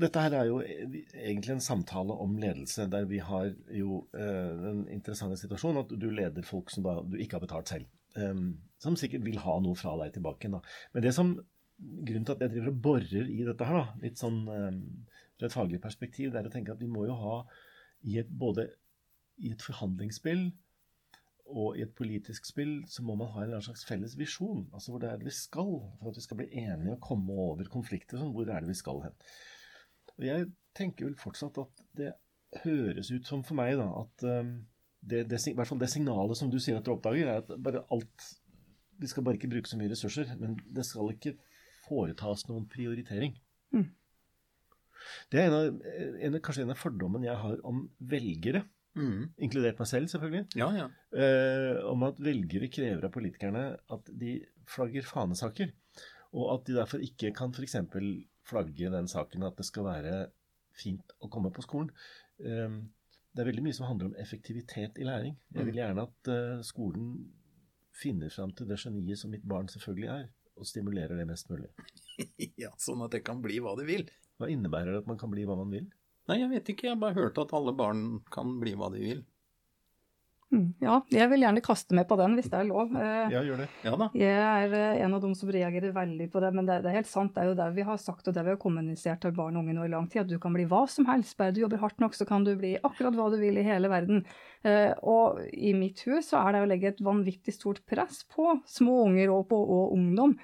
dette 0.00 0.22
her 0.24 0.36
er 0.38 0.48
jo 0.50 0.58
egentlig 0.64 1.56
en 1.56 1.64
samtale 1.64 2.16
om 2.24 2.36
ledelse, 2.40 2.86
der 2.92 3.08
vi 3.10 3.20
har 3.24 3.50
jo 3.72 4.02
eh, 4.16 4.52
den 4.60 4.84
interessante 4.92 5.38
situasjonen 5.40 5.82
at 5.84 5.94
du 6.00 6.06
leder 6.12 6.46
folk 6.46 6.72
som 6.72 6.86
da, 6.86 6.98
du 7.02 7.16
ikke 7.20 7.38
har 7.38 7.44
betalt 7.46 7.72
selv. 7.72 7.90
Um, 8.14 8.52
som 8.78 8.94
sikkert 8.98 9.24
vil 9.26 9.40
ha 9.42 9.56
noe 9.62 9.74
fra 9.78 9.96
deg 9.98 10.12
tilbake. 10.14 10.50
Da. 10.52 10.60
Men 10.94 11.06
det 11.06 11.14
som, 11.16 11.32
grunnen 11.74 12.26
til 12.28 12.36
at 12.36 12.44
jeg 12.44 12.52
driver 12.52 12.70
og 12.70 12.82
borer 12.84 13.30
i 13.32 13.40
dette 13.46 13.68
her, 13.68 13.80
da, 13.80 14.02
litt 14.04 14.20
sånn 14.20 14.44
um, 14.46 14.82
fra 15.34 15.48
et 15.48 15.56
faglig 15.56 15.80
perspektiv, 15.82 16.30
det 16.30 16.42
er 16.42 16.50
å 16.50 16.52
tenke 16.52 16.76
at 16.76 16.82
vi 16.82 16.90
må 16.90 17.08
jo 17.08 17.16
ha 17.18 17.38
i 18.06 18.20
et, 18.20 18.30
både 18.30 18.68
i 19.42 19.50
et 19.54 19.64
forhandlingsspill 19.64 20.46
og 21.44 21.76
i 21.76 21.82
et 21.84 21.92
politisk 21.96 22.46
spill 22.48 22.78
så 22.88 23.04
må 23.04 23.16
man 23.20 23.30
ha 23.34 23.44
en 23.44 23.64
slags 23.64 23.84
felles 23.86 24.16
visjon. 24.18 24.64
Altså 24.72 24.92
hvor 24.92 25.02
det 25.02 25.10
er 25.10 25.20
det 25.20 25.28
vi 25.28 25.34
skal, 25.36 25.74
for 26.00 26.10
at 26.10 26.18
vi 26.18 26.24
skal 26.24 26.40
bli 26.40 26.48
enige 26.64 26.94
og 26.96 27.02
komme 27.04 27.36
over 27.46 27.68
konflikter. 27.72 28.18
Sånn, 28.18 28.32
hvor 28.34 28.48
er 28.48 28.64
det 28.64 28.72
vi 28.72 28.78
skal 28.78 29.02
hen? 29.04 29.16
Og 30.14 30.24
Jeg 30.28 30.52
tenker 30.74 31.08
vel 31.08 31.18
fortsatt 31.20 31.58
at 31.62 31.82
det 31.98 32.14
høres 32.64 33.10
ut 33.10 33.26
som 33.28 33.42
for 33.46 33.58
meg 33.58 33.76
da, 33.78 33.88
at 34.04 34.24
um, 34.26 34.54
det, 35.04 35.24
det, 35.30 35.40
i 35.50 35.54
hvert 35.58 35.68
fall 35.68 35.82
det 35.82 35.90
signalet 35.92 36.38
som 36.38 36.50
du 36.50 36.60
sier 36.62 36.78
at 36.78 36.86
du 36.86 36.94
oppdager, 36.94 37.28
er 37.28 37.42
at 37.42 37.50
bare 37.60 37.84
alt 37.92 38.30
Vi 39.02 39.10
skal 39.10 39.24
bare 39.26 39.34
ikke 39.34 39.50
bruke 39.50 39.68
så 39.68 39.76
mye 39.76 39.90
ressurser, 39.90 40.28
men 40.38 40.54
det 40.70 40.84
skal 40.86 41.10
ikke 41.10 41.34
foretas 41.84 42.46
noen 42.46 42.68
prioritering. 42.70 43.34
Mm. 43.74 43.88
Det 45.32 45.40
er 45.40 45.48
en 45.48 45.56
av, 45.56 45.80
en, 46.28 46.38
kanskje 46.38 46.62
en 46.62 46.72
av 46.72 46.78
fordommene 46.78 47.26
jeg 47.26 47.40
har 47.42 47.58
om 47.66 47.82
velgere. 47.98 48.62
Mm. 48.94 49.30
Inkludert 49.42 49.80
meg 49.80 49.90
selv, 49.90 50.10
selvfølgelig. 50.12 50.44
Ja, 50.58 50.68
ja. 50.76 50.88
Eh, 51.14 51.80
om 51.90 52.04
at 52.06 52.20
velgere 52.22 52.70
krever 52.72 53.08
av 53.08 53.14
politikerne 53.14 53.64
at 53.96 54.10
de 54.22 54.36
flagger 54.70 55.06
fanesaker. 55.06 55.72
Og 56.34 56.50
at 56.56 56.66
de 56.68 56.76
derfor 56.78 57.02
ikke 57.02 57.32
kan 57.34 57.54
f.eks. 57.54 57.78
flagge 58.44 58.90
den 58.92 59.10
saken 59.10 59.46
at 59.46 59.58
det 59.58 59.66
skal 59.68 59.86
være 59.88 60.18
fint 60.74 61.14
å 61.22 61.30
komme 61.32 61.52
på 61.54 61.64
skolen. 61.66 61.90
Eh, 62.42 62.78
det 63.34 63.42
er 63.42 63.50
veldig 63.50 63.64
mye 63.66 63.74
som 63.74 63.88
handler 63.88 64.12
om 64.12 64.20
effektivitet 64.22 65.00
i 65.02 65.06
læring. 65.06 65.34
Jeg 65.50 65.66
vil 65.66 65.74
mm. 65.74 65.80
gjerne 65.80 66.06
at 66.06 66.30
eh, 66.30 66.62
skolen 66.66 67.08
finner 67.94 68.30
fram 68.30 68.52
til 68.54 68.68
det 68.70 68.78
geniet 68.82 69.18
som 69.18 69.30
mitt 69.30 69.46
barn 69.46 69.70
selvfølgelig 69.70 70.10
er, 70.10 70.28
og 70.58 70.66
stimulerer 70.70 71.18
det 71.18 71.26
mest 71.26 71.50
mulig. 71.50 71.70
ja, 72.62 72.70
Sånn 72.82 73.02
at 73.06 73.14
det 73.14 73.24
kan 73.26 73.42
bli 73.42 73.58
hva 73.62 73.74
det 73.78 73.86
vil. 73.90 74.06
Hva 74.38 74.50
innebærer 74.50 74.94
det 74.94 75.02
at 75.02 75.10
man 75.10 75.18
kan 75.18 75.30
bli 75.34 75.46
hva 75.46 75.58
man 75.58 75.70
vil? 75.74 75.86
Nei, 76.30 76.40
jeg 76.40 76.50
vet 76.54 76.72
ikke. 76.72 76.88
Jeg 76.90 77.00
bare 77.00 77.18
hørt 77.18 77.38
at 77.40 77.52
alle 77.56 77.74
barn 77.76 78.04
kan 78.32 78.58
bli 78.60 78.74
hva 78.78 78.90
de 78.94 79.02
vil. 79.02 79.22
Mm, 80.54 80.68
ja, 80.84 80.98
jeg 81.10 81.26
vil 81.32 81.42
gjerne 81.42 81.62
kaste 81.64 81.96
meg 81.96 82.06
på 82.06 82.16
den, 82.20 82.36
hvis 82.38 82.46
det 82.52 82.58
er 82.60 82.68
lov. 82.68 82.92
Eh, 82.94 83.32
ja, 83.32 83.40
gjør 83.42 83.64
det. 83.64 83.66
Ja, 83.82 83.94
da. 83.98 84.08
Jeg 84.18 84.34
er 84.38 84.76
eh, 84.78 85.00
en 85.02 85.16
av 85.16 85.22
dem 85.24 85.32
som 85.38 85.50
reagerer 85.50 85.94
veldig 85.96 86.28
på 86.30 86.42
det, 86.44 86.50
men 86.54 86.68
det, 86.68 86.76
det, 86.84 86.92
er 86.92 87.00
helt 87.00 87.10
sant. 87.10 87.32
Det 87.34 87.42
er 87.42 87.50
jo 87.50 87.56
det 87.58 87.68
vi 87.74 87.86
har 87.88 88.00
sagt 88.00 88.28
og 88.30 88.36
det 88.36 88.44
vi 88.46 88.52
har 88.52 88.60
kommunisert 88.62 89.24
til 89.24 89.34
barn 89.34 89.58
og 89.58 89.64
unge 89.64 89.74
nå 89.76 89.88
i 89.88 89.92
lang 89.92 90.06
tid, 90.10 90.22
at 90.22 90.30
du 90.30 90.38
kan 90.42 90.54
bli 90.54 90.68
hva 90.70 90.84
som 90.90 91.08
helst. 91.10 91.36
Bare 91.40 91.54
du 91.56 91.62
jobber 91.64 91.82
hardt 91.82 92.02
nok, 92.02 92.14
så 92.14 92.28
kan 92.28 92.46
du 92.46 92.52
bli 92.60 92.74
akkurat 92.78 93.18
hva 93.18 93.30
du 93.34 93.38
vil 93.42 93.58
i 93.58 93.66
hele 93.66 93.90
verden. 93.90 94.22
Eh, 94.62 94.92
og 95.02 95.42
i 95.50 95.74
mitt 95.76 96.04
hus 96.06 96.30
så 96.30 96.44
er 96.44 96.54
det 96.54 96.64
å 96.64 96.70
legge 96.70 96.92
et 96.92 97.02
vanvittig 97.04 97.56
stort 97.56 97.82
press 97.90 98.22
på 98.30 98.60
små 98.70 99.00
unger 99.08 99.34
og 99.34 99.48
på 99.50 99.58
og 99.58 99.96
ungdom. 99.96 100.38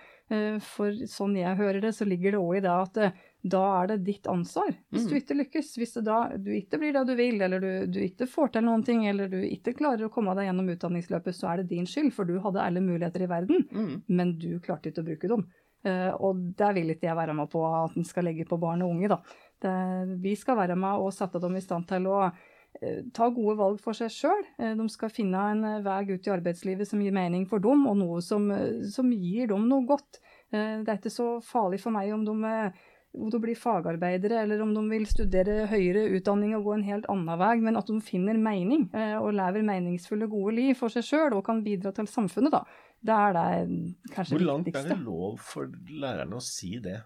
For 0.63 0.95
sånn 1.11 1.33
jeg 1.35 1.59
hører 1.59 1.81
det, 1.83 1.91
så 1.97 2.07
ligger 2.07 2.37
det 2.37 2.39
òg 2.39 2.61
i 2.61 2.63
det 2.63 2.71
at 2.71 2.99
da 3.43 3.61
er 3.81 3.87
det 3.89 3.97
ditt 4.05 4.27
ansvar. 4.29 4.75
Hvis 4.93 5.07
du 5.09 5.15
mm. 5.15 5.21
ikke 5.23 5.37
lykkes, 5.39 5.73
hvis 5.81 5.95
da, 6.05 6.19
du 6.37 6.51
ikke 6.53 6.81
blir 6.81 6.93
det 6.93 7.07
du 7.09 7.15
vil, 7.17 7.41
eller 7.41 7.63
du, 7.63 7.71
du, 7.89 8.01
ikke 8.05 8.29
får 8.29 8.53
til 8.55 8.67
noen 8.67 8.85
ting, 8.85 9.07
eller 9.09 9.31
du 9.33 9.39
ikke 9.41 9.75
klarer 9.79 10.07
å 10.07 10.13
komme 10.13 10.35
deg 10.37 10.51
gjennom 10.51 10.69
utdanningsløpet, 10.75 11.37
så 11.37 11.53
er 11.53 11.63
det 11.63 11.71
din 11.73 11.89
skyld, 11.89 12.13
for 12.17 12.29
du 12.29 12.37
hadde 12.45 12.61
alle 12.61 12.85
muligheter 12.85 13.25
i 13.25 13.31
verden, 13.31 13.65
mm. 13.73 13.91
men 14.13 14.37
du 14.41 14.53
klarte 14.61 14.93
ikke 14.93 15.05
å 15.05 15.09
bruke 15.09 15.33
dem. 15.33 15.49
Uh, 15.81 16.13
og 16.21 16.41
det 16.61 16.75
vil 16.77 16.93
ikke 16.93 17.09
jeg 17.09 17.17
være 17.17 17.35
med 17.39 17.49
på 17.49 17.65
at 17.65 17.95
en 17.97 18.05
skal 18.05 18.27
legge 18.29 18.45
på 18.49 18.61
barn 18.61 18.83
og 18.85 18.93
unge. 18.93 19.09
da. 19.09 19.23
Det, 19.61 19.77
vi 20.21 20.35
skal 20.37 20.59
være 20.59 20.77
med 20.77 21.01
og 21.01 21.15
sette 21.17 21.41
dem 21.41 21.57
i 21.57 21.63
stand 21.65 21.89
til 21.89 22.11
å 22.13 22.19
uh, 22.29 22.99
ta 23.17 23.31
gode 23.33 23.57
valg 23.57 23.81
for 23.81 23.97
seg 23.97 24.13
sjøl. 24.13 24.45
Uh, 24.61 24.75
de 24.77 24.89
skal 24.93 25.13
finne 25.15 25.47
en 25.55 25.65
eh, 25.65 25.81
vei 25.87 26.03
ut 26.13 26.29
i 26.29 26.35
arbeidslivet 26.37 26.93
som 26.93 27.01
gir 27.01 27.17
mening 27.17 27.49
for 27.49 27.65
dem, 27.65 27.87
og 27.89 27.97
noe 28.03 28.21
som, 28.25 28.51
eh, 28.53 28.85
som 28.93 29.09
gir 29.09 29.49
dem 29.55 29.65
noe 29.73 29.89
godt. 29.89 30.21
Eh, 30.53 30.83
Det 30.83 30.89
er 30.89 30.99
ikke 30.99 31.15
så 31.15 31.31
farlig 31.41 31.81
for 31.81 31.95
meg 31.95 32.13
om 32.13 32.25
de, 32.25 32.37
eh, 32.45 32.73
om 33.13 33.31
de 33.31 33.41
blir 33.43 33.59
fagarbeidere, 33.59 34.43
eller 34.45 34.61
om 34.63 34.71
de 34.75 34.83
vil 34.91 35.07
studere 35.09 35.65
høyere 35.71 36.05
utdanning 36.15 36.55
og 36.57 36.69
gå 36.69 36.77
en 36.77 36.85
helt 36.87 37.09
annen 37.11 37.41
vei, 37.41 37.57
men 37.65 37.79
at 37.81 37.89
de 37.91 37.97
finner 38.05 38.39
mening 38.39 38.87
eh, 38.95 39.17
og 39.19 39.33
lever 39.35 39.67
meningsfulle, 39.67 40.29
gode 40.31 40.55
liv 40.59 40.77
for 40.79 40.93
seg 40.95 41.07
sjøl 41.09 41.35
og 41.39 41.45
kan 41.49 41.65
bidra 41.67 41.93
til 41.97 42.07
samfunnet. 42.11 42.55
da. 42.55 42.63
Det 43.01 43.17
er 43.17 43.35
det 43.35 44.15
kanskje 44.15 44.37
Hvor 44.37 44.47
langt 44.47 44.71
er 44.77 44.89
det 44.93 45.01
lov 45.03 45.41
for 45.43 45.73
lærerne 45.91 46.39
å 46.39 46.45
si 46.45 46.77
det? 46.85 47.01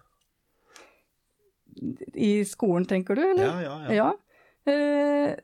I 2.13 2.37
skolen, 2.47 2.85
tenker 2.87 3.17
du? 3.17 3.25
eller? 3.31 3.45
Ja, 3.45 3.59
ja, 3.65 3.75
ja. 3.95 4.13
Ja. 4.69 5.35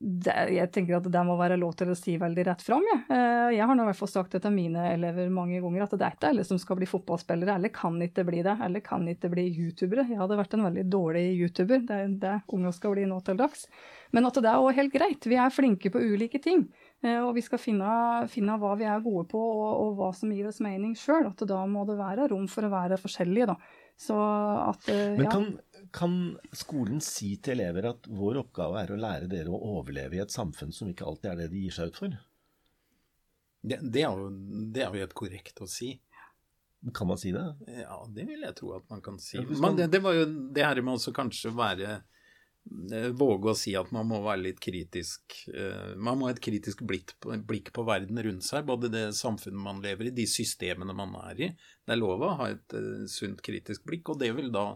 Eh, 0.00 0.06
det, 0.24 0.34
jeg 0.56 0.70
tenker 0.72 0.96
at 0.96 1.08
det 1.12 1.22
må 1.28 1.36
være 1.36 1.58
lov 1.60 1.74
til 1.76 1.90
å 1.92 1.96
si 1.98 2.14
veldig 2.20 2.44
rett 2.48 2.62
fram. 2.64 2.84
Jeg, 2.88 3.02
eh, 3.12 3.50
jeg 3.56 3.66
har 3.68 3.76
nå 3.76 3.84
i 3.84 3.88
hvert 3.90 3.98
fall 3.98 4.08
sagt 4.08 4.32
det 4.32 4.42
til 4.42 4.54
mine 4.54 4.86
elever 4.94 5.28
mange 5.30 5.60
ganger, 5.60 5.84
at 5.84 5.96
det 5.96 6.06
er 6.06 6.16
ikke 6.16 6.30
alle 6.32 6.44
som 6.48 6.58
skal 6.58 6.78
bli 6.80 6.88
fotballspillere. 6.88 7.54
eller 7.54 7.68
kan 7.68 8.00
ikke 8.00 8.24
bli 8.24 8.42
det. 8.42 8.56
eller 8.60 8.80
kan 8.80 9.06
ikke 9.08 9.30
bli 9.30 9.48
youtubere. 9.52 10.08
Jeg 10.08 10.18
hadde 10.18 10.38
vært 10.40 10.54
en 10.54 10.64
veldig 10.64 10.86
dårlig 10.90 11.24
youtuber. 11.38 11.84
Det 11.86 11.90
er 11.90 12.08
det 12.08 12.42
unge 12.48 12.72
skal 12.72 12.94
bli 12.96 13.04
nå 13.04 13.20
til 13.24 13.36
dags. 13.36 13.66
Men 14.12 14.26
at 14.26 14.34
det 14.34 14.46
er 14.50 14.56
også 14.58 14.74
helt 14.76 14.92
greit. 14.92 15.26
Vi 15.26 15.36
er 15.36 15.50
flinke 15.50 15.90
på 15.90 16.00
ulike 16.00 16.40
ting. 16.42 16.68
Eh, 17.02 17.20
Og 17.20 17.34
vi 17.34 17.40
skal 17.42 17.58
finne, 17.58 18.26
finne 18.28 18.58
hva 18.58 18.76
vi 18.76 18.84
er 18.84 19.00
gode 19.00 19.28
på, 19.28 19.38
og, 19.38 19.70
og 19.84 19.96
hva 19.96 20.14
som 20.16 20.32
gir 20.32 20.48
oss 20.48 20.60
mening 20.60 20.94
sjøl. 20.96 21.26
At 21.28 21.44
da 21.46 21.66
må 21.66 21.84
det 21.86 21.98
være 22.00 22.28
rom 22.32 22.48
for 22.48 22.64
å 22.64 22.72
være 22.72 22.98
forskjellige, 22.98 23.46
da. 23.52 23.56
Så 24.00 24.16
at 24.16 24.88
ja. 24.88 25.12
Men 25.16 25.28
kan, 25.28 25.46
kan 25.94 26.16
skolen 26.56 27.00
si 27.04 27.34
til 27.42 27.58
elever 27.58 27.90
at 27.90 28.06
vår 28.10 28.40
oppgave 28.44 28.82
er 28.82 28.92
å 28.94 28.98
lære 29.00 29.30
dere 29.30 29.52
å 29.52 29.60
overleve 29.78 30.18
i 30.18 30.22
et 30.24 30.34
samfunn 30.34 30.74
som 30.74 30.90
ikke 30.90 31.06
alltid 31.08 31.32
er 31.32 31.40
det 31.42 31.48
de 31.54 31.64
gir 31.66 31.76
seg 31.76 31.92
ut 31.92 32.00
for? 32.02 32.18
Det, 33.60 33.78
det, 33.82 34.04
er 34.06 34.16
jo, 34.16 34.30
det 34.72 34.84
er 34.84 34.94
jo 34.94 35.04
helt 35.04 35.16
korrekt 35.18 35.60
å 35.60 35.68
si. 35.68 35.94
Kan 36.96 37.10
man 37.10 37.18
si 37.20 37.32
det? 37.34 37.44
Ja, 37.82 37.98
det 38.08 38.24
vil 38.28 38.46
jeg 38.46 38.56
tro 38.56 38.72
at 38.78 38.86
man 38.88 39.02
kan 39.04 39.18
si. 39.20 39.42
Men 39.60 39.76
det, 39.76 39.90
det 39.92 40.00
var 40.00 40.16
jo 40.16 40.24
det 40.26 40.64
her 40.64 40.80
med 40.80 40.96
også 40.96 41.12
kanskje 41.12 41.52
være 41.52 41.90
eh, 41.92 43.10
Våge 43.20 43.52
å 43.52 43.58
si 43.58 43.74
at 43.76 43.90
man 43.92 44.08
må 44.08 44.22
være 44.24 44.46
litt 44.46 44.62
kritisk. 44.64 45.42
eh, 45.52 45.92
Man 46.00 46.16
må 46.20 46.30
ha 46.30 46.32
et 46.32 46.40
kritisk 46.40 46.80
blikk 46.88 47.12
på, 47.20 47.36
blikk 47.44 47.68
på 47.76 47.84
verden 47.84 48.22
rundt 48.24 48.46
seg. 48.48 48.64
Både 48.68 48.88
det 48.92 49.10
samfunnet 49.18 49.60
man 49.60 49.84
lever 49.84 50.08
i, 50.08 50.14
de 50.22 50.24
systemene 50.30 50.96
man 50.96 51.12
er 51.26 51.44
i. 51.50 51.50
Det 51.84 51.96
er 51.96 52.00
lov 52.00 52.24
å 52.24 52.36
ha 52.40 52.48
et 52.54 52.78
eh, 52.80 53.04
sunt 53.12 53.44
kritisk 53.44 53.84
blikk, 53.90 54.14
og 54.14 54.22
det 54.24 54.32
vil 54.38 54.48
da 54.54 54.70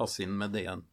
passe 0.00 0.24
inn 0.24 0.36
med 0.40 0.56
igjen. 0.58 0.86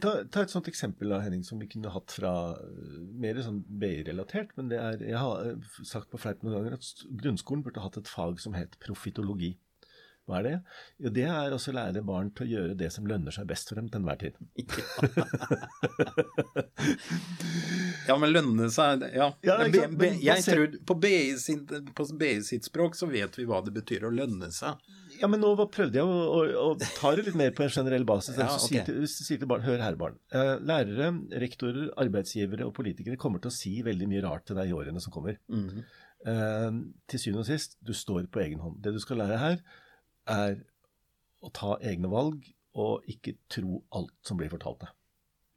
Ta, 0.00 0.10
ta 0.30 0.44
et 0.44 0.52
sånt 0.52 0.68
eksempel 0.70 1.10
da, 1.10 1.18
Henning, 1.24 1.42
som 1.46 1.58
vi 1.62 1.68
kunne 1.70 1.92
hatt 1.94 2.12
fra 2.14 2.32
øh, 2.60 2.98
mer 3.20 3.40
sånn 3.42 3.62
BI-relatert. 3.80 4.52
Men 4.58 4.70
det 4.70 4.78
er, 4.80 5.04
jeg 5.08 5.20
har 5.20 5.48
øh, 5.50 5.70
sagt 5.82 6.10
på 6.12 6.20
fleip 6.20 6.44
noen 6.44 6.58
ganger 6.58 6.76
at 6.76 7.04
grunnskolen 7.22 7.64
burde 7.66 7.82
hatt 7.82 7.98
et 8.00 8.10
fag 8.10 8.42
som 8.44 8.56
het 8.58 8.78
profitologi. 8.84 9.54
Hva 10.24 10.38
er 10.38 10.46
det? 10.46 10.52
Jo, 11.04 11.10
det 11.12 11.24
er 11.28 11.52
også 11.52 11.72
å 11.72 11.76
lære 11.76 12.00
barn 12.06 12.30
til 12.32 12.46
å 12.46 12.50
gjøre 12.54 12.76
det 12.80 12.88
som 12.94 13.04
lønner 13.08 13.34
seg 13.34 13.44
best 13.50 13.68
for 13.68 13.76
dem 13.80 13.90
til 13.92 14.00
enhver 14.00 14.18
tid. 14.22 14.34
Ja, 18.04 18.16
men 18.20 18.34
lønne 18.34 18.66
seg 18.72 19.04
Ja. 19.14 19.30
Ja, 19.44 19.54
ikke 19.64 19.86
B, 19.88 19.96
men 19.96 20.18
jeg 20.20 20.44
tror 20.44 20.74
på 20.88 20.96
BI, 21.00 21.36
sitt, 21.40 21.70
sitt 22.44 22.66
språk 22.68 22.98
så 22.98 23.08
vet 23.08 23.38
vi 23.38 23.46
hva 23.48 23.62
det 23.64 23.72
betyr 23.76 24.04
å 24.08 24.12
lønne 24.12 24.50
seg. 24.52 24.80
Ja, 25.20 25.28
men 25.30 25.40
nå 25.40 25.52
prøvde 25.72 26.00
jeg 26.00 26.04
å, 26.04 26.16
å, 26.36 26.40
å 26.64 26.74
ta 26.80 27.12
det 27.14 27.26
litt 27.28 27.38
mer 27.38 27.54
på 27.56 27.64
en 27.64 27.72
generell 27.72 28.04
basis. 28.08 28.36
Ja, 28.40 28.48
du 28.50 28.60
sier 28.60 28.84
til, 28.86 29.04
sier 29.08 29.40
til 29.40 29.48
barn, 29.50 29.64
Hør 29.64 29.80
her, 29.84 29.96
barn. 30.00 30.18
Eh, 30.34 30.54
lærere, 30.66 31.12
rektorer, 31.44 31.92
arbeidsgivere 32.00 32.66
og 32.68 32.74
politikere 32.76 33.20
kommer 33.20 33.42
til 33.42 33.52
å 33.52 33.56
si 33.56 33.76
veldig 33.86 34.10
mye 34.10 34.24
rart 34.26 34.48
til 34.50 34.58
deg 34.58 34.72
i 34.72 34.76
årene 34.76 35.02
som 35.04 35.14
kommer. 35.14 35.38
Mhm. 35.52 35.84
Eh, 36.24 36.76
til 37.12 37.20
syvende 37.20 37.44
og 37.44 37.48
sist, 37.50 37.78
du 37.84 37.92
står 37.96 38.28
på 38.32 38.40
egen 38.44 38.62
hånd. 38.64 38.78
Det 38.84 38.94
du 38.94 39.00
skal 39.02 39.20
lære 39.22 39.40
her, 39.40 39.58
er 40.30 40.60
å 41.44 41.50
ta 41.52 41.74
egne 41.84 42.10
valg 42.12 42.46
og 42.80 43.10
ikke 43.10 43.36
tro 43.52 43.82
alt 43.94 44.14
som 44.26 44.38
blir 44.40 44.52
fortalt 44.52 44.86
deg. 44.86 44.94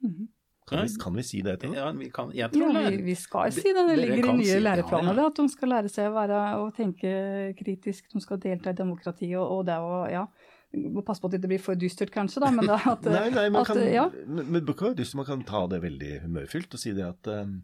Mhm. 0.08 0.34
Kan, 0.68 0.82
vi, 0.84 0.98
kan 1.00 1.14
vi 1.16 1.22
si 1.24 1.38
det 1.40 1.54
til 1.62 1.70
dem? 1.72 1.78
Ja, 1.78 1.86
vi 1.96 2.10
kan, 2.12 2.28
jeg 2.36 2.52
Ja, 2.52 2.90
vi, 2.90 2.98
vi 3.06 3.14
skal 3.16 3.52
si 3.56 3.72
det. 3.72 3.86
Det 3.88 3.96
ligger 3.96 4.26
i 4.28 4.34
nye 4.36 4.44
si 4.44 4.50
det, 4.50 4.58
ja, 4.58 4.64
læreplaner 4.66 5.16
ja. 5.16 5.30
at 5.30 5.40
de 5.40 5.46
skal 5.48 5.72
lære 5.72 5.88
seg 5.88 6.10
å 6.10 6.12
være 6.12 6.40
å 6.60 6.66
tenke 6.76 7.12
kritisk. 7.56 8.10
De 8.12 8.20
skal 8.20 8.40
delta 8.42 8.74
i 8.74 8.76
demokratiet 8.76 9.38
og, 9.40 9.46
og 9.48 9.62
det 9.64 9.78
å 9.80 10.02
ja, 10.12 10.26
må 10.76 11.04
passe 11.06 11.22
på 11.22 11.30
at 11.30 11.34
det 11.34 11.40
ikke 11.40 11.52
blir 11.54 11.62
for 11.64 11.80
dystert, 11.80 12.12
kanskje, 12.12 12.42
da, 12.44 12.50
men 12.52 12.68
da, 12.68 12.76
at, 12.92 13.06
Nei, 13.16 13.28
nei, 13.32 13.46
man 13.54 13.64
at, 13.64 13.70
kan, 13.70 13.80
ja. 13.88 14.08
men, 14.28 14.58
man 14.60 15.28
kan 15.28 15.44
ta 15.48 15.64
det 15.72 15.80
veldig 15.84 16.10
humørfylt 16.26 16.76
og 16.76 16.82
si 16.82 16.92
det 16.96 17.06
at, 17.06 17.30
eh, 17.32 17.54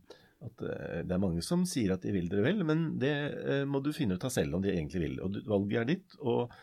at 0.49 0.65
eh, 0.65 1.03
det 1.05 1.19
er 1.19 1.21
mange 1.27 1.45
som 1.45 1.67
sier 1.69 1.93
at 1.97 2.07
de 2.07 2.15
vil 2.15 2.31
dere 2.33 2.47
vel, 2.47 2.65
men 2.65 2.87
det 3.01 3.13
eh, 3.13 3.67
må 3.69 3.85
du 3.85 3.93
finne 3.97 4.17
ut 4.17 4.25
av 4.25 4.33
selv 4.33 4.57
om 4.57 4.65
de 4.65 4.73
egentlig 4.73 5.05
vil. 5.05 5.21
Og 5.27 5.37
du, 5.37 5.43
valget 5.51 5.83
er 5.83 5.93
ditt. 5.93 6.17
og 6.25 6.57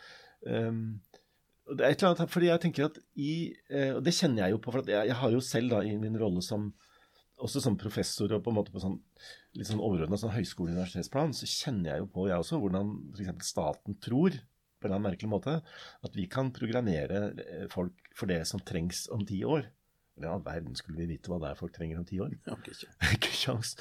ehm, 0.50 0.86
og 1.70 1.78
det 1.78 1.86
er 1.86 1.94
et 1.94 2.02
eller 2.02 2.16
annet, 2.16 2.32
fordi 2.34 2.50
jeg 2.50 2.62
tenker 2.64 2.88
at 2.90 2.98
i, 3.16 3.34
eh, 3.72 3.92
og 3.96 4.02
det 4.04 4.16
kjenner 4.18 4.46
jeg 4.46 4.56
jo 4.56 4.62
på, 4.64 4.74
for 4.74 4.88
jeg, 4.90 5.08
jeg 5.08 5.20
har 5.22 5.36
jo 5.36 5.44
selv 5.46 5.76
da 5.76 5.82
i 5.86 5.94
min 6.00 6.18
rolle 6.20 6.44
som 6.46 6.72
også 7.42 7.62
som 7.64 7.78
professor 7.80 8.32
og 8.36 8.44
på 8.46 8.52
en 8.52 8.58
måte 8.60 8.74
på 8.74 8.82
sånn 8.82 9.00
litt 9.58 9.68
sånn 9.70 9.82
overordna 9.82 10.20
sånn 10.20 10.34
høyskole- 10.36 10.72
og 10.72 10.78
universitetsplan, 10.78 11.34
så 11.36 11.50
kjenner 11.50 11.94
jeg 11.94 12.04
jo 12.04 12.10
på, 12.14 12.28
jeg 12.30 12.44
også, 12.44 12.60
hvordan 12.62 12.92
f.eks. 13.16 13.52
staten 13.52 13.98
tror 14.04 14.36
på 14.36 14.88
en 14.88 14.90
eller 14.90 14.98
annen 14.98 15.08
merkelig 15.10 15.32
måte 15.32 15.56
at 16.06 16.18
vi 16.18 16.28
kan 16.32 16.52
programmere 16.56 17.24
eh, 17.44 17.66
folk 17.72 18.12
for 18.18 18.32
det 18.32 18.42
som 18.50 18.62
trengs 18.66 19.08
om 19.14 19.26
ti 19.28 19.42
år. 19.46 19.68
Eller 20.18 20.28
i 20.28 20.32
all 20.36 20.44
verden 20.44 20.76
skulle 20.78 21.00
vi 21.00 21.08
vite 21.14 21.32
hva 21.32 21.40
det 21.42 21.50
er 21.52 21.60
folk 21.60 21.74
trenger 21.76 22.02
om 22.02 22.06
ti 22.08 22.20
år. 22.24 22.34
Ja, 22.48 22.58
ikke. 23.16 23.32
kjangs. 23.42 23.74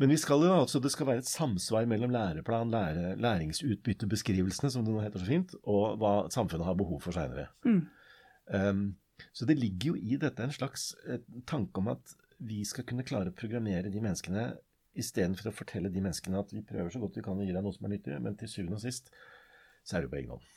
Men 0.00 0.12
vi 0.12 0.18
skal 0.20 0.44
jo 0.44 0.52
altså, 0.56 0.82
det 0.82 0.92
skal 0.92 1.08
være 1.08 1.22
et 1.22 1.30
samsvar 1.30 1.86
mellom 1.88 2.12
læreplan, 2.14 2.74
lære, 2.74 3.14
læringsutbyttebeskrivelsene, 3.22 4.72
som 4.74 4.84
det 4.86 4.94
nå 4.94 5.04
heter 5.04 5.22
så 5.22 5.30
fint, 5.30 5.56
og 5.64 5.98
hva 6.02 6.14
samfunnet 6.34 6.68
har 6.68 6.78
behov 6.78 7.00
for 7.06 7.16
seinere. 7.16 7.48
Mm. 7.64 7.82
Um, 8.52 8.86
så 9.32 9.48
det 9.48 9.58
ligger 9.58 9.94
jo 9.94 9.96
i 9.96 10.18
dette 10.20 10.44
en 10.44 10.52
slags 10.52 10.90
eh, 11.08 11.22
tanke 11.48 11.80
om 11.80 11.88
at 11.94 12.16
vi 12.36 12.60
skal 12.68 12.84
kunne 12.84 13.06
klare 13.06 13.32
å 13.32 13.36
programmere 13.36 13.88
de 13.92 14.02
menneskene 14.04 14.50
istedenfor 14.96 15.50
å 15.50 15.56
fortelle 15.56 15.92
de 15.92 16.02
menneskene 16.04 16.40
at 16.40 16.52
vi 16.52 16.64
prøver 16.64 16.92
så 16.92 17.00
godt 17.00 17.16
vi 17.18 17.24
kan 17.24 17.38
å 17.38 17.44
gi 17.44 17.54
deg 17.54 17.64
noe 17.64 17.74
som 17.76 17.88
er 17.88 17.96
nyttig, 17.96 18.16
men 18.24 18.36
til 18.40 18.50
syvende 18.52 18.78
og 18.80 18.84
sist 18.84 19.12
så 19.86 19.96
er 19.96 20.02
det 20.02 20.08
jo 20.08 20.12
på 20.12 20.18
egen 20.20 20.34
hånd. 20.34 20.48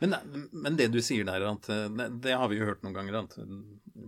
Men, 0.00 0.16
men 0.52 0.76
det 0.78 0.88
du 0.94 1.00
sier 1.04 1.26
der, 1.28 1.44
at 1.44 1.66
det, 2.24 2.32
har 2.32 2.48
vi 2.48 2.56
jo 2.56 2.68
hørt 2.70 2.84
noen 2.84 2.96
ganger, 2.96 3.18
at 3.20 3.36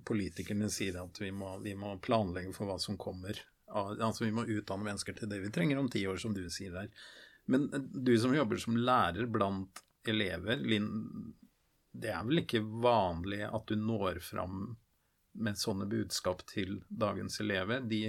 politikerne 0.09 0.71
sier 0.73 0.97
at 1.03 1.21
vi 1.21 1.31
må, 1.37 1.59
vi 1.61 1.75
må 1.77 1.99
planlegge 2.03 2.55
for 2.57 2.71
hva 2.71 2.79
som 2.81 2.97
kommer. 3.01 3.39
Altså 3.73 4.25
Vi 4.25 4.33
må 4.35 4.45
utdanne 4.45 4.87
mennesker 4.89 5.17
til 5.17 5.31
det 5.31 5.41
vi 5.43 5.53
trenger 5.53 5.81
om 5.81 5.91
ti 5.93 6.05
år, 6.09 6.17
som 6.21 6.35
du 6.37 6.45
sier 6.53 6.75
der. 6.75 6.91
Men 7.45 7.69
eh, 7.73 7.81
du 7.81 8.13
som 8.19 8.35
jobber 8.35 8.61
som 8.61 8.77
lærer 8.77 9.29
blant 9.33 9.83
elever, 10.09 10.57
Linn, 10.57 10.91
det 11.93 12.13
er 12.13 12.25
vel 12.27 12.43
ikke 12.43 12.63
vanlig 12.63 13.43
at 13.49 13.69
du 13.69 13.77
når 13.79 14.23
fram 14.25 14.75
med 15.33 15.59
sånne 15.61 15.87
budskap 15.89 16.45
til 16.49 16.81
dagens 16.89 17.41
elever? 17.41 17.85
De, 17.89 18.05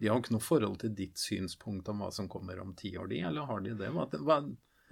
de 0.00 0.08
har 0.08 0.20
ikke 0.20 0.36
noe 0.36 0.44
forhold 0.44 0.80
til 0.82 0.94
ditt 0.96 1.20
synspunkt 1.20 1.88
om 1.92 2.02
hva 2.04 2.10
som 2.12 2.28
kommer 2.32 2.60
om 2.60 2.74
ti 2.76 2.96
år, 2.96 3.08
de, 3.12 3.22
eller 3.28 3.48
har 3.48 3.64
de 3.64 3.76
det? 3.78 3.92
Hva, 3.94 4.08
hva, 4.20 4.40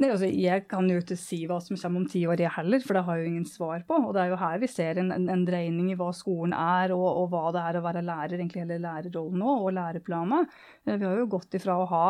Nei, 0.02 0.08
altså, 0.10 0.26
jeg 0.26 0.64
kan 0.66 0.88
jo 0.90 0.98
ikke 0.98 1.14
si 1.14 1.36
hva 1.46 1.60
som 1.62 1.76
kommer 1.78 2.02
om 2.02 2.06
ti 2.10 2.24
år, 2.26 2.40
jeg 2.42 2.50
heller, 2.56 2.82
for 2.82 2.98
det 2.98 3.02
har 3.06 3.18
jeg 3.18 3.26
jo 3.28 3.30
ingen 3.30 3.44
svar 3.46 3.84
på. 3.86 3.98
Og 4.08 4.16
det 4.16 4.24
er 4.24 4.32
jo 4.32 4.38
her 4.40 4.56
vi 4.58 4.68
ser 4.70 4.98
en, 4.98 5.12
en, 5.14 5.28
en 5.30 5.44
dreining 5.46 5.92
i 5.92 5.98
hva 6.00 6.08
skolen 6.18 6.54
er, 6.58 6.94
og, 6.96 7.04
og 7.20 7.28
hva 7.30 7.44
det 7.54 7.62
er 7.62 7.78
å 7.78 7.84
være 7.84 8.02
lærer, 8.02 8.34
egentlig 8.40 8.64
hele 8.64 8.80
lærerrollen 8.82 9.38
nå, 9.44 9.52
og 9.68 9.76
læreplaner. 9.76 10.48
Eh, 10.82 10.96
Vi 10.98 11.06
har 11.06 11.20
jo 11.20 11.28
gått 11.36 11.54
ifra 11.60 11.78
å 11.78 11.86
ha 11.92 12.08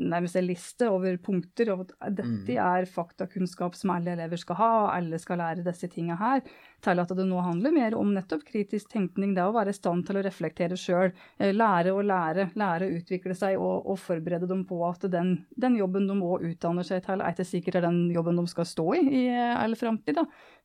nærmest 0.00 0.36
en 0.38 0.46
liste 0.46 0.88
over 0.90 1.16
punkter, 1.22 1.70
og 1.74 1.90
at 2.00 2.16
dette 2.20 2.56
er 2.56 2.88
faktakunnskap 2.88 3.76
som 3.76 3.92
alle 3.94 4.14
elever 4.14 4.40
skal 4.40 4.58
ha, 4.60 4.68
og 4.84 4.90
alle 4.94 5.18
skal 5.20 5.40
lære 5.40 5.64
disse 5.66 5.88
tinga 5.92 6.16
her, 6.20 6.42
til 6.80 7.02
at 7.02 7.12
det 7.16 7.26
nå 7.28 7.40
handler 7.44 7.74
mer 7.74 7.96
om 7.98 8.12
nettopp 8.14 8.46
kritisk 8.48 8.90
tenkning, 8.94 9.34
det 9.36 9.44
å 9.44 9.52
være 9.54 9.74
i 9.74 9.76
stand 9.76 10.06
til 10.08 10.20
å 10.20 10.24
reflektere 10.24 10.78
sjøl, 10.80 11.12
lære 11.40 11.92
å 11.92 12.04
lære, 12.06 12.48
lære 12.58 12.88
å 12.88 13.00
utvikle 13.00 13.36
seg, 13.36 13.58
og, 13.60 13.84
og 13.90 14.00
forberede 14.00 14.48
dem 14.50 14.64
på 14.68 14.80
at 14.88 15.04
den, 15.12 15.34
den 15.60 15.76
jobben 15.80 16.08
de 16.08 16.16
òg 16.16 16.46
utdanner 16.52 16.86
seg 16.86 17.04
til, 17.06 17.20
er 17.20 17.36
ikke 17.36 17.48
sikkert 17.50 17.80
er 17.80 17.88
den 17.88 18.02
jobben 18.14 18.40
de 18.40 18.46
skal 18.50 18.68
stå 18.68 18.88
i 18.96 19.04
i 19.20 19.24
all 19.36 19.74
framtid. 19.76 20.18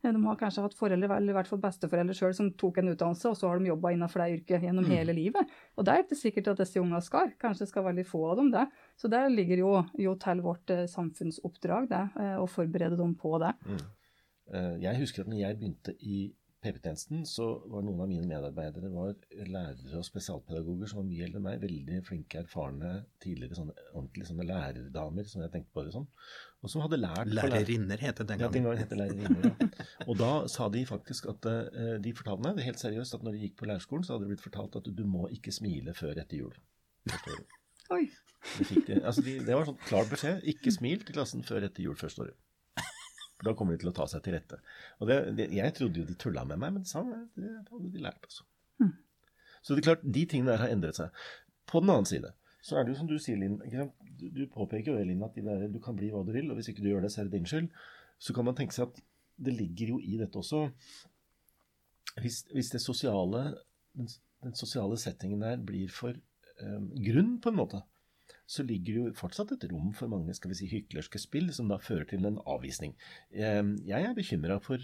De 0.06 0.12
har 0.21 0.38
kanskje 0.39 0.63
hatt 0.63 0.78
foreldre, 0.78 1.10
eller 1.17 1.34
i 1.34 1.36
hvert 1.36 1.49
fall 1.49 1.62
besteforeldre 1.63 2.15
sjøl, 2.15 2.35
som 2.37 2.52
tok 2.60 2.79
en 2.79 2.92
utdannelse, 2.94 3.31
og 3.31 3.39
så 3.39 3.50
har 3.50 3.60
de 3.60 3.71
jobba 3.71 3.92
innenfor 3.96 4.21
det 4.21 4.39
yrket 4.39 4.67
gjennom 4.67 4.85
hele 4.89 5.15
livet. 5.17 5.56
Og 5.75 5.87
det 5.87 5.94
er 5.94 6.04
ikke 6.06 6.19
sikkert 6.19 6.52
at 6.54 6.62
disse 6.62 6.81
unga 6.81 7.02
skal. 7.04 7.33
Kanskje 7.42 7.67
skal 7.69 7.87
veldig 7.89 8.06
få 8.08 8.21
av 8.31 8.39
dem 8.39 8.52
det. 8.54 8.67
Så 8.96 9.10
det 9.12 9.23
ligger 9.33 9.58
jo, 9.60 9.73
jo 10.00 10.15
til 10.23 10.41
vårt 10.46 10.69
eh, 10.71 10.85
samfunnsoppdrag, 10.87 11.89
det, 11.91 12.04
eh, 12.21 12.37
å 12.39 12.48
forberede 12.48 12.96
dem 12.98 13.15
på 13.19 13.35
det. 13.43 13.54
Eh, 14.54 14.75
Jeg 14.85 15.00
husker 15.02 15.25
at 15.25 15.27
når 15.31 15.41
jeg 15.41 15.58
begynte 15.60 15.96
i 16.00 16.19
PP-tjenesten, 16.65 17.25
så 17.29 17.46
var 17.69 17.83
noen 17.85 18.00
av 18.02 18.08
mine 18.10 18.25
medarbeidere 18.25 18.87
var 18.89 19.12
lærere 19.46 20.00
og 20.00 20.06
spesialpedagoger 20.08 20.89
som 20.89 20.98
var 21.04 21.06
mye 21.12 21.27
eldre 21.27 21.37
enn 21.37 21.46
meg. 21.46 21.60
Veldig 21.62 22.00
flinke, 22.08 22.39
erfarne, 22.41 22.93
tidligere 23.21 23.60
sånne, 23.60 23.75
ordentlige 23.91 24.29
sånne 24.31 24.48
lærerdamer, 24.50 25.27
som 25.29 25.43
jeg 25.43 25.52
tenkte 25.54 25.75
på 25.75 25.83
det 25.85 25.93
sånn. 25.93 26.08
Og 26.65 26.71
som 26.73 26.81
hadde 26.81 26.98
lært 27.04 27.29
Lærerinner 27.35 28.02
het 28.02 28.17
det 28.23 28.27
den 28.31 28.41
gangen. 28.41 28.48
Ja, 28.48 28.56
den 28.56 28.65
gangen. 28.65 28.81
het 28.81 28.89
det 28.89 28.98
lærerinner. 28.98 29.52
Ja. 29.52 29.85
Og 30.08 30.17
da 30.23 30.31
sa 30.50 30.69
de 30.73 30.81
faktisk 30.89 31.27
at 31.35 31.46
eh, 31.52 32.00
De 32.02 32.15
fortalte 32.17 32.48
meg 32.48 32.63
helt 32.65 32.81
seriøst 32.81 33.19
at 33.19 33.27
når 33.27 33.35
de 33.37 33.43
gikk 33.46 33.60
på 33.62 33.69
lærerskolen, 33.69 34.08
så 34.08 34.15
hadde 34.15 34.25
det 34.25 34.33
blitt 34.33 34.48
fortalt 34.48 34.79
at 34.81 34.89
du 34.89 35.04
må 35.06 35.27
ikke 35.35 35.54
smile 35.54 35.93
før 35.93 36.17
etter 36.23 36.39
jul. 36.39 36.58
Oi. 37.93 38.08
De, 38.56 39.00
altså 39.02 39.23
de, 39.25 39.39
det 39.43 39.56
var 39.58 39.67
sånn 39.67 39.79
klar 39.87 40.08
beskjed. 40.10 40.43
Ikke 40.54 40.73
smil 40.73 41.02
til 41.04 41.17
klassen 41.17 41.46
før 41.46 41.65
etter 41.67 41.85
jul 41.85 41.98
første 42.00 42.25
året. 42.25 42.37
Da 43.43 43.52
kommer 43.58 43.75
de 43.75 43.83
til 43.83 43.91
å 43.91 43.96
ta 43.96 44.06
seg 44.08 44.23
til 44.23 44.35
rette. 44.37 44.62
Og 45.04 45.10
det, 45.10 45.17
det, 45.37 45.50
Jeg 45.54 45.73
trodde 45.75 46.02
jo 46.02 46.08
de 46.08 46.15
tulla 46.19 46.46
med 46.48 46.62
meg, 46.62 46.71
men 46.75 46.85
det, 46.85 46.91
sa, 46.91 47.02
det 47.35 47.52
hadde 47.67 47.91
de 47.91 48.04
lært, 48.06 48.23
altså. 48.23 48.46
Mm. 48.79 48.93
Så 49.60 49.75
det 49.75 49.81
er 49.81 49.87
klart, 49.89 50.06
de 50.17 50.23
tingene 50.29 50.54
der 50.54 50.63
har 50.63 50.71
endret 50.71 51.00
seg. 51.00 51.25
På 51.69 51.81
den 51.83 51.91
annen 51.91 52.08
side 52.10 52.31
så 52.65 52.79
er 52.79 52.85
det 52.85 52.96
jo 52.96 52.98
som 52.98 53.10
du 53.10 53.19
sier, 53.21 53.37
Linn. 53.37 53.60
Du, 54.17 54.23
du 54.33 54.46
påpeker 54.50 54.89
jo 54.89 54.98
det, 54.98 55.06
Linn, 55.10 55.21
at 55.25 55.35
de 55.37 55.43
der, 55.46 55.67
du 55.69 55.77
kan 55.83 55.98
bli 55.98 56.10
hva 56.13 56.23
du 56.25 56.31
vil, 56.33 56.48
og 56.50 56.58
hvis 56.58 56.71
ikke 56.71 56.81
du 56.81 56.89
gjør 56.89 57.04
det, 57.06 57.12
så 57.13 57.21
er 57.21 57.27
det 57.27 57.37
din 57.37 57.50
skyld. 57.50 57.67
Så 58.17 58.33
kan 58.33 58.48
man 58.48 58.58
tenke 58.58 58.73
seg 58.73 58.87
at 58.87 59.02
det 59.46 59.54
ligger 59.54 59.91
jo 59.93 59.98
i 60.00 60.15
dette 60.15 60.39
også 60.39 60.62
Hvis, 62.23 62.46
hvis 62.56 62.69
det 62.71 62.79
sosiale, 62.79 63.41
den, 64.00 64.08
den 64.41 64.56
sosiale 64.56 64.98
settingen 64.98 65.43
der 65.43 65.60
blir 65.60 65.91
for 65.91 66.15
um, 66.63 66.87
grunn, 67.04 67.35
på 67.43 67.52
en 67.52 67.60
måte, 67.60 67.81
så 68.46 68.63
ligger 68.63 68.93
det 68.93 69.02
jo 69.02 69.13
fortsatt 69.17 69.56
et 69.56 69.65
rom 69.71 69.93
for 69.98 70.12
mange 70.12 70.33
skal 70.37 70.52
vi 70.52 70.60
si, 70.60 70.69
hyklerske 70.69 71.21
spill 71.21 71.50
som 71.56 71.71
da 71.71 71.79
fører 71.81 72.06
til 72.10 72.25
en 72.25 72.41
avvisning. 72.46 72.93
Eh, 73.33 73.63
Jeg 73.85 74.10
er 74.10 74.13
bekymra 74.17 74.60
for, 74.62 74.77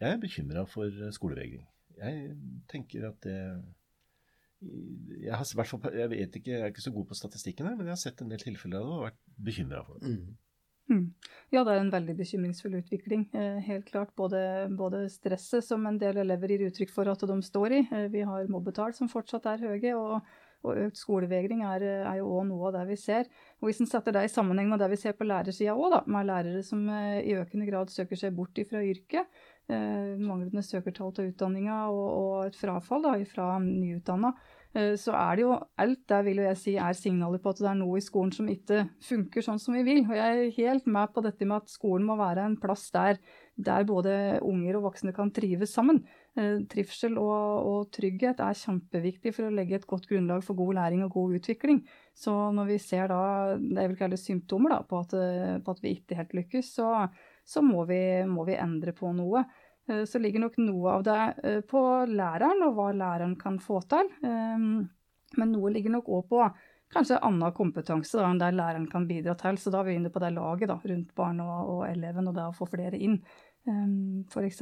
jeg 0.00 0.12
er 0.12 0.20
bekymret 0.20 0.68
for 0.68 1.10
skolevegring. 1.12 1.64
Jeg 1.96 2.36
tenker 2.68 3.08
at 3.08 3.22
det 3.24 3.38
jeg, 4.60 5.34
har, 5.34 5.44
i 5.44 5.58
hvert 5.58 5.68
fall, 5.68 5.98
jeg 6.00 6.10
vet 6.10 6.36
ikke, 6.38 6.50
jeg 6.50 6.64
er 6.64 6.72
ikke 6.72 6.84
så 6.84 6.92
god 6.94 7.06
på 7.10 7.18
statistikken 7.18 7.68
her, 7.68 7.76
men 7.76 7.88
jeg 7.88 7.96
har 7.96 8.00
sett 8.00 8.22
en 8.24 8.32
del 8.32 8.40
tilfeller 8.40 8.80
av 8.80 8.86
det 8.86 8.96
og 8.96 9.04
vært 9.04 9.18
bekymra 9.48 9.82
for 9.86 10.00
det. 10.00 10.14
Mm. 10.16 10.36
Mm. 10.86 11.06
Ja, 11.50 11.64
det 11.66 11.74
er 11.74 11.80
en 11.82 11.92
veldig 11.92 12.14
bekymringsfull 12.20 12.76
utvikling. 12.78 13.26
Eh, 13.34 13.58
helt 13.66 13.88
klart. 13.90 14.12
Både, 14.18 14.40
både 14.78 15.06
stresset 15.10 15.66
som 15.66 15.86
en 15.88 15.98
del 15.98 16.20
elever 16.22 16.54
gir 16.54 16.68
uttrykk 16.68 16.92
for 16.94 17.10
at 17.10 17.24
de 17.26 17.38
står 17.42 17.74
i. 17.74 17.80
Eh, 17.90 18.06
vi 18.12 18.22
har 18.26 18.46
mobbetall 18.52 18.94
som 18.94 19.10
fortsatt 19.10 19.48
er 19.50 19.64
høye, 19.66 19.96
og, 19.98 20.36
og 20.66 20.80
økt 20.86 21.00
skolevegring 21.00 21.62
er, 21.66 21.84
er 22.10 22.18
jo 22.20 22.28
òg 22.40 22.46
noe 22.50 22.68
av 22.68 22.76
det 22.78 22.84
vi 22.90 22.98
ser. 23.00 23.30
Og 23.60 23.68
Hvis 23.68 23.80
en 23.82 23.90
setter 23.90 24.16
det 24.16 24.26
i 24.26 24.32
sammenheng 24.32 24.68
med 24.72 24.82
det 24.82 24.90
vi 24.92 25.00
ser 25.00 25.16
på 25.16 25.26
lærersida 25.28 25.76
òg, 25.76 25.98
med 26.10 26.28
lærere 26.28 26.62
som 26.66 26.82
eh, 26.90 27.22
i 27.22 27.36
økende 27.38 27.68
grad 27.68 27.92
søker 27.94 28.20
seg 28.20 28.36
bort 28.36 28.58
fra 28.70 28.82
yrket, 28.82 29.40
eh, 29.70 30.12
manglende 30.18 30.64
søkertall 30.66 31.14
til 31.16 31.32
utdanninga 31.32 31.86
og, 31.92 32.06
og 32.20 32.36
et 32.50 32.58
frafall 32.58 33.06
da, 33.06 33.16
fra 33.30 33.56
nyutdanna, 33.62 34.34
eh, 34.34 34.55
så 34.74 35.14
er 35.16 35.38
det 35.38 35.44
jo 35.46 35.54
alt 35.80 36.02
der 36.10 36.24
vil 36.26 36.42
jeg 36.44 36.58
si 36.60 36.74
er 36.76 36.96
signaler 36.96 37.40
på 37.40 37.52
at 37.54 37.62
det 37.62 37.68
er 37.70 37.78
noe 37.78 37.96
i 37.96 38.04
skolen 38.04 38.32
som 38.34 38.48
ikke 38.52 38.82
funker 39.06 39.44
sånn 39.44 39.60
som 39.62 39.76
vi 39.78 39.84
vil. 39.86 40.02
Og 40.04 40.12
jeg 40.18 40.34
er 40.42 40.54
helt 40.58 40.90
med 40.90 41.14
på 41.14 41.22
dette 41.24 41.48
med 41.48 41.62
at 41.62 41.72
skolen 41.72 42.04
må 42.04 42.18
være 42.18 42.44
en 42.44 42.58
plass 42.60 42.90
der, 42.92 43.16
der 43.56 43.86
både 43.88 44.12
unger 44.44 44.76
og 44.76 44.90
voksne 44.90 45.14
kan 45.16 45.32
trives 45.32 45.72
sammen. 45.72 46.02
Eh, 46.36 46.58
Trivsel 46.68 47.16
og, 47.16 47.68
og 47.70 47.86
trygghet 47.96 48.42
er 48.44 48.58
kjempeviktig 48.60 49.32
for 49.32 49.48
å 49.48 49.54
legge 49.56 49.78
et 49.78 49.86
godt 49.88 50.08
grunnlag 50.10 50.44
for 50.44 50.58
god 50.58 50.76
læring 50.76 51.06
og 51.06 51.14
god 51.14 51.38
utvikling. 51.38 51.80
Så 52.12 52.34
når 52.52 52.68
vi 52.74 52.80
ser 52.82 53.08
da, 53.12 53.22
det 53.56 53.80
jeg 53.80 53.92
vil 53.94 54.00
kalle 54.02 54.20
symptomer 54.20 54.76
da, 54.76 54.82
på 54.84 55.00
at, 55.00 55.16
eh, 55.16 55.56
på 55.64 55.72
at 55.72 55.80
vi 55.84 55.94
ikke 55.96 56.20
helt 56.20 56.36
lykkes, 56.36 56.74
så, 56.76 56.90
så 57.48 57.64
må, 57.64 57.86
vi, 57.88 58.02
må 58.28 58.44
vi 58.48 58.60
endre 58.60 58.92
på 58.96 59.14
noe. 59.16 59.46
Eh, 59.88 60.04
Så 60.04 60.18
ligger 60.18 60.40
nok 60.46 60.56
noe 60.62 60.94
av 60.98 61.04
det 61.06 61.18
eh, 61.44 61.60
på 61.66 61.82
læreren 62.10 62.64
og 62.66 62.76
hva 62.78 62.92
læreren 62.94 63.36
kan 63.38 63.58
få 63.62 63.82
til. 63.88 64.10
Eh, 64.22 64.58
Men 65.36 65.52
noe 65.52 65.70
ligger 65.74 65.90
nok 65.90 66.08
òg 66.08 66.28
på 66.30 66.46
kanskje 66.94 67.18
annen 67.26 67.52
kompetanse 67.52 68.14
da, 68.14 68.28
enn 68.30 68.38
der 68.38 68.54
læreren 68.54 68.86
kan 68.90 69.08
bidra 69.08 69.34
til. 69.38 69.58
Så 69.58 69.72
da 69.74 69.80
er 69.80 69.88
vi 69.88 69.96
inne 69.98 70.12
på 70.14 70.22
det 70.22 70.30
laget 70.36 70.70
da, 70.70 70.78
rundt 70.78 71.14
barn 71.18 71.40
og, 71.42 71.70
og 71.72 71.80
eleven, 71.88 72.28
og 72.30 72.36
det 72.36 72.44
å 72.46 72.54
få 72.54 72.68
flere 72.70 72.96
inn. 72.96 73.18
F.eks. 73.66 74.60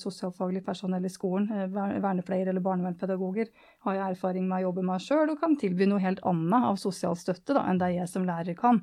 sosialfaglig 0.00 0.62
personell 0.64 1.04
i 1.04 1.12
skolen, 1.12 1.50
vernepleier 1.68 2.48
eller 2.48 2.64
barnevernspedagoger, 2.64 3.50
har 3.84 3.98
jeg 3.98 4.16
erfaring 4.16 4.48
med 4.48 4.62
å 4.62 4.70
jobbe 4.70 4.86
med 4.88 5.04
sjøl 5.04 5.34
og 5.34 5.42
kan 5.42 5.58
tilby 5.60 5.84
noe 5.90 6.00
helt 6.00 6.24
annet 6.24 6.70
av 6.72 6.80
sosial 6.80 7.18
støtte 7.20 7.52
da, 7.52 7.66
enn 7.68 7.82
det 7.82 7.92
jeg 7.98 8.08
som 8.08 8.24
lærer 8.24 8.56
kan. 8.56 8.80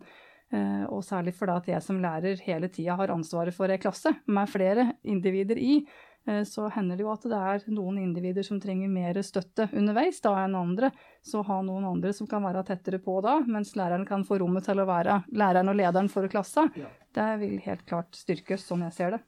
Eh, 0.53 0.85
Og 0.85 1.01
særlig 1.01 1.33
fordi 1.33 1.55
at 1.57 1.67
jeg 1.71 1.81
som 1.81 2.01
lærer 2.01 2.37
hele 2.45 2.69
tida 2.69 2.95
har 2.99 3.09
ansvaret 3.09 3.55
for 3.55 3.71
ei 3.73 3.79
klasse 3.81 4.11
med 4.27 4.49
flere 4.51 4.91
individer 5.03 5.57
i. 5.57 5.79
eh, 6.27 6.43
Så 6.43 6.69
hender 6.71 6.95
det 6.95 7.03
jo 7.03 7.11
at 7.11 7.23
det 7.23 7.39
er 7.39 7.63
noen 7.73 7.97
individer 7.97 8.43
som 8.45 8.59
trenger 8.61 8.87
mer 8.87 9.17
støtte 9.25 9.65
underveis 9.73 10.21
da 10.21 10.35
enn 10.45 10.55
andre. 10.55 10.91
Så 11.23 11.41
ha 11.43 11.61
noen 11.61 11.85
andre 11.89 12.13
som 12.13 12.27
kan 12.27 12.43
være 12.43 12.63
tettere 12.63 12.99
på 13.01 13.19
da, 13.23 13.39
mens 13.39 13.73
læreren 13.75 14.05
kan 14.05 14.23
få 14.23 14.37
rommet 14.39 14.63
til 14.65 14.77
å 14.77 14.85
være 14.85 15.23
læreren 15.33 15.69
og 15.69 15.75
lederen 15.75 16.09
for 16.09 16.27
klassa. 16.27 16.69
Ja. 16.77 16.87
Det 17.13 17.39
vil 17.39 17.57
helt 17.65 17.85
klart 17.87 18.13
styrkes, 18.13 18.67
sånn 18.67 18.83
jeg 18.83 18.93
ser 18.93 19.11
det. 19.17 19.23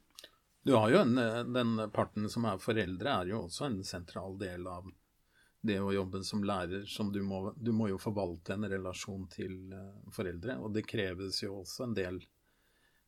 Du 0.66 0.76
har 0.76 0.90
jo 0.90 1.00
en, 1.02 1.18
eh, 1.18 1.44
Den 1.44 1.90
parten 1.92 2.30
som 2.30 2.46
er 2.46 2.58
foreldre, 2.58 3.22
er 3.22 3.26
jo 3.26 3.48
også 3.48 3.66
en 3.66 3.84
sentral 3.84 4.38
del 4.38 4.68
av 4.68 4.84
det 5.68 5.80
å 5.82 5.94
jobbe 5.94 6.22
som 6.24 6.44
lærer. 6.46 6.86
som 6.86 7.12
Du 7.12 7.22
må, 7.24 7.54
du 7.58 7.72
må 7.74 7.90
jo 7.90 8.00
forvalte 8.02 8.56
en 8.56 8.68
relasjon 8.70 9.28
til 9.34 9.74
eh, 9.74 10.12
foreldre, 10.16 10.60
og 10.62 10.74
det 10.76 10.86
kreves 10.88 11.42
jo 11.44 11.62
også 11.62 11.90
en 11.90 11.98
del 11.98 12.22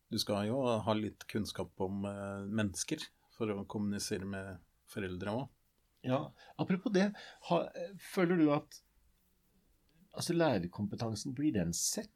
Du 0.08 0.16
skal 0.18 0.46
jo 0.48 0.62
ha 0.64 0.92
litt 0.96 1.26
kunnskap 1.28 1.80
om 1.84 2.04
eh, 2.08 2.44
mennesker 2.48 3.02
for 3.36 3.52
å 3.52 3.64
kommunisere 3.68 4.26
med 4.26 4.58
foreldre 4.88 5.34
òg. 5.36 5.48
Ja, 6.06 6.20
Apropos 6.56 6.94
det, 6.94 7.10
ha, 7.50 7.58
føler 8.14 8.38
du 8.38 8.48
at 8.54 8.80
altså 10.18 10.34
lærerkompetansen, 10.34 11.34
blir 11.36 11.52
den 11.54 11.74
sett? 11.76 12.14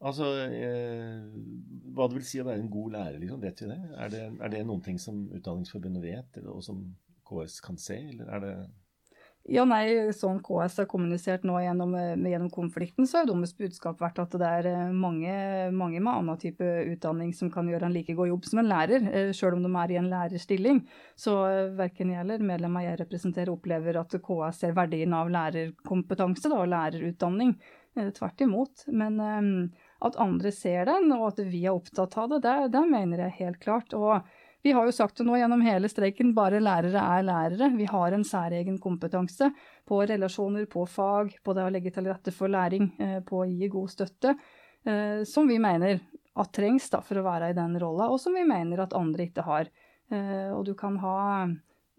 Altså, 0.00 0.30
eh, 0.48 1.26
Hva 1.92 2.06
det 2.08 2.20
vil 2.20 2.24
si 2.24 2.40
å 2.40 2.46
være 2.46 2.62
en 2.62 2.72
god 2.72 2.94
lærer, 2.94 3.18
liksom, 3.20 3.42
vet 3.42 3.60
vi 3.60 3.68
det? 3.68 3.80
Er 4.00 4.12
det, 4.14 4.22
er 4.40 4.52
det 4.54 4.62
noen 4.68 4.84
ting 4.84 5.00
som 5.02 5.26
Utdanningsforbundet 5.28 6.04
vet, 6.06 6.40
og 6.46 6.62
som 6.64 6.84
KS 7.30 7.60
kan 7.64 7.80
se, 7.80 7.96
eller 8.10 8.36
er 8.36 8.46
det 8.46 8.54
Ja, 9.48 9.62
nei, 9.64 10.12
sånn 10.12 10.42
KS 10.44 10.82
har 10.82 10.86
kommunisert 10.86 11.46
nå 11.48 11.54
gjennom, 11.62 11.94
eh, 11.96 12.12
gjennom 12.28 12.50
konflikten, 12.52 13.06
så 13.08 13.22
har 13.22 13.30
deres 13.30 13.54
budskap 13.56 14.02
vært 14.02 14.20
at 14.20 14.36
det 14.36 14.50
er 14.58 14.68
eh, 14.68 14.92
mange, 14.92 15.32
mange 15.72 15.96
med 15.96 16.12
annen 16.12 16.38
type 16.38 16.60
utdanning 16.92 17.32
som 17.34 17.48
kan 17.50 17.66
gjøre 17.66 17.88
en 17.88 17.96
like 17.96 18.14
god 18.18 18.28
jobb 18.28 18.44
som 18.44 18.60
en 18.60 18.68
lærer, 18.68 19.08
sjøl 19.32 19.34
selv 19.40 19.56
om 19.56 19.64
de 19.64 19.72
er 19.80 19.94
i 19.94 19.98
en 20.02 20.10
lærerstilling. 20.12 20.82
Så 21.16 21.38
eh, 21.48 21.72
verken 21.80 22.12
jeg 22.12 22.20
eller 22.20 22.44
medlemmer 22.52 22.84
jeg 22.84 23.00
representerer 23.00 23.54
opplever 23.54 24.02
at 24.02 24.20
KS 24.20 24.60
ser 24.60 24.76
verdien 24.76 25.16
av 25.16 25.32
lærerkompetanse 25.32 26.52
da, 26.52 26.60
og 26.60 26.70
lærerutdanning. 26.76 27.56
Eh, 27.96 28.10
Tvert 28.10 28.40
imot. 28.40 28.84
Men 28.86 29.20
eh, 29.20 29.86
at 30.06 30.16
andre 30.22 30.52
ser 30.54 30.86
den, 30.88 31.10
og 31.16 31.30
at 31.32 31.42
vi 31.50 31.64
er 31.64 31.76
opptatt 31.76 32.16
av 32.20 32.30
det, 32.32 32.42
det, 32.46 32.70
det 32.74 32.84
mener 32.88 33.26
jeg 33.26 33.38
helt 33.40 33.60
klart. 33.64 33.96
Og 33.96 34.20
vi 34.62 34.72
har 34.76 34.84
jo 34.84 34.92
sagt 34.92 35.16
det 35.16 35.24
nå 35.24 35.38
gjennom 35.40 35.62
hele 35.64 35.88
streiken, 35.88 36.34
bare 36.36 36.60
lærere 36.60 37.00
er 37.00 37.24
lærere. 37.24 37.70
Vi 37.76 37.86
har 37.88 38.12
en 38.12 38.24
særegen 38.26 38.78
kompetanse 38.82 39.48
på 39.88 40.02
relasjoner, 40.08 40.66
på 40.70 40.84
fag, 40.86 41.32
på 41.44 41.54
det 41.56 41.64
å 41.64 41.72
legge 41.72 41.92
til 41.94 42.10
rette 42.10 42.34
for 42.34 42.52
læring, 42.52 42.90
eh, 43.00 43.20
på 43.24 43.40
å 43.40 43.48
gi 43.48 43.68
god 43.72 43.88
støtte, 43.88 44.34
eh, 44.84 45.24
som 45.24 45.48
vi 45.48 45.58
mener 45.58 46.00
at 46.36 46.52
trengs 46.52 46.90
da, 46.90 47.00
for 47.00 47.16
å 47.16 47.24
være 47.24 47.50
i 47.50 47.56
den 47.56 47.78
rolla, 47.80 48.10
og 48.10 48.20
som 48.20 48.36
vi 48.36 48.44
mener 48.44 48.80
at 48.84 48.92
andre 48.92 49.26
ikke 49.26 49.44
har. 49.44 49.72
Eh, 50.10 50.50
Og 50.52 50.64
du 50.66 50.74
kan 50.74 50.96
ha 50.98 51.46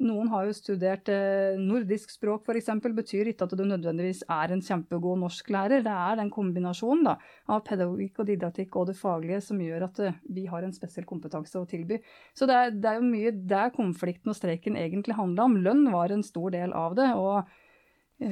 Noen 0.01 0.29
har 0.31 0.47
jo 0.47 0.55
studert 0.55 1.09
eh, 1.13 1.59
nordisk 1.61 2.09
språk 2.13 2.47
f.eks. 2.47 2.71
betyr 2.97 3.29
ikke 3.31 3.45
at 3.45 3.53
du 3.57 3.63
nødvendigvis 3.67 4.23
er 4.25 4.53
en 4.53 4.63
kjempegod 4.65 5.19
norsklærer. 5.21 5.83
Det 5.85 5.93
er 5.93 6.17
den 6.17 6.31
kombinasjonen 6.33 7.05
da, 7.05 7.15
av 7.51 7.61
pedagogikk 7.67 8.23
og 8.23 8.29
didaktikk 8.31 8.77
og 8.81 8.89
det 8.89 8.97
faglige 8.97 9.41
som 9.45 9.61
gjør 9.61 9.87
at 9.89 10.01
eh, 10.07 10.21
vi 10.33 10.47
har 10.49 10.65
en 10.65 10.73
spesiell 10.73 11.05
kompetanse 11.09 11.59
å 11.59 11.67
tilby. 11.69 12.01
Så 12.33 12.49
det 12.49 12.57
er, 12.57 12.73
det 12.73 12.89
er 12.89 13.01
jo 13.01 13.09
mye 13.11 13.35
der 13.53 13.73
konflikten 13.75 14.33
og 14.33 14.39
streiken 14.39 14.79
egentlig 14.79 15.19
handla 15.19 15.45
om. 15.49 15.59
Lønn 15.61 15.85
var 15.93 16.13
en 16.13 16.25
stor 16.25 16.55
del 16.55 16.73
av 16.73 16.97
det. 16.97 17.11
og 17.13 17.45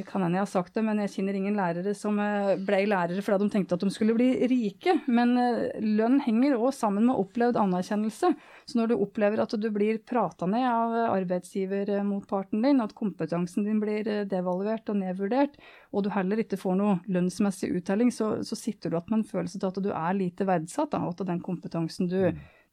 kan 0.05 0.21
hende 0.21 0.37
jeg 0.37 0.43
har 0.43 0.49
sagt 0.51 0.75
det, 0.77 0.83
men 0.85 0.99
jeg 1.01 1.09
kjenner 1.15 1.37
ingen 1.39 1.55
lærere 1.57 1.95
som 1.97 2.19
eh, 2.21 2.51
ble 2.61 2.83
lærere 2.91 3.23
fordi 3.25 3.47
de 3.47 3.53
tenkte 3.55 3.77
at 3.77 3.81
de 3.81 3.89
skulle 3.93 4.13
bli 4.13 4.27
rike. 4.51 4.93
Men 5.09 5.33
eh, 5.41 5.79
lønn 5.81 6.19
henger 6.21 6.57
òg 6.59 6.75
sammen 6.77 7.07
med 7.07 7.17
opplevd 7.17 7.57
anerkjennelse. 7.57 8.29
Så 8.69 8.77
når 8.77 8.91
du 8.91 8.95
opplever 8.99 9.41
at 9.41 9.55
du 9.57 9.65
blir 9.73 9.97
prata 10.05 10.45
ned 10.49 10.67
av 10.69 10.93
arbeidsgivermotparten 11.15 12.61
din, 12.67 12.83
at 12.85 12.93
kompetansen 12.97 13.65
din 13.65 13.79
blir 13.81 14.05
eh, 14.05 14.27
devaluert 14.29 14.91
og 14.93 14.99
nedvurdert, 15.01 15.57
og 15.89 16.05
du 16.05 16.11
heller 16.13 16.43
ikke 16.43 16.59
får 16.61 16.77
noe 16.77 16.99
lønnsmessig 17.09 17.71
uttelling, 17.79 18.13
så, 18.13 18.35
så 18.45 18.57
sitter 18.59 18.93
du 18.93 18.99
igjen 18.99 19.09
med 19.09 19.21
en 19.23 19.29
følelse 19.31 19.61
av 19.63 19.71
at 19.71 19.81
du 19.87 19.89
er 19.89 20.19
lite 20.19 20.45
verdsatt, 20.45 20.91
da, 20.93 21.01
og 21.01 21.15
at 21.17 21.25
den 21.31 21.41
kompetansen 21.41 22.11
du 22.11 22.19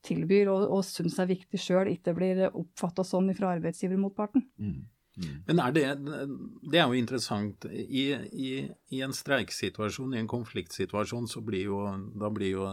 tilbyr 0.05 0.51
og, 0.53 0.67
og 0.69 0.85
syns 0.85 1.17
er 1.23 1.31
viktig 1.33 1.61
sjøl, 1.61 1.89
ikke 1.95 2.13
blir 2.19 2.45
oppfatta 2.51 3.07
sånn 3.07 3.33
fra 3.39 3.55
arbeidsgivermotparten. 3.57 4.45
mm. 4.61 4.77
Mm. 5.17 5.37
Men 5.47 5.61
er 5.65 5.73
det, 5.73 5.85
det 6.71 6.81
er 6.81 6.87
jo 6.91 6.99
interessant. 6.99 7.65
I, 7.73 8.07
i, 8.33 8.51
i 8.93 9.03
en 9.05 9.15
streiksituasjon, 9.17 10.15
i 10.15 10.21
en 10.21 10.31
konfliktsituasjon, 10.31 11.29
så 11.31 11.43
blir 11.45 11.71
jo, 11.71 11.83
da 12.21 12.31
blir 12.33 12.53
jo, 12.53 12.67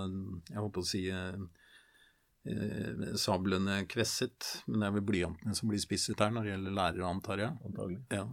jeg 0.50 0.60
håper 0.60 0.84
å 0.84 0.88
si, 0.88 1.06
eh, 1.08 1.38
sablene 3.16 3.84
kvesset. 3.88 4.50
Men 4.68 4.82
det 4.84 4.90
er 4.90 4.96
vel 4.98 5.08
blyantene 5.08 5.56
som 5.56 5.72
blir 5.72 5.82
spisset 5.82 6.20
her 6.20 6.34
når 6.36 6.48
det 6.48 6.56
gjelder 6.56 6.78
lærere, 6.80 7.10
antar 7.10 7.46
jeg. 7.46 7.58
Antagelig. 7.70 8.02
Ja. 8.12 8.28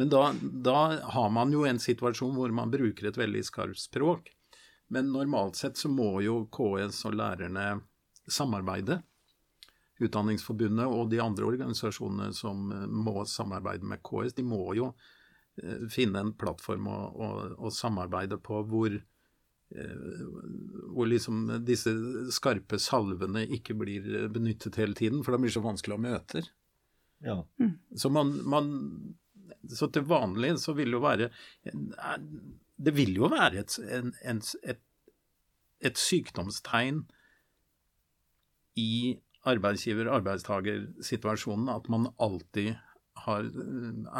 Men 0.00 0.12
da, 0.12 0.24
da 0.68 0.78
har 1.14 1.32
man 1.34 1.52
jo 1.52 1.66
en 1.68 1.80
situasjon 1.82 2.36
hvor 2.38 2.54
man 2.56 2.72
bruker 2.72 3.10
et 3.10 3.20
veldig 3.20 3.44
skarpt 3.48 3.84
språk. 3.84 4.32
Men 4.92 5.12
normalt 5.12 5.56
sett 5.56 5.80
så 5.80 5.88
må 5.88 6.18
jo 6.24 6.42
KS 6.52 7.04
og 7.08 7.16
lærerne 7.16 7.66
samarbeide. 8.28 9.00
Utdanningsforbundet 10.00 10.88
og 10.88 11.10
de 11.12 11.20
andre 11.20 11.46
organisasjonene 11.50 12.32
som 12.34 12.70
eh, 12.72 12.86
må 12.88 13.26
samarbeide 13.28 13.86
med 13.88 14.02
KS, 14.06 14.36
de 14.38 14.44
må 14.46 14.64
jo 14.78 14.92
eh, 15.60 15.84
finne 15.92 16.22
en 16.22 16.32
plattform 16.38 16.88
å, 16.88 16.98
å, 17.12 17.30
å 17.68 17.72
samarbeide 17.74 18.38
på 18.42 18.62
hvor, 18.70 18.96
eh, 18.96 20.22
hvor 20.88 21.10
liksom 21.10 21.44
disse 21.68 21.92
skarpe 22.34 22.80
salvene 22.80 23.44
ikke 23.58 23.76
blir 23.78 24.30
benyttet 24.32 24.80
hele 24.80 24.96
tiden, 24.98 25.22
for 25.22 25.36
det 25.36 25.44
blir 25.44 25.54
så 25.54 25.64
vanskelig 25.64 25.98
å 25.98 26.04
møte. 26.08 26.46
Ja. 27.22 27.36
Så, 27.94 28.10
man, 28.10 28.32
man, 28.48 28.70
så 29.70 29.86
til 29.92 30.08
vanlig 30.08 30.56
så 30.58 30.72
vil 30.74 30.90
det 30.90 30.96
jo 30.96 31.02
være 31.04 31.28
Det 32.82 32.94
vil 32.96 33.12
jo 33.14 33.28
være 33.30 33.60
et, 33.60 33.76
en, 33.94 34.08
en, 34.26 34.40
et, 34.66 34.80
et 35.86 36.00
sykdomstegn 36.00 37.04
i 38.80 39.20
arbeidsgiver-arbeidstager-situasjonen 39.50 41.68
at 41.72 41.88
man 41.92 42.04
alltid 42.22 42.70
har, 43.24 43.42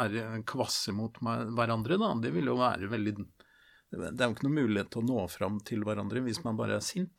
er 0.05 0.43
kvasse 0.47 0.91
mot 0.95 1.17
hverandre. 1.23 1.97
Da. 2.01 2.09
Det 2.23 2.31
vil 2.35 2.47
jo 2.51 2.55
være 2.59 2.87
veldig 2.91 3.13
Det 3.17 4.09
er 4.09 4.25
jo 4.25 4.33
ikke 4.33 4.47
noen 4.47 4.61
mulighet 4.63 4.89
til 4.93 5.01
å 5.03 5.09
nå 5.11 5.19
fram 5.29 5.55
til 5.65 5.81
hverandre 5.85 6.19
hvis 6.25 6.43
man 6.45 6.59
bare 6.59 6.75
er 6.79 6.85
sint. 6.85 7.17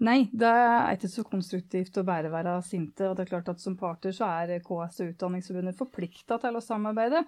Nei, 0.00 0.30
det 0.32 0.48
er 0.48 0.94
ikke 0.96 1.10
så 1.12 1.22
konstruktivt 1.28 1.98
å 2.00 2.06
bare 2.08 2.30
være 2.32 2.54
sinte. 2.64 3.04
og 3.08 3.16
det 3.16 3.22
er 3.26 3.32
klart 3.34 3.50
at 3.52 3.60
Som 3.60 3.76
parter 3.76 4.12
så 4.16 4.24
er 4.40 4.62
KS 4.64 5.02
og 5.04 5.10
Utdanningsforbundet 5.12 5.76
forplikta 5.76 6.38
til 6.40 6.56
å 6.56 6.62
samarbeide. 6.64 7.20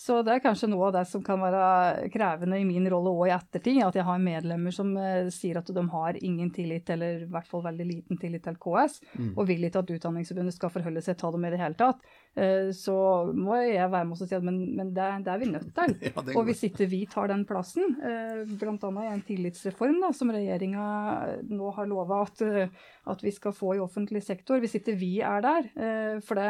Så 0.00 0.20
det 0.24 0.32
er 0.32 0.42
kanskje 0.44 0.70
noe 0.72 0.86
av 0.88 0.94
det 0.96 1.02
som 1.10 1.22
kan 1.24 1.40
være 1.42 2.08
krevende 2.14 2.56
i 2.56 2.64
min 2.64 2.86
rolle 2.88 3.12
òg 3.12 3.26
i 3.28 3.34
ettertid. 3.34 3.82
At 3.84 3.98
jeg 3.98 4.06
har 4.08 4.22
medlemmer 4.22 4.72
som 4.72 4.94
uh, 4.96 5.28
sier 5.34 5.60
at 5.60 5.68
de 5.76 5.84
har 5.92 6.18
ingen 6.24 6.48
tillit, 6.56 6.88
eller 6.94 7.26
i 7.26 7.28
hvert 7.30 7.48
fall 7.50 7.66
veldig 7.66 7.86
liten 7.88 8.20
tillit 8.20 8.46
til 8.46 8.56
KS, 8.60 9.00
mm. 9.12 9.32
og 9.34 9.48
vil 9.50 9.68
ikke 9.68 9.82
at 9.84 9.92
Utdanningsforbundet 9.96 10.56
skal 10.56 10.72
forholde 10.72 11.04
seg 11.04 11.18
til 11.20 11.36
dem 11.36 11.44
i 11.44 11.52
det 11.52 11.60
hele 11.60 11.78
tatt. 11.78 12.00
Uh, 12.38 12.70
så 12.76 12.96
må 13.36 13.60
jeg 13.60 13.92
være 13.92 14.08
med 14.08 14.16
og 14.16 14.22
si 14.24 14.38
at 14.38 14.46
men, 14.46 14.62
men 14.78 14.94
det, 14.96 15.10
det, 15.26 15.34
er 15.34 15.44
vi 15.44 15.52
nødt 15.52 15.70
til. 15.76 15.96
Ja, 16.10 16.22
og 16.36 16.46
hvis 16.48 16.62
ikke 16.66 16.86
vi 16.88 17.04
tar 17.10 17.28
den 17.30 17.44
plassen, 17.46 17.96
uh, 18.00 18.42
bl.a. 18.48 18.90
i 19.04 19.12
en 19.12 19.24
tillitsreform 19.26 20.00
da, 20.02 20.14
som 20.16 20.32
regjeringa 20.32 20.88
nå 21.50 21.70
har 21.76 21.88
lova 21.90 22.24
at, 22.24 22.42
eh, 22.44 22.68
at, 23.10 23.24
vi 23.24 23.32
skal 23.34 23.54
få 23.56 23.76
i 23.76 23.82
offentlig 23.82 24.22
sektor. 24.24 24.60
Hvis 24.62 24.78
ikke 24.80 24.96
vi 24.98 25.18
er 25.24 25.44
der, 25.44 25.70
eh, 25.76 26.20
for 26.24 26.38
det 26.38 26.48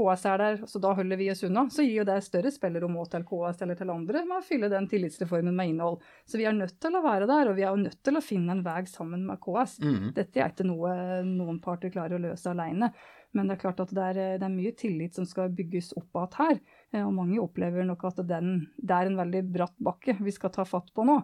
KS 0.00 0.24
er 0.30 0.40
der, 0.40 0.58
så 0.66 0.80
da 0.82 0.94
holder 0.96 1.20
vi 1.20 1.28
oss 1.32 1.44
unna, 1.44 1.66
så 1.70 1.84
gir 1.84 2.00
jo 2.00 2.08
det 2.08 2.18
større 2.24 2.52
spillerom 2.54 2.96
til 3.12 3.26
KS 3.28 3.62
eller 3.64 3.78
til 3.78 3.92
andre 3.92 4.24
med 4.24 4.38
å 4.38 4.46
fylle 4.46 4.72
den 4.72 4.88
tillitsreformen 4.88 5.56
med 5.56 5.74
innhold. 5.74 6.00
Så 6.24 6.40
vi 6.40 6.48
er 6.48 6.56
nødt 6.56 6.78
til 6.80 6.96
å 6.96 7.04
være 7.04 7.28
der, 7.30 7.50
og 7.50 7.58
vi 7.58 7.66
er 7.66 7.74
jo 7.74 7.84
nødt 7.84 8.00
til 8.06 8.16
å 8.16 8.24
finne 8.24 8.56
en 8.56 8.64
vei 8.64 8.82
sammen 8.88 9.26
med 9.28 9.40
KS. 9.44 9.78
Mm. 9.84 10.10
Dette 10.16 10.40
er 10.40 10.52
ikke 10.54 10.68
noe 10.68 11.22
noen 11.26 11.60
parter 11.62 11.92
klarer 11.92 12.16
å 12.16 12.24
løse 12.30 12.52
alene. 12.52 12.92
Men 13.36 13.46
det 13.46 13.56
er 13.56 13.62
klart 13.62 13.80
at 13.84 13.92
det 13.94 14.06
er, 14.10 14.20
det 14.40 14.46
er 14.46 14.52
mye 14.52 14.72
tillit 14.74 15.14
som 15.14 15.26
skal 15.28 15.52
bygges 15.54 15.92
opp 15.98 16.18
igjen 16.18 16.38
her. 16.40 16.60
Eh, 16.90 17.04
og 17.04 17.14
mange 17.14 17.38
opplever 17.42 17.86
nok 17.86 18.08
at 18.08 18.22
den, 18.26 18.66
det 18.76 18.96
er 18.96 19.10
en 19.10 19.20
veldig 19.20 19.44
bratt 19.54 19.76
bakke 19.78 20.16
vi 20.18 20.34
skal 20.34 20.52
ta 20.54 20.66
fatt 20.66 20.90
på 20.94 21.06
nå. 21.06 21.20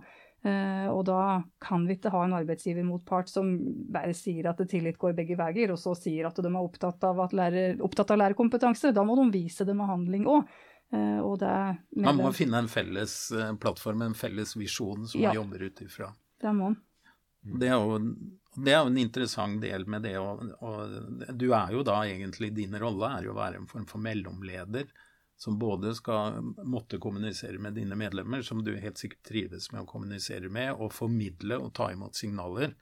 Uh, 0.47 0.87
og 0.93 1.01
da 1.09 1.21
kan 1.63 1.89
vi 1.89 1.97
ikke 1.97 2.13
ha 2.15 2.21
en 2.23 2.37
arbeidsgivermotpart 2.37 3.31
som 3.33 3.49
bare 3.91 4.15
sier 4.15 4.47
at 4.51 4.61
tillit 4.71 4.99
går 5.01 5.17
begge 5.17 5.35
veier, 5.39 5.73
og 5.75 5.81
så 5.81 5.97
sier 5.99 6.29
at 6.29 6.39
de 6.39 6.47
er 6.53 6.61
opptatt 6.61 7.03
av, 7.09 7.25
lærer, 7.35 7.81
opptatt 7.83 8.13
av 8.15 8.21
lærerkompetanse. 8.23 8.93
Da 8.95 9.03
må 9.07 9.17
de 9.19 9.27
vise 9.35 9.67
det 9.67 9.75
med 9.75 9.91
handling 9.91 10.29
òg. 10.31 10.47
Eh, 10.95 11.77
man 11.99 12.21
må 12.21 12.31
finne 12.37 12.61
en 12.63 12.71
felles 12.71 13.17
uh, 13.35 13.51
plattform, 13.59 14.05
en 14.07 14.15
felles 14.15 14.55
visjon 14.55 15.09
som 15.11 15.21
ja, 15.21 15.33
man 15.33 15.41
jobber 15.41 15.67
ut 15.67 15.83
ifra. 15.83 16.13
Det 16.41 16.53
må 16.53 16.71
man. 16.71 16.79
Det 17.47 17.69
er, 17.71 17.79
jo, 17.79 17.99
det 18.59 18.73
er 18.73 18.81
jo 18.81 18.91
en 18.91 18.99
interessant 18.99 19.61
del 19.63 19.85
med 19.91 20.07
det. 20.07 20.17
Og, 20.19 20.47
og 20.67 21.35
du 21.39 21.49
er 21.55 21.75
jo 21.75 21.83
da 21.87 22.01
egentlig, 22.07 22.53
din 22.55 22.75
rolle 22.79 23.11
er 23.19 23.27
jo 23.27 23.35
å 23.35 23.39
være 23.39 23.61
en 23.61 23.69
form 23.71 23.87
for 23.91 24.03
mellomleder 24.03 24.87
som 25.37 25.59
både 25.61 25.95
skal 25.95 26.41
måtte 26.65 26.99
kommunisere 26.99 27.59
med 27.61 27.77
dine 27.77 27.97
medlemmer, 27.97 28.43
som 28.43 28.63
du 28.65 28.73
helt 28.81 28.99
sikkert 28.99 29.27
trives 29.29 29.69
med 29.73 29.83
å 29.85 29.89
kommunisere 29.89 30.49
med, 30.53 30.73
og 30.81 30.95
formidle 30.97 31.59
og 31.61 31.75
ta 31.77 31.91
imot 31.93 32.17
signaler. 32.17 32.73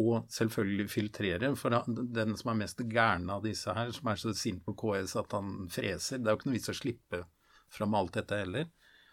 Og 0.00 0.24
selvfølgelig 0.32 0.88
filtrere. 0.88 1.50
For 1.60 1.74
den 2.16 2.36
som 2.40 2.52
er 2.52 2.60
mest 2.62 2.80
gæren 2.88 3.28
av 3.30 3.42
disse 3.44 3.74
her, 3.76 3.92
som 3.92 4.08
er 4.08 4.20
så 4.20 4.32
sint 4.32 4.64
på 4.64 4.72
KS 4.80 5.18
at 5.20 5.36
han 5.36 5.66
freser, 5.72 6.22
det 6.22 6.30
er 6.30 6.36
jo 6.36 6.40
ikke 6.40 6.48
noe 6.48 6.56
vits 6.56 6.72
å 6.72 6.78
slippe 6.78 7.24
fram 7.72 7.98
alt 7.98 8.16
dette 8.16 8.40
heller. 8.40 8.70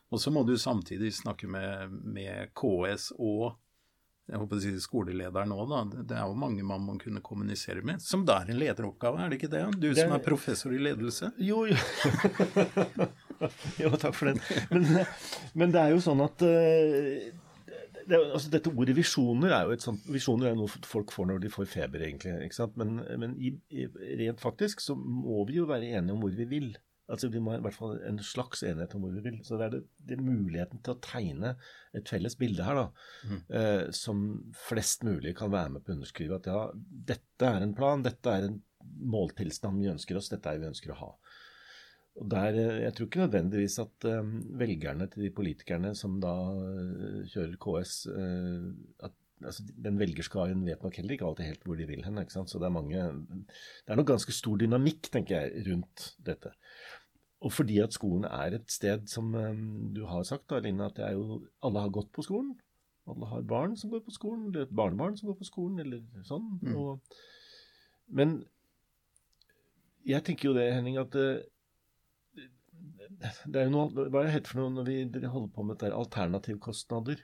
Og 0.09 0.23
så 0.23 0.31
må 0.31 0.45
du 0.47 0.55
samtidig 0.57 1.11
snakke 1.19 1.49
med, 1.51 1.91
med 1.91 2.53
KS 2.57 3.11
og 3.19 3.59
jeg 4.29 4.37
håper 4.37 4.59
å 4.59 4.61
si 4.61 4.71
skolelederen 4.83 5.53
òg, 5.55 5.63
da. 5.71 5.79
Det 6.05 6.17
er 6.17 6.27
jo 6.29 6.37
mange 6.37 6.65
man 6.65 6.83
må 6.85 6.95
kunne 7.01 7.21
kommunisere 7.25 7.81
med. 7.85 8.01
Som 8.03 8.27
da 8.29 8.39
er 8.43 8.51
en 8.53 8.59
lederoppgave, 8.61 9.23
er 9.23 9.31
det 9.31 9.39
ikke 9.39 9.51
det? 9.55 9.63
Du 9.79 9.87
det... 9.87 9.95
som 9.97 10.13
er 10.13 10.21
professor 10.21 10.75
i 10.75 10.81
ledelse? 10.85 11.31
Jo, 11.41 11.63
jo. 11.69 11.77
jo 13.81 13.93
takk 13.97 14.17
for 14.17 14.29
den. 14.29 14.41
Men, 14.69 14.89
men, 15.55 15.73
det 15.73 15.81
er 15.81 15.95
jo 15.95 16.03
sånn 16.05 16.21
at 16.21 16.45
uh, 16.45 17.29
det, 18.09 18.19
altså 18.19 18.51
Dette 18.53 18.73
ordet 18.73 18.95
visjoner 18.97 19.55
er 19.55 19.65
jo 19.65 19.77
et 19.77 19.85
sånt, 19.85 20.05
visjoner 20.13 20.51
er 20.51 20.59
noe 20.59 20.69
folk 20.69 21.13
får 21.13 21.31
når 21.31 21.41
de 21.45 21.53
får 21.53 21.71
feber, 21.73 22.05
egentlig. 22.05 22.35
ikke? 22.49 22.69
Men, 22.77 22.99
men 23.23 23.33
i, 23.41 23.55
rent 24.21 24.45
faktisk 24.45 24.85
så 24.85 24.97
må 24.99 25.41
vi 25.49 25.57
jo 25.57 25.65
være 25.69 25.89
enige 25.89 26.13
om 26.13 26.21
hvor 26.21 26.37
vi 26.37 26.47
vil. 26.53 26.69
Altså 27.09 27.31
Vi 27.33 27.41
må 27.43 27.55
i 27.55 27.61
hvert 27.65 27.75
fall 27.75 27.97
en 28.05 28.19
slags 28.23 28.63
enighet 28.63 28.93
om 28.95 29.05
hvor 29.05 29.15
vi 29.15 29.23
vil. 29.25 29.39
Så 29.45 29.57
det 29.59 29.67
er 29.67 29.75
det, 29.75 29.83
det 30.05 30.17
er 30.17 30.25
muligheten 30.25 30.83
til 30.85 30.95
å 30.95 31.01
tegne 31.03 31.55
et 31.97 32.09
felles 32.11 32.37
bilde 32.39 32.65
her, 32.65 32.77
da, 32.77 32.87
mm. 33.25 33.43
eh, 33.59 33.83
som 33.95 34.23
flest 34.67 35.05
mulig 35.07 35.35
kan 35.39 35.53
være 35.53 35.75
med 35.75 35.85
på 35.85 35.93
å 35.93 35.99
underskrive. 35.99 36.39
At 36.39 36.49
ja, 36.51 36.63
dette 37.13 37.53
er 37.53 37.65
en 37.65 37.75
plan, 37.77 38.05
dette 38.05 38.35
er 38.35 38.49
en 38.49 38.59
måltilstand 39.09 39.81
vi 39.81 39.91
ønsker 39.91 40.19
oss, 40.19 40.31
dette 40.31 40.51
er 40.51 40.61
vi 40.61 40.69
ønsker 40.69 40.93
å 40.93 40.99
ha. 41.03 41.13
Og 42.19 42.27
der, 42.31 42.57
eh, 42.57 42.83
Jeg 42.83 42.93
tror 42.95 43.07
ikke 43.07 43.23
nødvendigvis 43.25 43.79
at 43.79 44.05
eh, 44.05 44.33
velgerne 44.59 45.07
til 45.07 45.23
de 45.23 45.31
politikerne 45.31 45.95
som 45.95 46.19
da 46.19 46.35
eh, 46.51 47.23
kjører 47.31 47.55
KS, 47.63 47.95
uh, 48.11 48.69
at 49.07 49.15
altså, 49.45 49.63
Den 49.77 49.99
velgerskaren 49.99 50.65
vet 50.65 50.83
nok 50.83 50.95
heller 50.99 51.15
ikke 51.15 51.27
alltid 51.29 51.45
helt 51.45 51.63
hvor 51.63 51.79
de 51.79 51.87
vil 51.87 52.03
hen. 52.03 52.17
ikke 52.19 52.35
sant? 52.35 52.49
Så 52.51 52.59
det 52.59 52.67
er 52.67 52.75
mange 52.75 52.99
Det 52.99 53.93
er 53.93 53.95
nok 53.95 54.11
ganske 54.11 54.35
stor 54.35 54.57
dynamikk, 54.59 55.11
tenker 55.13 55.39
jeg, 55.39 55.65
rundt 55.69 56.09
dette. 56.19 56.51
Og 57.39 57.53
fordi 57.55 57.77
at 57.79 57.95
skolen 57.95 58.25
er 58.27 58.57
et 58.57 58.71
sted 58.71 59.05
som 59.07 59.31
um, 59.31 59.91
du 59.95 60.03
har 60.09 60.25
sagt, 60.27 60.49
da, 60.51 60.59
Line, 60.59 60.89
at 60.89 60.97
det 60.97 61.05
er 61.07 61.15
jo, 61.15 61.39
alle 61.63 61.85
har 61.85 61.93
gått 61.95 62.11
på 62.15 62.25
skolen. 62.25 62.57
Alle 63.09 63.29
har 63.31 63.45
barn 63.47 63.77
som 63.79 63.93
går 63.93 64.03
på 64.03 64.13
skolen, 64.13 64.49
eller 64.49 64.67
et 64.67 64.75
barnebarn 64.75 65.15
som 65.17 65.31
går 65.31 65.37
på 65.39 65.47
skolen, 65.47 65.79
eller 65.79 66.03
sånn. 66.27 66.49
Mm. 66.59 66.75
Og, 66.75 67.15
men 68.19 68.35
jeg 70.07 70.25
tenker 70.27 70.49
jo 70.49 70.57
det, 70.57 70.67
Henning, 70.75 70.99
at 70.99 71.15
det, 71.15 71.29
det 73.47 73.61
er 73.61 73.67
jo 73.67 73.73
noe 73.73 73.89
Hva 73.89 74.21
er 74.21 74.29
det 74.29 74.35
heter 74.35 74.53
for 74.53 74.61
noe 74.61 74.75
når 74.75 74.91
vi 74.91 74.99
holder 75.23 75.49
på 75.55 75.65
med 75.65 75.79
dette 75.79 75.95
alternativkostnader 75.95 77.23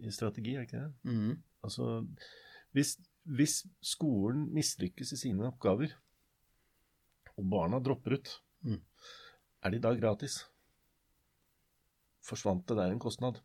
i 0.00 0.12
strategi, 0.14 0.56
er 0.56 0.64
det 0.64 0.70
ikke 0.70 0.84
det? 0.86 1.12
Mm. 1.12 1.32
Altså, 1.66 1.94
hvis, 2.76 2.96
hvis 3.28 3.60
skolen 3.84 4.48
mislykkes 4.56 5.12
i 5.12 5.24
sine 5.26 5.50
oppgaver, 5.52 5.92
og 7.36 7.48
barna 7.52 7.80
dropper 7.84 8.16
ut, 8.16 8.38
mm 8.64 8.86
er 9.64 9.74
de 9.74 9.82
da 9.82 9.94
gratis? 9.98 10.42
Forsvant 12.24 12.66
det 12.68 12.76
der 12.78 12.92
en 12.92 13.02
kostnad? 13.02 13.40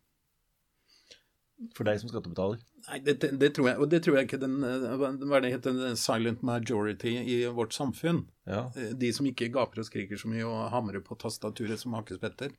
For 1.76 1.88
deg 1.88 2.02
som 2.02 2.12
skattebetaler? 2.12 2.60
Nei, 2.90 2.98
det, 3.06 3.16
det, 3.40 3.50
tror 3.56 3.70
jeg, 3.70 3.80
og 3.80 3.92
det 3.92 4.02
tror 4.04 4.18
jeg 4.18 4.28
ikke 4.28 4.42
den 4.42 4.58
Hva 4.60 5.38
er 5.38 5.46
det 5.46 5.54
heter, 5.54 5.78
den 5.78 6.00
silent 6.00 6.44
majority 6.46 7.14
i 7.32 7.38
vårt 7.48 7.76
samfunn. 7.76 8.26
Ja. 8.50 8.66
Eh, 8.76 8.92
de 9.00 9.12
som 9.16 9.28
ikke 9.30 9.48
gaper 9.54 9.82
og 9.82 9.88
skriker 9.88 10.20
så 10.20 10.32
mye 10.32 10.44
og 10.44 10.68
hamrer 10.74 11.04
på 11.06 11.16
tastaturet 11.22 11.80
som 11.80 11.96
hakespetter, 11.96 12.52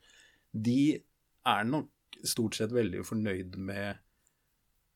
de 0.56 0.80
er 1.46 1.68
nok 1.68 1.92
stort 2.26 2.56
sett 2.56 2.72
veldig 2.72 3.04
fornøyd 3.04 3.58
med 3.60 4.00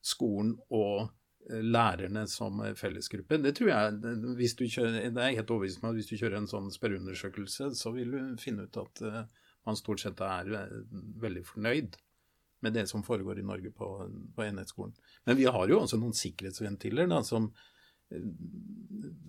skolen 0.01 0.55
og 0.73 1.11
lærerne 1.49 2.25
som 2.29 2.61
fellesgruppe. 2.77 3.39
Det 3.41 3.55
tror 3.57 3.71
jeg, 3.71 4.13
hvis 4.37 4.55
du 4.59 4.65
kjører, 4.67 5.09
det 5.09 5.23
er 5.23 5.35
helt 5.39 5.51
overbevist 5.51 5.81
om 5.81 5.89
at 5.89 5.97
hvis 5.97 6.11
du 6.11 6.15
kjører 6.19 6.37
en 6.41 6.49
sånn 6.49 6.69
spørreundersøkelse, 6.73 7.71
så 7.77 7.93
vil 7.95 8.13
du 8.13 8.21
finne 8.41 8.67
ut 8.67 8.79
at 8.81 9.03
uh, 9.03 9.23
man 9.67 9.79
stort 9.79 10.03
sett 10.03 10.21
er 10.25 10.51
uh, 10.53 10.77
veldig 11.23 11.43
fornøyd 11.47 11.97
med 12.61 12.77
det 12.77 12.85
som 12.91 13.03
foregår 13.03 13.41
i 13.41 13.45
Norge 13.47 13.73
på, 13.73 13.89
på 14.35 14.45
enhetsskolen. 14.45 14.93
Men 15.25 15.39
vi 15.39 15.49
har 15.49 15.71
jo 15.71 15.81
også 15.81 15.97
noen 15.99 16.15
sikkerhetsventiler 16.17 17.09
da, 17.09 17.23
som 17.25 17.49
uh, 17.49 18.31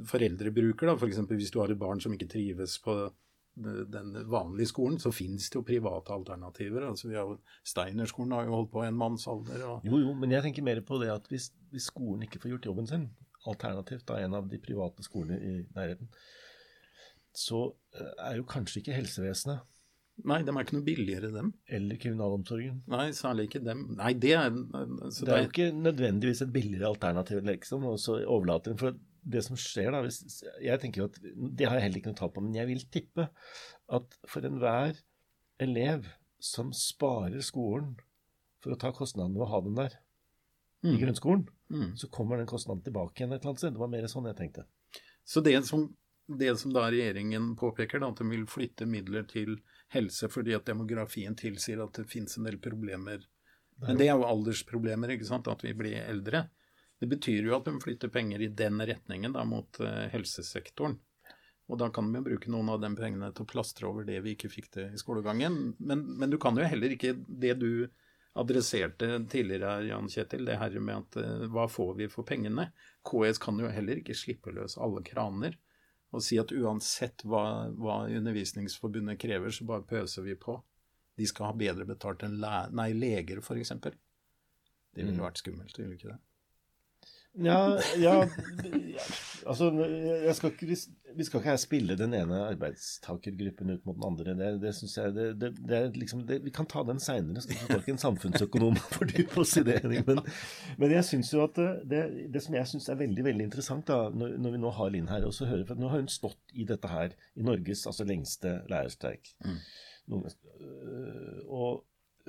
foreldre 0.08 0.52
bruker. 0.54 0.92
F.eks. 0.94 1.24
hvis 1.32 1.54
du 1.54 1.62
har 1.62 1.72
et 1.72 1.80
barn 1.80 2.02
som 2.02 2.14
ikke 2.14 2.30
trives 2.34 2.76
på 2.84 2.96
den 3.54 4.14
vanlige 4.32 4.70
skolen, 4.70 4.98
så 4.98 5.12
finnes 5.12 5.50
det 5.50 5.58
jo 5.58 5.64
private 5.66 6.14
alternativer. 6.14 6.86
altså 6.88 7.08
vi 7.08 7.16
har 7.18 7.28
jo 7.28 7.38
Steinerskolen 7.64 8.32
har 8.32 8.46
jo 8.46 8.54
holdt 8.56 8.70
på 8.72 8.84
en 8.84 8.96
mannsalder. 8.96 9.64
Og... 9.66 9.84
Jo, 9.84 9.98
jo, 9.98 10.14
men 10.14 10.32
jeg 10.32 10.42
tenker 10.42 10.64
mer 10.64 10.80
på 10.80 11.00
det 11.02 11.10
at 11.12 11.28
hvis, 11.28 11.50
hvis, 11.70 11.90
skolen 11.92 12.22
ikke 12.22 12.40
får 12.40 12.54
gjort 12.54 12.70
jobben 12.70 12.88
sin, 12.88 13.10
alternativt, 13.46 14.06
da, 14.08 14.22
en 14.22 14.38
av 14.38 14.48
de 14.48 14.60
private 14.62 15.04
skolene 15.04 15.40
i 15.42 15.52
nærheten, 15.74 16.08
så 17.34 17.66
eh, 17.96 18.14
er 18.30 18.40
jo 18.40 18.48
kanskje 18.48 18.82
ikke 18.82 18.96
helsevesenet 18.96 19.68
Nei, 20.28 20.42
de 20.44 20.52
er 20.52 20.60
ikke 20.60 20.76
noe 20.76 20.84
billigere, 20.84 21.30
dem. 21.32 21.54
eller 21.66 21.96
kriminalomsorgen 21.98 22.82
Nei, 22.92 23.06
særlig 23.16 23.46
ikke 23.48 23.62
dem. 23.64 23.86
Nei, 23.96 24.12
det 24.20 24.34
er 24.36 24.50
så 25.08 25.24
Det 25.24 25.32
er 25.32 25.40
jo 25.40 25.48
ikke 25.48 25.70
nødvendigvis 25.72 26.42
et 26.44 26.52
billigere 26.52 26.90
alternativ, 26.92 27.40
liksom, 27.48 27.86
og 27.88 27.96
så 27.98 28.18
overlate 28.20 28.70
den. 28.70 28.78
For 28.78 28.98
det 29.24 29.42
som 29.46 29.56
skjer 29.56 29.92
da 29.94 30.00
hvis, 30.02 30.42
jeg 30.62 30.80
tenker 30.82 31.02
jo 31.02 31.08
at, 31.10 31.18
Det 31.22 31.66
har 31.68 31.76
jeg 31.78 31.84
heller 31.86 32.00
ikke 32.00 32.10
noe 32.12 32.18
tall 32.18 32.32
på, 32.34 32.42
men 32.42 32.54
jeg 32.58 32.66
vil 32.66 32.82
tippe 32.90 33.28
at 33.98 34.16
for 34.26 34.42
enhver 34.48 34.96
elev 35.62 36.06
som 36.42 36.72
sparer 36.74 37.42
skolen 37.44 37.94
for 38.62 38.74
å 38.74 38.78
ta 38.78 38.90
kostnadene 38.94 39.36
ved 39.38 39.46
å 39.46 39.50
ha 39.52 39.60
den 39.60 39.74
der 39.78 39.98
i 40.82 40.88
Mm. 40.96 40.98
grunnskolen, 40.98 41.48
Mm. 41.70 41.92
så 41.96 42.08
kommer 42.10 42.36
den 42.38 42.46
kostnaden 42.50 42.82
tilbake 42.82 43.14
igjen 43.20 43.32
et 43.32 43.40
eller 43.42 43.50
annet 43.52 43.58
sted. 43.58 43.72
Det 43.74 43.78
var 43.78 43.88
mer 43.88 44.02
sånn 44.10 44.26
jeg 44.26 44.36
tenkte. 44.36 44.64
Så 45.24 45.40
det 45.40 45.64
som, 45.64 45.94
det 46.28 46.58
som 46.58 46.72
da 46.72 46.88
regjeringen 46.90 47.54
påpeker, 47.56 48.00
da, 48.00 48.08
at 48.10 48.16
de 48.18 48.24
vil 48.28 48.46
flytte 48.46 48.86
midler 48.90 49.22
til 49.28 49.60
helse 49.94 50.26
fordi 50.28 50.54
at 50.56 50.64
demografien 50.66 51.36
tilsier 51.36 51.80
at 51.84 51.92
det 51.92 52.08
finnes 52.10 52.36
en 52.36 52.44
del 52.44 52.58
problemer. 52.58 53.22
Men 53.78 53.96
det 53.96 54.08
er 54.08 54.16
jo 54.18 54.24
aldersproblemer, 54.26 55.10
ikke 55.14 55.26
sant, 55.26 55.46
at 55.48 55.62
vi 55.62 55.72
blir 55.72 56.02
eldre. 56.02 56.48
Det 57.02 57.08
betyr 57.10 57.48
jo 57.48 57.56
at 57.56 57.66
de 57.66 57.80
flytter 57.82 58.12
penger 58.14 58.44
i 58.44 58.50
den 58.54 58.78
retningen 58.86 59.32
da, 59.34 59.42
mot 59.48 59.80
eh, 59.82 60.04
helsesektoren. 60.12 61.00
Og 61.70 61.78
da 61.80 61.88
kan 61.94 62.10
de 62.12 62.20
jo 62.20 62.26
bruke 62.26 62.50
noen 62.52 62.68
av 62.70 62.78
de 62.82 62.90
pengene 62.98 63.32
til 63.34 63.42
å 63.42 63.48
plastre 63.50 63.88
over 63.88 64.06
det 64.06 64.20
vi 64.22 64.36
ikke 64.36 64.50
fikk 64.52 64.68
til 64.76 64.92
i 64.94 65.00
skolegangen. 65.00 65.74
Men, 65.82 66.04
men 66.20 66.30
du 66.30 66.38
kan 66.42 66.58
jo 66.58 66.66
heller 66.68 66.94
ikke 66.94 67.16
det 67.26 67.56
du 67.58 67.88
adresserte 68.38 69.08
tidligere 69.32 69.88
Jan 69.88 70.08
Kjetil, 70.08 70.46
det 70.48 70.56
her 70.60 70.78
med 70.80 71.02
at 71.02 71.18
eh, 71.20 71.44
hva 71.52 71.66
får 71.70 71.94
vi 71.98 72.08
for 72.12 72.28
pengene? 72.28 72.68
KS 73.08 73.42
kan 73.42 73.58
jo 73.60 73.70
heller 73.72 73.98
ikke 74.00 74.16
slippe 74.16 74.54
løs 74.54 74.78
alle 74.78 75.02
kraner 75.04 75.58
og 76.12 76.20
si 76.22 76.36
at 76.40 76.52
uansett 76.52 77.24
hva, 77.24 77.70
hva 77.72 78.02
Undervisningsforbundet 78.12 79.18
krever, 79.20 79.50
så 79.50 79.64
bare 79.64 79.86
pøser 79.88 80.26
vi 80.26 80.34
på. 80.36 80.58
De 81.16 81.26
skal 81.28 81.50
ha 81.50 81.54
bedre 81.56 81.86
betalt 81.88 82.24
enn 82.26 82.36
nei, 82.38 82.90
leger, 82.92 83.40
f.eks. 83.40 83.72
Det 83.80 83.96
ville 85.00 85.16
Mm. 85.16 85.24
vært 85.24 85.40
skummelt, 85.40 85.78
ville 85.78 85.96
ikke 85.96 86.12
det? 86.12 86.18
Ja, 87.40 87.78
ja, 87.96 88.26
altså 89.48 89.70
jeg 90.26 90.34
skal 90.36 90.50
ikke, 90.52 90.76
Vi 91.16 91.24
skal 91.24 91.40
ikke 91.40 91.48
her 91.48 91.60
spille 91.60 91.94
den 91.96 92.12
ene 92.16 92.40
arbeidstakergruppen 92.50 93.70
ut 93.72 93.86
mot 93.88 93.96
den 93.96 94.04
andre. 94.04 94.34
Det, 94.36 94.50
det 94.60 94.74
synes 94.76 94.96
jeg, 94.96 95.14
det, 95.16 95.26
det, 95.40 95.50
det 95.68 95.78
er 95.78 95.96
liksom, 95.96 96.26
Vi 96.28 96.52
kan 96.52 96.68
ta 96.68 96.82
den 96.84 97.00
seinere, 97.00 97.40
skal 97.40 97.78
ikke 97.78 97.94
en 97.94 98.02
samfunnsøkonom 98.02 98.76
fordype 98.96 99.40
oss 99.40 99.56
i 99.56 99.64
det. 99.64 99.80
Men, 100.06 100.20
men 100.78 100.92
jeg 100.92 101.04
synes 101.08 101.32
jo 101.32 101.44
at 101.46 101.56
det, 101.88 102.02
det 102.34 102.42
som 102.44 102.58
jeg 102.58 102.68
syns 102.68 102.90
er 102.92 103.00
veldig 103.00 103.24
veldig 103.24 103.48
interessant, 103.48 103.86
da, 103.88 104.10
når, 104.12 104.36
når 104.36 104.56
vi 104.56 104.60
nå 104.66 104.74
har 104.76 104.92
Linn 104.92 105.08
her, 105.08 105.24
og 105.24 105.32
så 105.36 105.48
hører 105.48 105.64
for 105.68 105.80
nå 105.80 105.88
har 105.88 106.04
hun 106.04 106.12
stått 106.12 106.52
i 106.52 106.68
dette 106.68 106.90
her 106.90 107.16
i 107.36 107.48
Norges 107.48 107.86
altså 107.88 108.04
lengste 108.08 108.58
lærerstreik. 108.68 109.32
Mm. 109.46 109.56
Noen, 110.12 110.36
øh, 110.60 111.40
og 111.48 111.84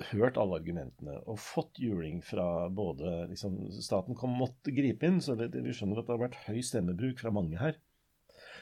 hørt 0.10 0.38
alle 0.42 0.58
argumentene 0.58 1.20
og 1.30 1.38
fått 1.42 1.78
juling 1.82 2.22
fra 2.26 2.68
både 2.74 3.28
liksom, 3.30 3.60
Staten 3.78 4.18
kom, 4.18 4.34
måtte 4.40 4.74
gripe 4.74 5.06
inn, 5.08 5.20
så 5.22 5.36
det, 5.38 5.52
vi 5.54 5.76
skjønner 5.76 6.02
at 6.02 6.10
det 6.10 6.16
har 6.16 6.24
vært 6.24 6.40
høy 6.48 6.62
stemmebruk 6.66 7.22
fra 7.22 7.34
mange 7.36 7.60
her. 7.62 7.78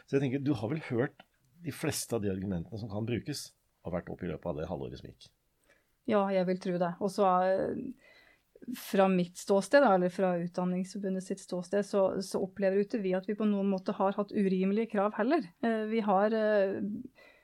Så 0.05 0.17
jeg 0.17 0.25
tenker, 0.25 0.43
du 0.43 0.53
har 0.59 0.71
vel 0.71 0.83
hørt 0.89 1.23
de 1.63 1.73
fleste 1.75 2.17
av 2.17 2.23
de 2.23 2.31
argumentene 2.33 2.79
som 2.81 2.91
kan 2.91 3.07
brukes, 3.07 3.51
har 3.85 3.95
vært 3.95 4.09
opp 4.13 4.23
i 4.25 4.29
løpet 4.29 4.49
av 4.51 4.59
det 4.59 4.69
halvåret 4.69 4.99
som 4.99 5.09
gikk. 5.09 5.29
Ja, 6.09 6.25
jeg 6.33 6.47
vil 6.49 6.59
tro 6.61 6.77
det. 6.81 6.89
Og 6.99 7.11
så 7.13 7.27
eh, 7.47 7.81
fra 8.77 9.07
mitt 9.09 9.39
ståsted, 9.39 9.85
eller 9.85 10.11
fra 10.13 10.33
Utdanningsforbundet 10.41 11.25
sitt 11.25 11.41
ståsted, 11.41 11.85
så, 11.87 12.05
så 12.25 12.41
opplever 12.43 12.83
ikke 12.83 13.01
vi 13.01 13.13
at 13.17 13.29
vi 13.29 13.37
på 13.37 13.47
noen 13.49 13.69
måte 13.71 13.95
har 13.97 14.17
hatt 14.17 14.33
urimelige 14.33 14.91
krav 14.95 15.15
heller. 15.17 15.45
Eh, 15.65 15.85
Vi 15.91 16.03
har, 16.05 16.35
eh, 16.35 16.81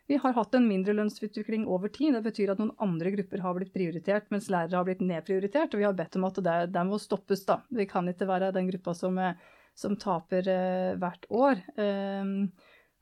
vi 0.08 0.18
har 0.24 0.34
hatt 0.38 0.56
en 0.56 0.68
mindre 0.68 0.94
lønnsutvikling 0.96 1.66
over 1.68 1.92
tid. 1.92 2.16
Det 2.16 2.24
betyr 2.30 2.54
at 2.54 2.62
noen 2.62 2.72
andre 2.84 3.12
grupper 3.18 3.44
har 3.44 3.58
blitt 3.58 3.74
prioritert, 3.76 4.30
mens 4.32 4.48
lærere 4.52 4.80
har 4.80 4.88
blitt 4.88 5.04
nedprioritert. 5.04 5.74
Og 5.76 5.82
vi 5.82 5.88
har 5.88 5.98
bedt 5.98 6.16
om 6.16 6.28
at 6.30 6.40
det, 6.46 6.56
det 6.72 6.84
må 6.88 7.00
stoppes, 7.02 7.44
da. 7.48 7.60
Vi 7.68 7.88
kan 7.90 8.08
ikke 8.08 8.30
være 8.30 8.54
den 8.56 8.70
gruppa 8.72 8.96
som, 8.96 9.20
eh, 9.20 9.36
som 9.76 9.98
taper 10.00 10.48
eh, 10.54 10.94
hvert 11.02 11.28
år. 11.28 11.60
Um, 11.76 12.48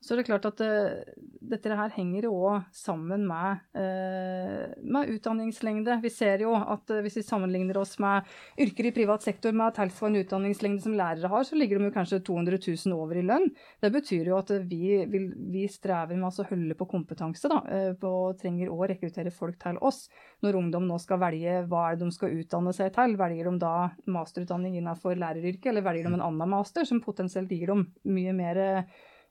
så 0.05 0.13
er 0.13 0.19
det 0.19 0.27
klart 0.27 0.43
at 0.45 0.59
uh, 0.61 1.21
dette 1.49 1.75
her 1.79 1.93
henger 1.95 2.27
jo 2.27 2.35
òg 2.45 2.67
sammen 2.77 3.23
med, 3.25 3.63
uh, 3.73 4.75
med 4.85 5.09
utdanningslengde. 5.15 5.95
Vi 6.03 6.11
ser 6.13 6.43
jo 6.45 6.51
at 6.53 6.91
uh, 6.93 6.99
hvis 7.01 7.17
vi 7.17 7.23
sammenligner 7.25 7.79
oss 7.81 7.95
med 8.03 8.27
yrker 8.61 8.85
i 8.85 8.93
privat 8.93 9.25
sektor 9.25 9.55
med 9.57 9.73
tilsvarende 9.73 10.21
utdanningslengde 10.21 10.83
som 10.83 10.97
lærere 10.97 11.31
har, 11.31 11.47
så 11.47 11.57
ligger 11.57 11.81
de 11.81 11.89
jo 11.89 11.95
kanskje 11.95 12.19
200 12.27 12.59
000 12.67 12.93
over 12.93 13.17
i 13.17 13.23
lønn. 13.25 13.47
Det 13.81 13.89
betyr 13.95 14.29
jo 14.29 14.37
at 14.37 14.53
vi, 14.69 14.99
vil, 15.09 15.25
vi 15.55 15.65
strever 15.73 16.13
med 16.13 16.29
å 16.29 16.47
holde 16.51 16.77
på 16.77 16.89
kompetanse, 16.91 17.49
da, 17.49 17.63
og 18.05 18.37
trenger 18.37 18.69
å 18.69 18.77
rekruttere 18.85 19.33
folk 19.33 19.57
til 19.63 19.81
oss. 19.81 20.03
Når 20.45 20.59
ungdom 20.61 20.85
nå 20.85 20.99
skal 21.01 21.21
velge 21.23 21.63
hva 21.65 21.87
er 21.87 21.97
det 21.97 22.05
de 22.05 22.13
skal 22.13 22.37
utdanne 22.43 22.75
seg 22.77 22.93
til, 22.93 23.17
velger 23.17 23.49
de 23.49 23.57
da 23.65 23.73
masterutdanning 24.05 24.77
innenfor 24.77 25.17
læreryrket, 25.17 25.71
eller 25.73 25.89
velger 25.89 26.11
de 26.11 26.19
en 26.19 26.27
annen 26.29 26.53
master 26.53 26.85
som 26.85 27.01
potensielt 27.01 27.49
gir 27.49 27.73
dem 27.73 27.87
mye 28.05 28.37
mer 28.37 28.63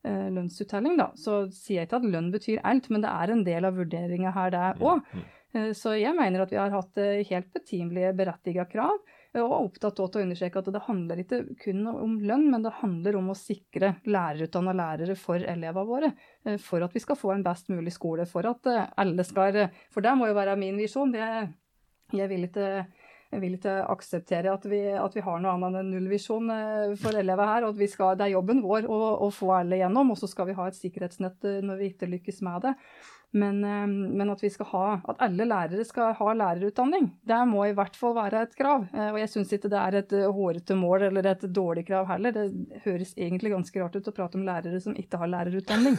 lønnsuttelling, 0.04 0.98
da. 1.00 1.10
Så 1.16 1.44
sier 1.54 1.82
jeg 1.82 1.88
ikke 1.88 2.02
at 2.02 2.10
lønn 2.12 2.30
betyr 2.34 2.60
alt, 2.64 2.90
men 2.92 3.04
det 3.04 3.10
er 3.10 3.32
en 3.32 3.44
del 3.46 3.64
av 3.64 3.78
vurderinga 3.78 4.34
her, 4.36 4.50
det 4.52 4.62
òg. 4.84 5.00
Mm. 5.14 5.24
Eh, 5.54 5.70
Så 5.72 5.94
jeg 5.98 6.14
mener 6.16 6.42
at 6.44 6.50
vi 6.52 6.58
har 6.60 6.70
hatt 6.74 6.98
eh, 6.98 7.24
helt 7.30 7.52
betimelige, 7.54 8.12
berettiga 8.18 8.66
krav, 8.68 8.98
eh, 9.32 9.40
og 9.40 9.52
er 9.52 9.68
opptatt 9.68 10.00
av 10.00 10.10
å 10.10 10.24
understreke 10.24 10.58
at 10.58 10.72
det 10.74 10.82
handler 10.88 11.22
ikke 11.22 11.40
kun 11.62 11.86
om 11.88 12.18
lønn, 12.20 12.50
men 12.50 12.62
det 12.66 12.74
handler 12.82 13.16
om 13.20 13.30
å 13.32 13.38
sikre 13.38 13.94
lærerutdanna 14.04 14.74
lærere 14.74 15.16
for 15.16 15.36
elevene 15.38 15.86
våre. 15.88 16.12
eh, 16.44 16.58
For 16.58 16.82
at 16.82 16.92
vi 16.92 17.00
skal 17.00 17.16
få 17.16 17.32
en 17.34 17.46
best 17.46 17.70
mulig 17.70 17.92
skole, 17.94 18.26
for 18.26 18.46
at 18.50 18.66
eh, 18.66 18.86
alle 18.98 19.24
skal 19.24 19.70
For 19.90 20.00
det 20.02 20.16
må 20.18 20.26
jo 20.28 20.34
være 20.34 20.58
min 20.58 20.76
visjon. 20.76 21.12
Det, 21.12 21.48
jeg 22.12 22.28
vil 22.28 22.44
ikke 22.50 22.68
jeg 22.68 22.86
vil 23.42 23.56
ikke 23.56 23.74
akseptere 23.92 24.52
at 24.52 24.66
vi, 24.68 24.80
at 24.98 25.16
vi 25.16 25.22
har 25.24 25.40
noe 25.42 25.54
annet 25.56 25.80
enn 25.80 25.90
nullvisjon 25.94 26.52
eh, 26.54 26.94
for 27.00 27.16
elever 27.18 27.50
her. 27.50 27.66
og 27.68 27.82
skal, 27.90 28.16
Det 28.18 28.28
er 28.28 28.36
jobben 28.36 28.62
vår 28.64 28.88
å, 28.90 29.00
å 29.26 29.30
få 29.34 29.52
alle 29.58 29.80
gjennom, 29.80 30.12
og 30.14 30.20
så 30.20 30.30
skal 30.30 30.50
vi 30.50 30.56
ha 30.58 30.68
et 30.68 30.78
sikkerhetsnett 30.78 31.46
eh, 31.48 31.60
når 31.64 31.80
vi 31.80 31.90
ikke 31.92 32.10
lykkes 32.10 32.42
med 32.46 32.66
det. 32.68 32.74
Men, 33.34 33.62
eh, 33.66 33.86
men 33.88 34.34
at, 34.34 34.44
ha, 34.70 34.84
at 35.12 35.24
alle 35.26 35.48
lærere 35.50 35.86
skal 35.88 36.12
ha 36.18 36.36
lærerutdanning, 36.42 37.10
det 37.26 37.40
må 37.50 37.64
i 37.68 37.74
hvert 37.76 37.98
fall 37.98 38.14
være 38.18 38.44
et 38.46 38.54
krav. 38.58 38.86
Og 38.92 39.18
jeg 39.22 39.32
syns 39.32 39.56
ikke 39.56 39.72
det 39.72 39.80
er 39.80 39.98
et 40.02 40.14
hårete 40.36 40.78
mål 40.78 41.08
eller 41.08 41.32
et 41.32 41.48
dårlig 41.48 41.86
krav 41.90 42.08
heller. 42.12 42.36
Det 42.36 42.84
høres 42.86 43.16
egentlig 43.16 43.54
ganske 43.56 43.82
rart 43.82 43.98
ut 43.98 44.12
å 44.12 44.16
prate 44.16 44.40
om 44.40 44.46
lærere 44.46 44.82
som 44.84 44.96
ikke 44.98 45.22
har 45.22 45.32
lærerutdanning. 45.34 45.98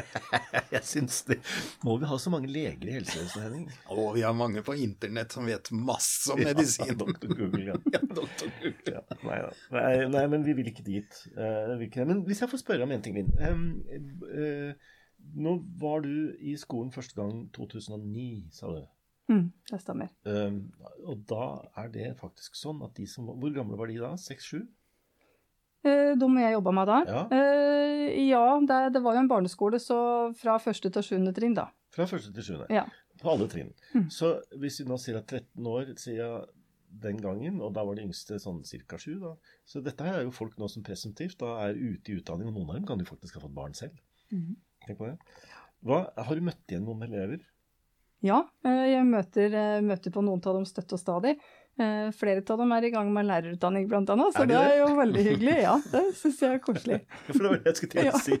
Jeg 0.74 0.82
syns 0.88 1.18
det. 1.28 1.38
Må 1.86 1.96
vi 2.00 2.08
ha 2.10 2.18
så 2.20 2.32
mange 2.32 2.50
leger 2.52 2.88
i 2.88 2.96
helsevesenet, 2.96 3.44
Henning? 3.44 3.66
Å, 3.92 4.06
vi 4.16 4.24
har 4.24 4.36
mange 4.36 4.62
på 4.66 4.76
internett 4.78 5.34
som 5.34 5.48
vet 5.48 5.70
masse 5.74 6.32
om 6.32 6.40
Ja, 6.42 6.52
medisin. 6.52 6.94
Dr. 6.98 7.28
Google, 7.28 7.64
ja. 7.66 7.76
Ja, 7.94 8.00
Dr. 8.00 8.48
Google. 8.62 8.96
Ja, 8.96 9.02
nei, 9.26 9.38
nei, 9.74 9.92
nei, 10.14 10.24
men 10.34 10.46
vi 10.46 10.56
vil 10.58 10.72
ikke 10.72 10.86
dit. 10.86 11.20
Uh, 11.36 11.76
vil 11.76 11.88
ikke. 11.90 12.08
Men 12.08 12.24
hvis 12.28 12.42
jeg 12.44 12.52
får 12.52 12.64
spørre 12.64 12.88
om 12.88 12.94
en 12.94 13.04
ting, 13.04 13.18
Linn. 13.18 13.32
Um, 13.42 13.68
uh, 14.32 14.98
nå 15.38 15.56
var 15.80 16.02
du 16.04 16.34
i 16.42 16.56
skolen 16.58 16.92
første 16.94 17.16
gang 17.18 17.46
2009, 17.54 18.28
sa 18.54 18.72
du. 18.74 18.82
Mm, 19.30 19.48
det 19.70 19.80
stemmer. 19.80 20.12
Um, 20.26 20.64
og 21.06 21.24
da 21.30 21.44
er 21.78 21.92
det 21.94 22.08
faktisk 22.20 22.56
sånn 22.58 22.82
at 22.84 22.96
de 22.98 23.06
som 23.08 23.30
Hvor 23.30 23.52
gamle 23.54 23.78
var 23.78 23.88
de 23.88 24.00
da? 24.02 24.16
Seks-sju? 24.18 24.64
Eh, 25.82 26.14
De 26.18 26.28
jeg 26.38 26.54
jobba 26.54 26.72
med 26.78 26.90
da? 26.90 26.98
Ja. 27.08 27.22
Eh, 27.34 28.18
ja, 28.28 28.44
det, 28.62 28.80
det 28.94 29.02
var 29.02 29.16
jo 29.16 29.22
en 29.24 29.30
barneskole, 29.30 29.80
så 29.82 29.98
fra 30.38 30.58
første 30.62 30.90
til 30.94 31.06
sjuende 31.06 31.34
trinn, 31.34 31.56
da. 31.58 31.68
Fra 31.92 32.06
første 32.08 32.32
til 32.34 32.46
sjuende. 32.46 32.68
Ja. 32.72 32.86
På 33.20 33.34
alle 33.34 33.48
trinn. 33.50 33.72
Mm. 33.92 34.08
Så 34.12 34.36
hvis 34.62 34.80
vi 34.80 34.88
nå 34.88 34.98
sier 35.00 35.20
at 35.20 35.30
13 35.30 35.70
år 35.74 35.94
siden 36.00 36.50
den 37.02 37.18
gangen, 37.24 37.60
og 37.64 37.72
da 37.74 37.84
var 37.88 37.96
de 37.96 38.04
yngste 38.04 38.36
sånn 38.42 38.60
ca. 38.62 38.98
sju, 39.00 39.16
da. 39.22 39.32
Så 39.64 39.80
dette 39.84 40.04
her 40.04 40.20
er 40.20 40.26
jo 40.26 40.34
folk 40.34 40.58
nå 40.60 40.68
som 40.68 40.84
presumptivt 40.84 41.40
da 41.40 41.54
er 41.66 41.78
ute 41.78 42.12
i 42.12 42.18
utdanning, 42.20 42.50
og 42.50 42.58
noen 42.58 42.68
av 42.68 42.78
dem 42.78 42.88
kan 42.88 43.00
jo 43.00 43.08
faktisk 43.08 43.38
ha 43.38 43.46
fått 43.46 43.56
barn 43.56 43.74
selv. 43.76 43.96
Mm. 44.32 44.54
Tenk 44.86 45.00
på 45.00 45.08
det. 45.08 45.16
Hva, 45.82 46.04
har 46.14 46.38
du 46.38 46.44
møtt 46.44 46.62
igjen 46.70 46.84
noen 46.86 47.06
elever? 47.08 47.42
Ja, 48.22 48.44
eh, 48.62 48.84
jeg 48.92 49.06
møter, 49.08 49.56
møter 49.82 50.14
på 50.14 50.22
noen 50.22 50.44
av 50.46 50.60
dem 50.60 50.66
støtt 50.68 50.92
og 50.94 51.00
stadig. 51.00 51.34
Eh, 51.80 52.10
Flere 52.12 52.42
av 52.52 52.58
dem 52.60 52.72
er 52.76 52.84
i 52.84 52.90
gang 52.92 53.08
med 53.14 53.24
lærerutdanning, 53.26 53.86
blant 53.88 54.10
annet, 54.12 54.34
så 54.34 54.42
Er 54.42 54.46
det, 54.46 54.56
det 54.56 54.60
er 54.60 54.68
det? 54.68 54.78
jo 54.82 54.96
veldig 54.98 55.22
hyggelig. 55.24 55.54
Ja, 55.62 55.76
det 55.92 56.02
syns 56.18 56.40
jeg 56.44 56.54
er 56.54 56.58
koselig. 56.60 56.98
For 57.32 57.38
det 57.38 57.50
var 57.50 57.58
det 57.62 57.70
jeg 57.72 57.76
skulle 57.80 58.02
til 58.02 58.10
å 58.12 58.20
si. 58.20 58.36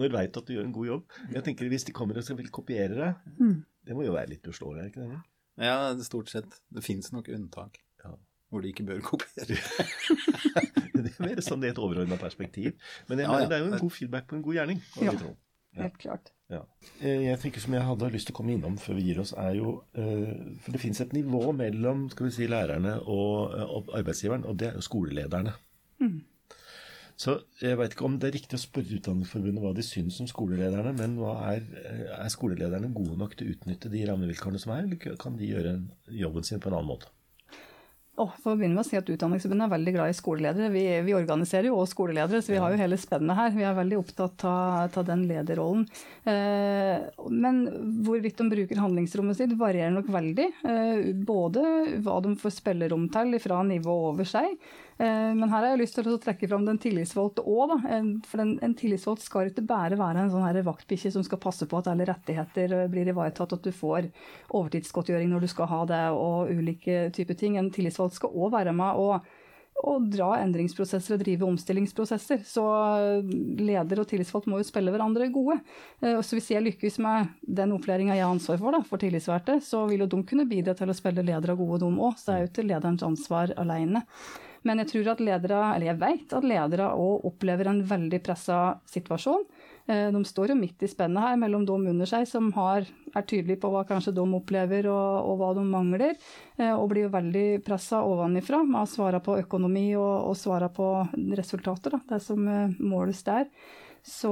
Når 0.00 0.12
veit 0.16 0.32
du 0.32 0.40
at 0.40 0.46
du 0.48 0.54
gjør 0.56 0.64
en 0.64 0.72
god 0.72 0.86
jobb? 0.86 1.04
Jeg 1.34 1.44
tenker 1.44 1.68
Hvis 1.68 1.84
de 1.84 1.92
kommer 1.92 2.16
og 2.16 2.24
skal 2.24 2.38
vil 2.40 2.48
kopiere 2.50 2.94
deg, 2.96 3.14
Mm. 3.40 3.58
det 3.84 3.94
må 3.98 4.04
jo 4.06 4.14
være 4.16 4.30
litt 4.32 4.48
uslåelig, 4.48 4.80
er 4.82 4.88
ikke 4.94 5.04
det? 5.10 5.20
Ja, 5.66 5.76
stort 6.04 6.28
sett. 6.32 6.56
Det 6.72 6.82
fins 6.84 7.12
nok 7.12 7.28
unntak 7.28 7.76
Ja. 8.04 8.14
hvor 8.50 8.62
de 8.64 8.72
ikke 8.72 8.86
bør 8.88 9.00
kopiere. 9.04 9.56
Det 10.96 11.12
er 11.12 11.20
mer 11.28 11.40
sånn 11.44 11.60
det 11.60 11.68
er 11.68 11.74
et 11.74 11.78
overordna 11.84 12.16
perspektiv. 12.16 12.72
Men 13.08 13.18
jeg 13.20 13.26
Ja, 13.28 13.32
mener, 13.32 13.42
ja. 13.44 13.48
det 13.48 13.56
er 13.56 13.60
jo 13.66 13.72
en 13.74 13.80
god 13.82 13.92
feedback 13.92 14.26
på 14.30 14.36
en 14.38 14.42
god 14.42 14.54
gjerning. 14.56 14.80
Ja. 15.04 15.12
Ja. 15.12 15.82
Helt 15.82 15.98
klart. 16.00 16.30
Ja. 16.52 16.62
Eh, 17.00 17.26
Jeg 17.26 17.40
tenker 17.42 17.62
som 17.62 17.74
jeg 17.74 17.82
hadde 17.82 18.12
lyst 18.14 18.28
til 18.28 18.36
å 18.36 18.38
komme 18.38 18.54
innom 18.54 18.76
før 18.78 18.98
vi 19.00 19.08
gir 19.08 19.18
oss, 19.22 19.32
er 19.34 19.56
jo 19.58 19.80
eh, 19.98 20.54
For 20.62 20.74
det 20.74 20.82
fins 20.82 21.00
et 21.02 21.14
nivå 21.16 21.50
mellom 21.56 22.06
skal 22.12 22.28
vi 22.28 22.36
si, 22.36 22.46
lærerne 22.50 23.00
og, 23.02 23.56
eh, 23.56 23.66
og 23.66 23.90
arbeidsgiveren, 23.98 24.46
og 24.46 24.58
det 24.60 24.70
er 24.70 24.78
jo 24.78 24.86
skolelederne. 24.86 25.56
Mm. 26.02 26.20
Så 27.16 27.38
jeg 27.62 27.78
veit 27.80 27.94
ikke 27.96 28.04
om 28.04 28.18
det 28.20 28.28
er 28.28 28.34
riktig 28.36 28.58
å 28.58 28.60
spørre 28.60 28.98
Utdanningsforbundet 28.98 29.64
hva 29.64 29.72
de 29.74 29.84
syns 29.86 30.20
om 30.20 30.28
skolelederne, 30.28 30.92
men 30.98 31.16
er, 31.32 31.64
er, 32.12 32.28
skolelederne 32.32 32.92
gode 32.94 33.16
nok 33.16 33.32
til 33.38 33.48
å 33.48 33.54
utnytte 33.56 33.90
de 33.90 34.02
rammevilkårene 34.10 34.60
som 34.60 34.74
er, 34.76 34.84
eller 34.84 35.16
kan 35.22 35.38
de 35.40 35.48
gjøre 35.48 35.78
jobben 36.12 36.44
sin 36.44 36.60
på 36.60 36.68
en 36.68 36.76
annen 36.76 36.92
måte? 36.92 37.08
Oh, 38.16 38.30
for 38.40 38.54
å 38.54 38.56
begynne 38.56 38.78
med 38.78 38.80
å 38.80 38.88
si 38.88 38.96
at 38.96 39.10
Utdanningsforbundet 39.12 39.66
er 39.66 39.72
veldig 39.74 39.92
glad 39.92 40.08
i 40.08 40.16
skoleledere. 40.16 40.70
Vi, 40.72 40.84
vi, 41.04 41.12
organiserer 41.18 41.68
jo 41.68 41.74
også 41.76 41.98
skoleledere, 41.98 42.40
så 42.40 42.54
vi 42.54 42.60
har 42.62 42.72
jo 42.72 42.78
hele 42.80 42.96
spennet 42.96 43.36
her. 43.36 43.50
Vi 43.52 43.66
er 43.68 43.76
veldig 43.76 43.98
opptatt 44.00 44.44
av, 44.48 44.96
av 45.02 45.04
den 45.04 45.26
lederrollen. 45.28 45.84
Eh, 46.24 47.04
men 47.28 47.60
hvorvidt 48.06 48.40
de 48.40 48.48
bruker 48.54 48.80
handlingsrommet 48.80 49.36
sitt 49.36 49.52
varierer 49.60 49.92
nok 49.92 50.08
veldig. 50.14 50.48
Eh, 50.64 51.12
både 51.28 51.66
hva 52.06 52.16
de 52.24 52.32
får 52.40 52.56
spillerom 52.56 53.04
til 53.12 53.36
fra 53.44 53.60
nivået 53.68 54.10
over 54.14 54.32
seg, 54.32 54.56
men 55.36 55.50
her 55.50 55.60
har 55.60 55.74
jeg 55.74 55.80
lyst 55.82 55.98
til 55.98 56.08
å 56.08 56.16
trekke 56.20 56.48
fram 56.48 56.64
den 56.64 56.78
tillitsvalgte 56.80 57.44
òg. 57.44 57.74
For 58.24 58.40
en, 58.42 58.54
en 58.64 58.76
tillitsvalgt 58.76 59.26
skal 59.26 59.50
ikke 59.50 59.66
bare 59.68 59.98
være 60.00 60.24
en 60.24 60.32
sånn 60.32 60.60
vaktbikkje 60.64 61.12
som 61.18 61.24
skal 61.26 61.40
passe 61.42 61.68
på 61.68 61.80
at 61.80 61.90
alle 61.92 62.06
rettigheter 62.08 62.72
eh, 62.72 62.86
blir 62.92 63.10
ivaretatt, 63.12 63.52
at 63.52 63.66
du 63.66 63.74
får 63.76 64.08
overtidsgodtgjøring 64.56 65.32
når 65.32 65.44
du 65.44 65.50
skal 65.52 65.68
ha 65.72 65.82
det, 65.90 66.04
og 66.16 66.52
ulike 66.52 67.10
typer 67.16 67.36
ting. 67.36 67.58
En 67.60 67.72
tillitsvalgt 67.74 68.16
skal 68.16 68.32
òg 68.32 68.54
være 68.54 68.72
med 68.76 69.02
og, 69.02 69.28
og 69.84 70.08
dra 70.08 70.30
endringsprosesser 70.40 71.18
og 71.18 71.26
drive 71.26 71.44
omstillingsprosesser. 71.50 72.40
Så 72.48 72.64
eh, 72.64 73.36
leder 73.68 74.00
og 74.00 74.08
tillitsvalgt 74.08 74.48
må 74.48 74.62
jo 74.62 74.70
spille 74.70 74.96
hverandre 74.96 75.28
gode. 75.34 75.58
Så 76.00 76.38
hvis 76.38 76.54
jeg 76.54 76.64
lykkes 76.64 76.96
med 77.04 77.36
den 77.60 77.76
opplæringa 77.76 78.16
jeg 78.16 78.24
har 78.24 78.32
ansvar 78.32 78.64
for, 78.64 78.72
da, 78.72 78.80
for 78.80 79.04
tillitsvalgte, 79.04 79.60
så 79.60 79.84
vil 79.92 80.06
jo 80.06 80.10
de 80.16 80.24
kunne 80.32 80.48
bidra 80.48 80.72
til 80.78 80.88
å 80.88 80.96
spille 80.96 81.28
ledere 81.28 81.60
gode, 81.60 81.84
de 81.84 81.92
òg. 81.92 82.16
Så 82.16 82.30
det 82.30 82.38
er 82.38 82.44
jo 82.46 82.52
ikke 82.54 82.68
lederens 82.72 83.04
ansvar 83.12 83.52
alene. 83.60 84.06
Men 84.66 84.82
jeg 84.82 84.90
tror 84.90 85.12
at 85.14 85.22
ledere, 85.22 85.62
eller 85.76 85.90
jeg 85.92 86.00
vet 86.00 86.36
at 86.36 86.46
ledere 86.46 86.90
òg 86.98 87.26
opplever 87.30 87.70
en 87.70 87.82
veldig 87.86 88.20
pressa 88.26 88.58
situasjon. 88.90 89.46
Eh, 89.86 90.08
de 90.10 90.22
står 90.26 90.50
jo 90.50 90.58
midt 90.58 90.82
i 90.82 90.90
spennet 90.90 91.22
her 91.22 91.36
mellom 91.38 91.62
de 91.68 91.76
under 91.92 92.08
seg 92.10 92.26
som 92.26 92.48
har, 92.56 92.88
er 93.14 93.26
tydelige 93.30 93.60
på 93.62 93.70
hva 93.70 93.84
kanskje 93.86 94.16
de 94.16 94.24
opplever 94.38 94.88
og, 94.90 95.30
og 95.30 95.38
hva 95.38 95.52
de 95.54 95.66
mangler, 95.70 96.16
eh, 96.58 96.72
og 96.74 96.88
blir 96.90 97.06
jo 97.06 97.14
veldig 97.14 97.46
pressa 97.66 98.02
ovenifra 98.02 98.64
med 98.66 98.82
å 98.82 98.90
svare 98.90 99.22
på 99.22 99.38
økonomi 99.44 99.92
og, 99.94 100.32
og 100.32 100.38
svare 100.40 100.72
på 100.74 100.90
resultater, 101.38 101.94
da, 101.94 102.02
det 102.16 102.22
som 102.26 102.42
eh, 102.50 102.74
måles 102.82 103.22
der. 103.28 103.46
Så 104.06 104.30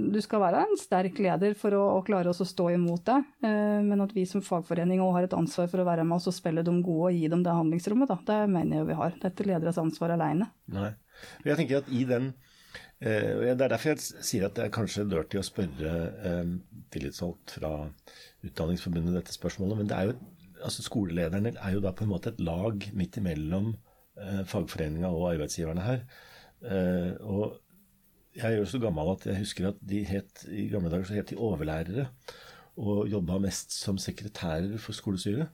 du 0.00 0.16
skal 0.24 0.40
være 0.40 0.62
en 0.64 0.78
sterk 0.80 1.18
leder 1.20 1.52
for 1.58 1.74
å, 1.76 1.82
å 1.98 2.04
klare 2.06 2.32
å 2.32 2.46
stå 2.46 2.70
imot 2.72 3.02
det. 3.04 3.18
Eh, 3.44 3.80
men 3.84 4.00
at 4.00 4.14
vi 4.16 4.24
som 4.28 4.40
fagforening 4.44 5.02
òg 5.04 5.12
har 5.18 5.26
et 5.26 5.36
ansvar 5.36 5.68
for 5.68 5.82
å 5.82 5.84
være 5.84 6.06
med 6.08 6.16
oss 6.16 6.30
og 6.30 6.36
spille 6.38 6.64
dem 6.64 6.78
gode 6.86 7.10
og 7.10 7.18
gi 7.18 7.28
dem 7.28 7.42
det 7.44 7.52
handlingsrommet, 7.52 8.08
da. 8.08 8.16
det 8.30 8.38
mener 8.54 8.80
jeg 8.80 8.88
vi 8.88 8.96
har. 9.02 9.12
Dette 9.20 9.44
er 9.44 9.52
lederes 9.52 9.82
ansvar 9.82 10.16
alene. 10.16 10.48
Jeg 10.72 11.60
tenker 11.60 11.82
at 11.82 11.92
i 11.92 12.06
den 12.08 12.32
eh, 13.04 13.28
Det 13.44 13.52
er 13.52 13.62
derfor 13.66 13.92
jeg 13.92 14.24
sier 14.24 14.48
at 14.48 14.56
det 14.56 14.66
er 14.66 14.74
kanskje 14.78 15.04
dirty 15.12 15.42
å 15.42 15.44
spørre 15.44 15.94
eh, 16.32 16.56
tillitsvalgt 16.96 17.58
fra 17.60 17.76
Utdanningsforbundet 18.48 19.20
dette 19.20 19.36
spørsmålet. 19.36 19.82
Men 19.82 19.92
det 19.92 19.98
er 19.98 20.08
jo, 20.08 20.20
altså 20.64 20.88
skolelederne 20.88 21.58
er 21.60 21.76
jo 21.76 21.84
da 21.84 21.92
på 21.92 22.08
en 22.08 22.14
måte 22.16 22.32
et 22.32 22.40
lag 22.40 22.88
midt 22.96 23.20
imellom 23.20 23.74
fagforeninga 24.20 25.08
og 25.16 25.30
arbeidsgiverne 25.30 25.80
her. 25.80 26.00
Og 27.24 27.54
jeg 28.36 28.46
er 28.46 28.58
jo 28.60 28.68
så 28.68 28.78
gammel 28.82 29.10
at 29.12 29.26
jeg 29.26 29.42
husker 29.42 29.68
at 29.72 29.82
de 29.90 30.04
het, 30.06 30.44
i 30.50 30.68
gamle 30.70 30.90
dager 30.92 31.08
så 31.08 31.18
het 31.18 31.32
de 31.32 31.38
overlærere. 31.40 32.06
Og 32.80 33.08
jobba 33.10 33.40
mest 33.42 33.74
som 33.74 33.98
sekretærer 33.98 34.78
for 34.78 34.96
skolestyret. 34.96 35.50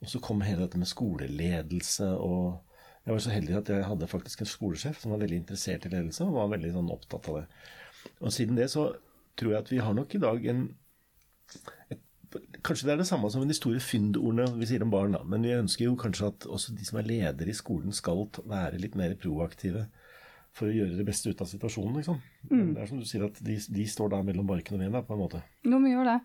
Og 0.00 0.08
så 0.08 0.20
kom 0.22 0.40
hele 0.46 0.64
dette 0.64 0.78
med 0.80 0.88
skoleledelse 0.88 2.16
og 2.16 2.66
Jeg 3.00 3.14
var 3.14 3.22
så 3.24 3.30
heldig 3.32 3.54
at 3.56 3.68
jeg 3.72 3.84
hadde 3.88 4.06
faktisk 4.06 4.42
en 4.42 4.48
skolesjef 4.48 4.98
som 5.00 5.14
var 5.14 5.22
veldig 5.22 5.38
interessert 5.40 5.86
i 5.88 5.88
ledelse, 5.88 6.20
og 6.20 6.34
var 6.36 6.50
veldig 6.52 6.72
sånn 6.74 6.90
opptatt 6.92 7.28
av 7.32 7.38
det. 7.38 7.46
Og 8.20 8.34
siden 8.34 8.58
det 8.60 8.66
så 8.70 8.90
tror 9.40 9.54
jeg 9.54 9.64
at 9.64 9.70
vi 9.72 9.78
har 9.80 9.96
nok 9.96 10.14
i 10.14 10.20
dag 10.20 10.44
en 10.52 10.60
et, 11.88 12.02
Kanskje 12.62 12.86
det 12.86 12.92
er 12.92 13.00
det 13.00 13.08
samme 13.08 13.30
som 13.32 13.48
de 13.48 13.56
store 13.56 13.80
fyndordene 13.82 14.52
vi 14.60 14.68
sier 14.68 14.84
om 14.84 14.92
barn, 14.92 15.16
da. 15.16 15.24
Men 15.26 15.42
vi 15.42 15.56
ønsker 15.56 15.88
jo 15.88 15.96
kanskje 15.98 16.28
at 16.28 16.46
også 16.46 16.76
de 16.76 16.84
som 16.86 17.00
er 17.00 17.08
ledere 17.08 17.50
i 17.50 17.56
skolen, 17.56 17.90
skal 17.96 18.28
være 18.44 18.78
litt 18.78 18.94
mer 19.00 19.16
proaktive 19.18 19.88
for 20.56 20.70
å 20.70 20.74
gjøre 20.74 20.98
det 20.98 21.06
beste 21.08 21.32
ut 21.32 21.42
av 21.42 21.50
situasjonen. 21.50 22.00
Liksom. 22.00 22.20
Mm. 22.48 22.72
Det 22.74 22.82
er 22.82 22.88
som 22.88 23.00
du 23.00 23.06
sier, 23.08 23.26
at 23.28 23.36
de, 23.44 23.58
de 23.60 23.84
står 23.88 24.14
da 24.14 24.22
mellom 24.24 24.48
barken 24.48 24.78
og 24.78 24.80
veien, 24.82 24.96
på 25.04 25.16
en 25.16 25.20
måte. 25.20 25.42
Jo, 25.66 25.80
vi 25.82 25.92
gjør 25.92 26.08
det. 26.08 26.16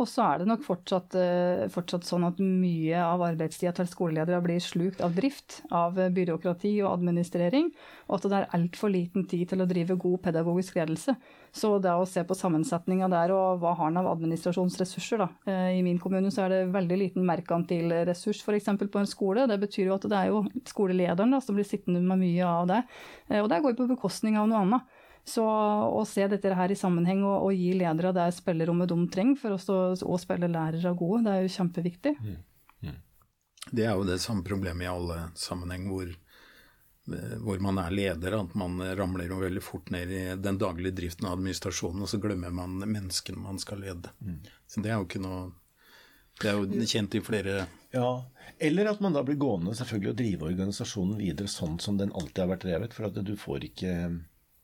Og 0.00 0.08
så 0.08 0.24
er 0.24 0.40
det 0.40 0.46
nok 0.48 0.62
fortsatt, 0.64 1.14
eh, 1.20 1.64
fortsatt, 1.72 2.06
sånn 2.08 2.24
at 2.24 2.38
mye 2.40 2.96
av 2.96 3.20
arbeidstida 3.26 3.74
til 3.76 3.88
skoleledere 3.90 4.40
blir 4.44 4.60
slukt 4.62 5.02
av 5.04 5.12
drift, 5.16 5.60
av 5.70 5.98
byråkrati 6.16 6.72
og 6.80 6.94
administrering, 6.94 7.68
og 8.08 8.16
at 8.16 8.28
det 8.28 8.38
er 8.38 8.48
altfor 8.56 8.92
liten 8.92 9.26
tid 9.28 9.50
til 9.52 9.62
å 9.62 9.68
drive 9.68 9.98
god 10.00 10.22
pedagogisk 10.24 10.80
ledelse. 10.80 11.14
Så 11.52 11.74
det 11.84 11.92
å 11.92 12.08
se 12.08 12.24
på 12.24 12.36
sammensetninga 12.36 13.10
der 13.12 13.34
og 13.36 13.60
hva 13.60 13.74
har 13.76 13.92
en 13.92 14.00
av 14.00 14.08
administrasjonsressurser, 14.14 15.20
da. 15.20 15.28
Eh, 15.46 15.78
I 15.78 15.84
min 15.84 16.00
kommune 16.00 16.32
så 16.32 16.46
er 16.46 16.56
det 16.56 16.72
veldig 16.72 16.98
liten 17.04 17.28
merkantil 17.28 17.92
ressurs 18.08 18.40
f.eks. 18.40 18.72
på 18.88 19.02
en 19.02 19.08
skole. 19.08 19.46
Det 19.46 19.60
betyr 19.60 19.90
jo 19.90 20.00
at 20.00 20.08
det 20.08 20.18
er 20.18 20.32
jo 20.32 20.46
skolelederen 20.72 21.36
da, 21.36 21.40
som 21.44 21.54
blir 21.58 21.68
sittende 21.68 22.00
med 22.00 22.24
mye 22.24 22.48
av 22.48 22.66
det. 22.72 22.82
Eh, 23.28 23.42
og 23.44 23.52
det 23.52 23.60
går 23.60 23.76
på 23.76 23.92
bekostning 23.92 24.40
av 24.40 24.48
noe 24.48 24.64
annet. 24.64 25.00
Så 25.24 25.44
å 25.46 26.02
se 26.08 26.24
dette 26.26 26.50
her 26.56 26.72
i 26.74 26.78
sammenheng 26.78 27.22
og, 27.22 27.46
og 27.46 27.54
gi 27.54 27.70
ledere 27.78 28.10
det 28.16 28.26
spillerommet 28.34 28.90
de 28.90 28.98
trenger 29.12 29.38
for 29.38 29.54
å 29.54 30.18
spille 30.18 30.50
lærere 30.50 30.94
gode, 30.98 31.22
det 31.28 31.34
er 31.36 31.44
jo 31.44 31.52
kjempeviktig. 31.56 32.16
Mm. 32.18 32.40
Mm. 32.82 32.98
Det 33.70 33.86
er 33.86 33.94
jo 33.94 34.08
det 34.08 34.18
samme 34.22 34.42
problemet 34.46 34.88
i 34.88 34.90
alle 34.90 35.20
sammenheng 35.38 35.86
hvor, 35.92 36.10
hvor 37.44 37.62
man 37.62 37.78
er 37.84 37.94
leder, 37.94 38.34
at 38.40 38.56
man 38.58 38.82
ramler 38.98 39.30
jo 39.30 39.38
veldig 39.44 39.62
fort 39.62 39.92
ned 39.94 40.10
i 40.10 40.24
den 40.42 40.58
daglige 40.58 40.98
driften 40.98 41.30
av 41.30 41.38
administrasjonen, 41.38 42.02
og 42.02 42.10
så 42.10 42.18
glemmer 42.22 42.50
man 42.54 42.82
menneskene 42.82 43.44
man 43.44 43.62
skal 43.62 43.84
lede. 43.86 44.10
Mm. 44.18 44.40
Så 44.66 44.82
det 44.82 44.90
er 44.90 44.98
jo 44.98 45.06
ikke 45.06 45.22
noe 45.22 45.52
Det 46.42 46.48
er 46.50 46.58
jo 46.58 46.86
kjent 46.88 47.14
i 47.14 47.20
flere 47.20 47.66
ja, 47.92 48.24
Eller 48.58 48.88
at 48.88 49.02
man 49.04 49.12
da 49.12 49.20
blir 49.22 49.36
gående 49.36 49.74
selvfølgelig 49.76 50.10
og 50.10 50.18
drive 50.18 50.46
organisasjonen 50.48 51.18
videre 51.20 51.50
sånn 51.52 51.76
som 51.78 51.98
den 52.00 52.10
alltid 52.10 52.42
har 52.42 52.52
vært 52.54 52.64
drevet. 52.64 52.94
For 52.96 53.06
at 53.06 53.18
du 53.22 53.34
får 53.38 53.68
ikke 53.68 53.92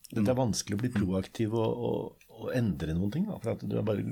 det 0.09 0.25
er 0.25 0.39
vanskelig 0.39 0.79
å 0.79 0.81
bli 0.81 0.89
proaktiv 0.93 1.55
og, 1.59 1.83
og, 1.89 2.29
og 2.39 2.53
endre 2.57 2.95
noen 2.97 3.11
ting. 3.13 3.27
Da, 3.29 3.37
for 3.43 3.53
at 3.53 3.65
Du 3.69 3.75
er 3.77 3.85
bare 3.85 4.05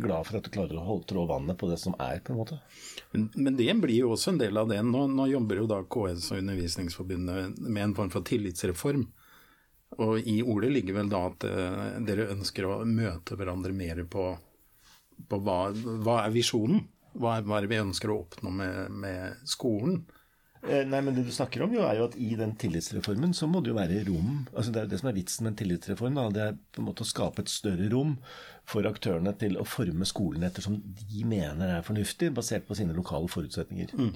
glad 0.00 0.28
for 0.28 0.36
at 0.36 0.44
du 0.44 0.52
klarer 0.52 0.76
å 0.76 0.84
holde 0.84 1.08
trå 1.08 1.24
vannet 1.28 1.56
på 1.60 1.70
det 1.70 1.78
som 1.80 1.96
er. 1.96 2.20
på 2.24 2.34
en 2.34 2.40
måte. 2.42 2.58
Men, 3.14 3.30
men, 3.36 3.56
det 3.56 3.72
blir 3.80 4.02
jo 4.02 4.12
også 4.12 4.34
en 4.34 4.42
del 4.42 4.60
av 4.60 4.68
det. 4.68 4.82
Nå, 4.84 5.06
nå 5.08 5.30
jobber 5.30 5.62
jo 5.62 5.70
da 5.70 5.80
KS 5.80 6.28
og 6.34 6.42
Undervisningsforbundet 6.42 7.56
med 7.64 7.82
en 7.86 7.96
form 7.96 8.12
for 8.12 8.26
tillitsreform. 8.28 9.06
Og 10.04 10.28
i 10.28 10.38
ordet 10.44 10.70
ligger 10.74 11.00
vel 11.00 11.08
da 11.10 11.24
at 11.30 11.48
uh, 11.48 11.98
dere 12.06 12.30
ønsker 12.36 12.68
å 12.68 12.76
møte 12.86 13.34
hverandre 13.38 13.72
mer 13.74 14.04
på, 14.12 14.28
på 15.26 15.40
hva, 15.40 15.60
hva, 15.72 16.20
er 16.26 16.36
visjonen? 16.36 16.84
Hva 17.16 17.38
er, 17.38 17.48
hva 17.48 17.58
er 17.58 17.64
det 17.64 17.72
vi 17.72 17.80
ønsker 17.80 18.12
å 18.12 18.20
oppnå 18.26 18.52
med, 18.54 19.00
med 19.02 19.40
skolen? 19.48 20.02
Eh, 20.68 20.82
nei, 20.84 21.00
men 21.00 21.14
Det 21.16 21.24
du 21.24 21.32
snakker 21.32 21.62
om, 21.64 21.72
jo, 21.72 21.84
er 21.88 21.96
jo 21.96 22.08
at 22.10 22.16
i 22.20 22.34
den 22.36 22.52
tillitsreformen 22.60 23.32
så 23.36 23.48
må 23.48 23.62
det 23.64 23.72
jo 23.72 23.78
være 23.78 24.02
rom 24.10 24.42
altså 24.52 24.72
Det 24.74 24.80
er 24.80 24.84
jo 24.84 24.90
det 24.92 24.98
som 25.00 25.08
er 25.08 25.16
vitsen 25.16 25.46
med 25.46 25.52
en 25.52 25.60
tillitsreform. 25.62 26.18
Da. 26.18 26.26
Det 26.34 26.42
er 26.44 26.58
på 26.74 26.82
en 26.82 26.88
måte 26.90 27.06
å 27.06 27.08
skape 27.08 27.44
et 27.44 27.52
større 27.52 27.88
rom 27.94 28.18
for 28.68 28.86
aktørene 28.88 29.32
til 29.40 29.56
å 29.56 29.64
forme 29.66 30.08
skolen 30.08 30.44
ettersom 30.46 30.76
de 30.84 31.24
mener 31.24 31.78
er 31.78 31.86
fornuftig, 31.86 32.32
basert 32.36 32.68
på 32.68 32.76
sine 32.78 32.94
lokale 32.96 33.30
forutsetninger. 33.32 33.96
Mm. 33.96 34.12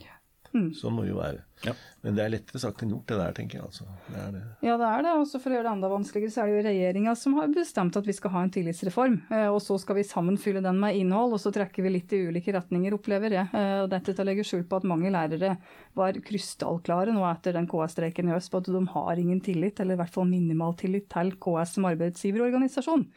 Mm. 0.55 0.71
Sånn 0.79 0.95
må 0.95 1.03
det 1.03 1.11
jo 1.11 1.19
være. 1.19 1.43
Ja. 1.65 1.73
Men 2.05 2.19
det 2.19 2.25
er 2.25 2.33
lettere 2.35 2.61
sagt 2.61 2.83
enn 2.85 2.91
gjort, 2.93 3.07
det 3.09 3.17
der, 3.17 3.33
tenker 3.35 3.59
jeg. 3.59 3.67
altså. 3.67 3.87
Det 4.13 4.19
er 4.21 4.33
det. 4.35 4.43
Ja, 4.67 4.75
det 4.79 4.89
er 4.91 5.05
det. 5.07 5.13
Og 5.17 5.31
for 5.33 5.49
å 5.51 5.57
gjøre 5.57 5.67
det 5.67 5.73
enda 5.73 5.89
vanskeligere, 5.91 6.35
så 6.35 6.43
er 6.43 6.51
det 6.51 6.55
jo 6.55 6.65
regjeringa 6.67 7.15
som 7.17 7.37
har 7.39 7.55
bestemt 7.55 7.97
at 7.99 8.09
vi 8.09 8.15
skal 8.17 8.33
ha 8.35 8.43
en 8.45 8.53
tillitsreform. 8.55 9.17
Eh, 9.33 9.47
og 9.49 9.61
så 9.65 9.79
skal 9.81 9.99
vi 9.99 10.05
sammen 10.07 10.37
fylle 10.41 10.61
den 10.65 10.79
med 10.83 10.99
innhold, 11.01 11.35
og 11.35 11.41
så 11.41 11.53
trekker 11.55 11.87
vi 11.87 11.95
litt 11.95 12.13
i 12.15 12.21
ulike 12.29 12.53
retninger, 12.55 12.95
opplever 12.95 13.39
jeg. 13.39 13.49
Eh, 13.57 13.77
og 13.83 13.89
dette 13.95 14.13
til 14.13 14.23
å 14.23 14.29
legge 14.29 14.45
skjul 14.47 14.67
på 14.69 14.79
at 14.79 14.89
mange 14.91 15.13
lærere 15.15 15.55
var 15.97 16.19
krystallklare 16.29 17.15
nå 17.17 17.25
etter 17.31 17.57
den 17.57 17.71
KS-streiken 17.71 18.29
i 18.29 18.35
høst 18.37 18.53
på 18.53 18.61
at 18.61 18.69
de 18.69 18.83
har 18.95 19.23
ingen 19.23 19.41
tillit, 19.45 19.81
eller 19.81 19.97
i 19.97 20.03
hvert 20.03 20.15
fall 20.15 20.29
minimal 20.29 20.77
tillit, 20.79 21.09
til 21.15 21.33
KS 21.41 21.79
som 21.79 21.89
arbeidsgiverorganisasjon. 21.89 23.09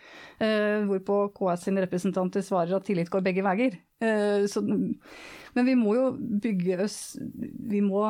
Eh, 0.41 0.87
hvorpå 0.87 1.19
KS 1.35 1.67
sine 1.67 1.83
representanter 1.83 2.45
svarer 2.45 2.79
at 2.79 2.87
tillit 2.87 3.11
går 3.11 3.27
begge 3.27 3.45
veier. 3.45 3.77
Så 3.97 4.61
men 5.55 5.67
vi 5.67 5.77
må 5.79 5.95
jo 5.97 6.09
bygge 6.17 6.77
oss 6.83 6.97
Vi 7.71 7.79
må, 7.83 8.03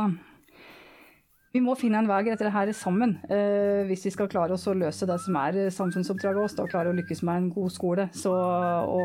vi 1.54 1.62
må 1.64 1.76
finne 1.80 2.02
en 2.02 2.10
vei 2.10 2.20
etter 2.26 2.48
dette 2.48 2.54
her 2.54 2.72
sammen, 2.76 3.18
eh, 3.30 3.84
hvis 3.90 4.06
vi 4.08 4.14
skal 4.14 4.30
klare 4.32 4.56
oss 4.56 4.68
å 4.70 4.76
løse 4.78 5.08
det 5.10 5.18
som 5.24 5.38
er 5.42 5.60
samfunnsoppdraget 5.74 6.44
vårt, 6.44 6.62
og 6.62 6.72
klare 6.74 6.92
å 6.92 6.98
lykkes 6.98 7.24
med 7.28 7.42
en 7.42 7.50
god 7.56 7.74
skole. 7.74 8.08
Så 8.14 8.34
å 8.34 9.02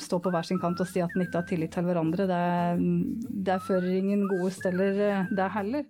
stå 0.00 0.20
på 0.22 0.32
hver 0.32 0.46
sin 0.48 0.60
kant 0.62 0.80
og 0.80 0.88
si 0.88 1.02
at 1.04 1.12
en 1.16 1.26
ikke 1.26 1.42
har 1.42 1.50
tillit 1.50 1.74
til 1.74 1.88
hverandre, 1.88 2.28
det, 2.30 2.42
det 3.50 3.60
fører 3.66 3.92
ingen 3.98 4.26
gode 4.30 4.54
steller, 4.56 5.26
det 5.34 5.52
heller. 5.56 5.86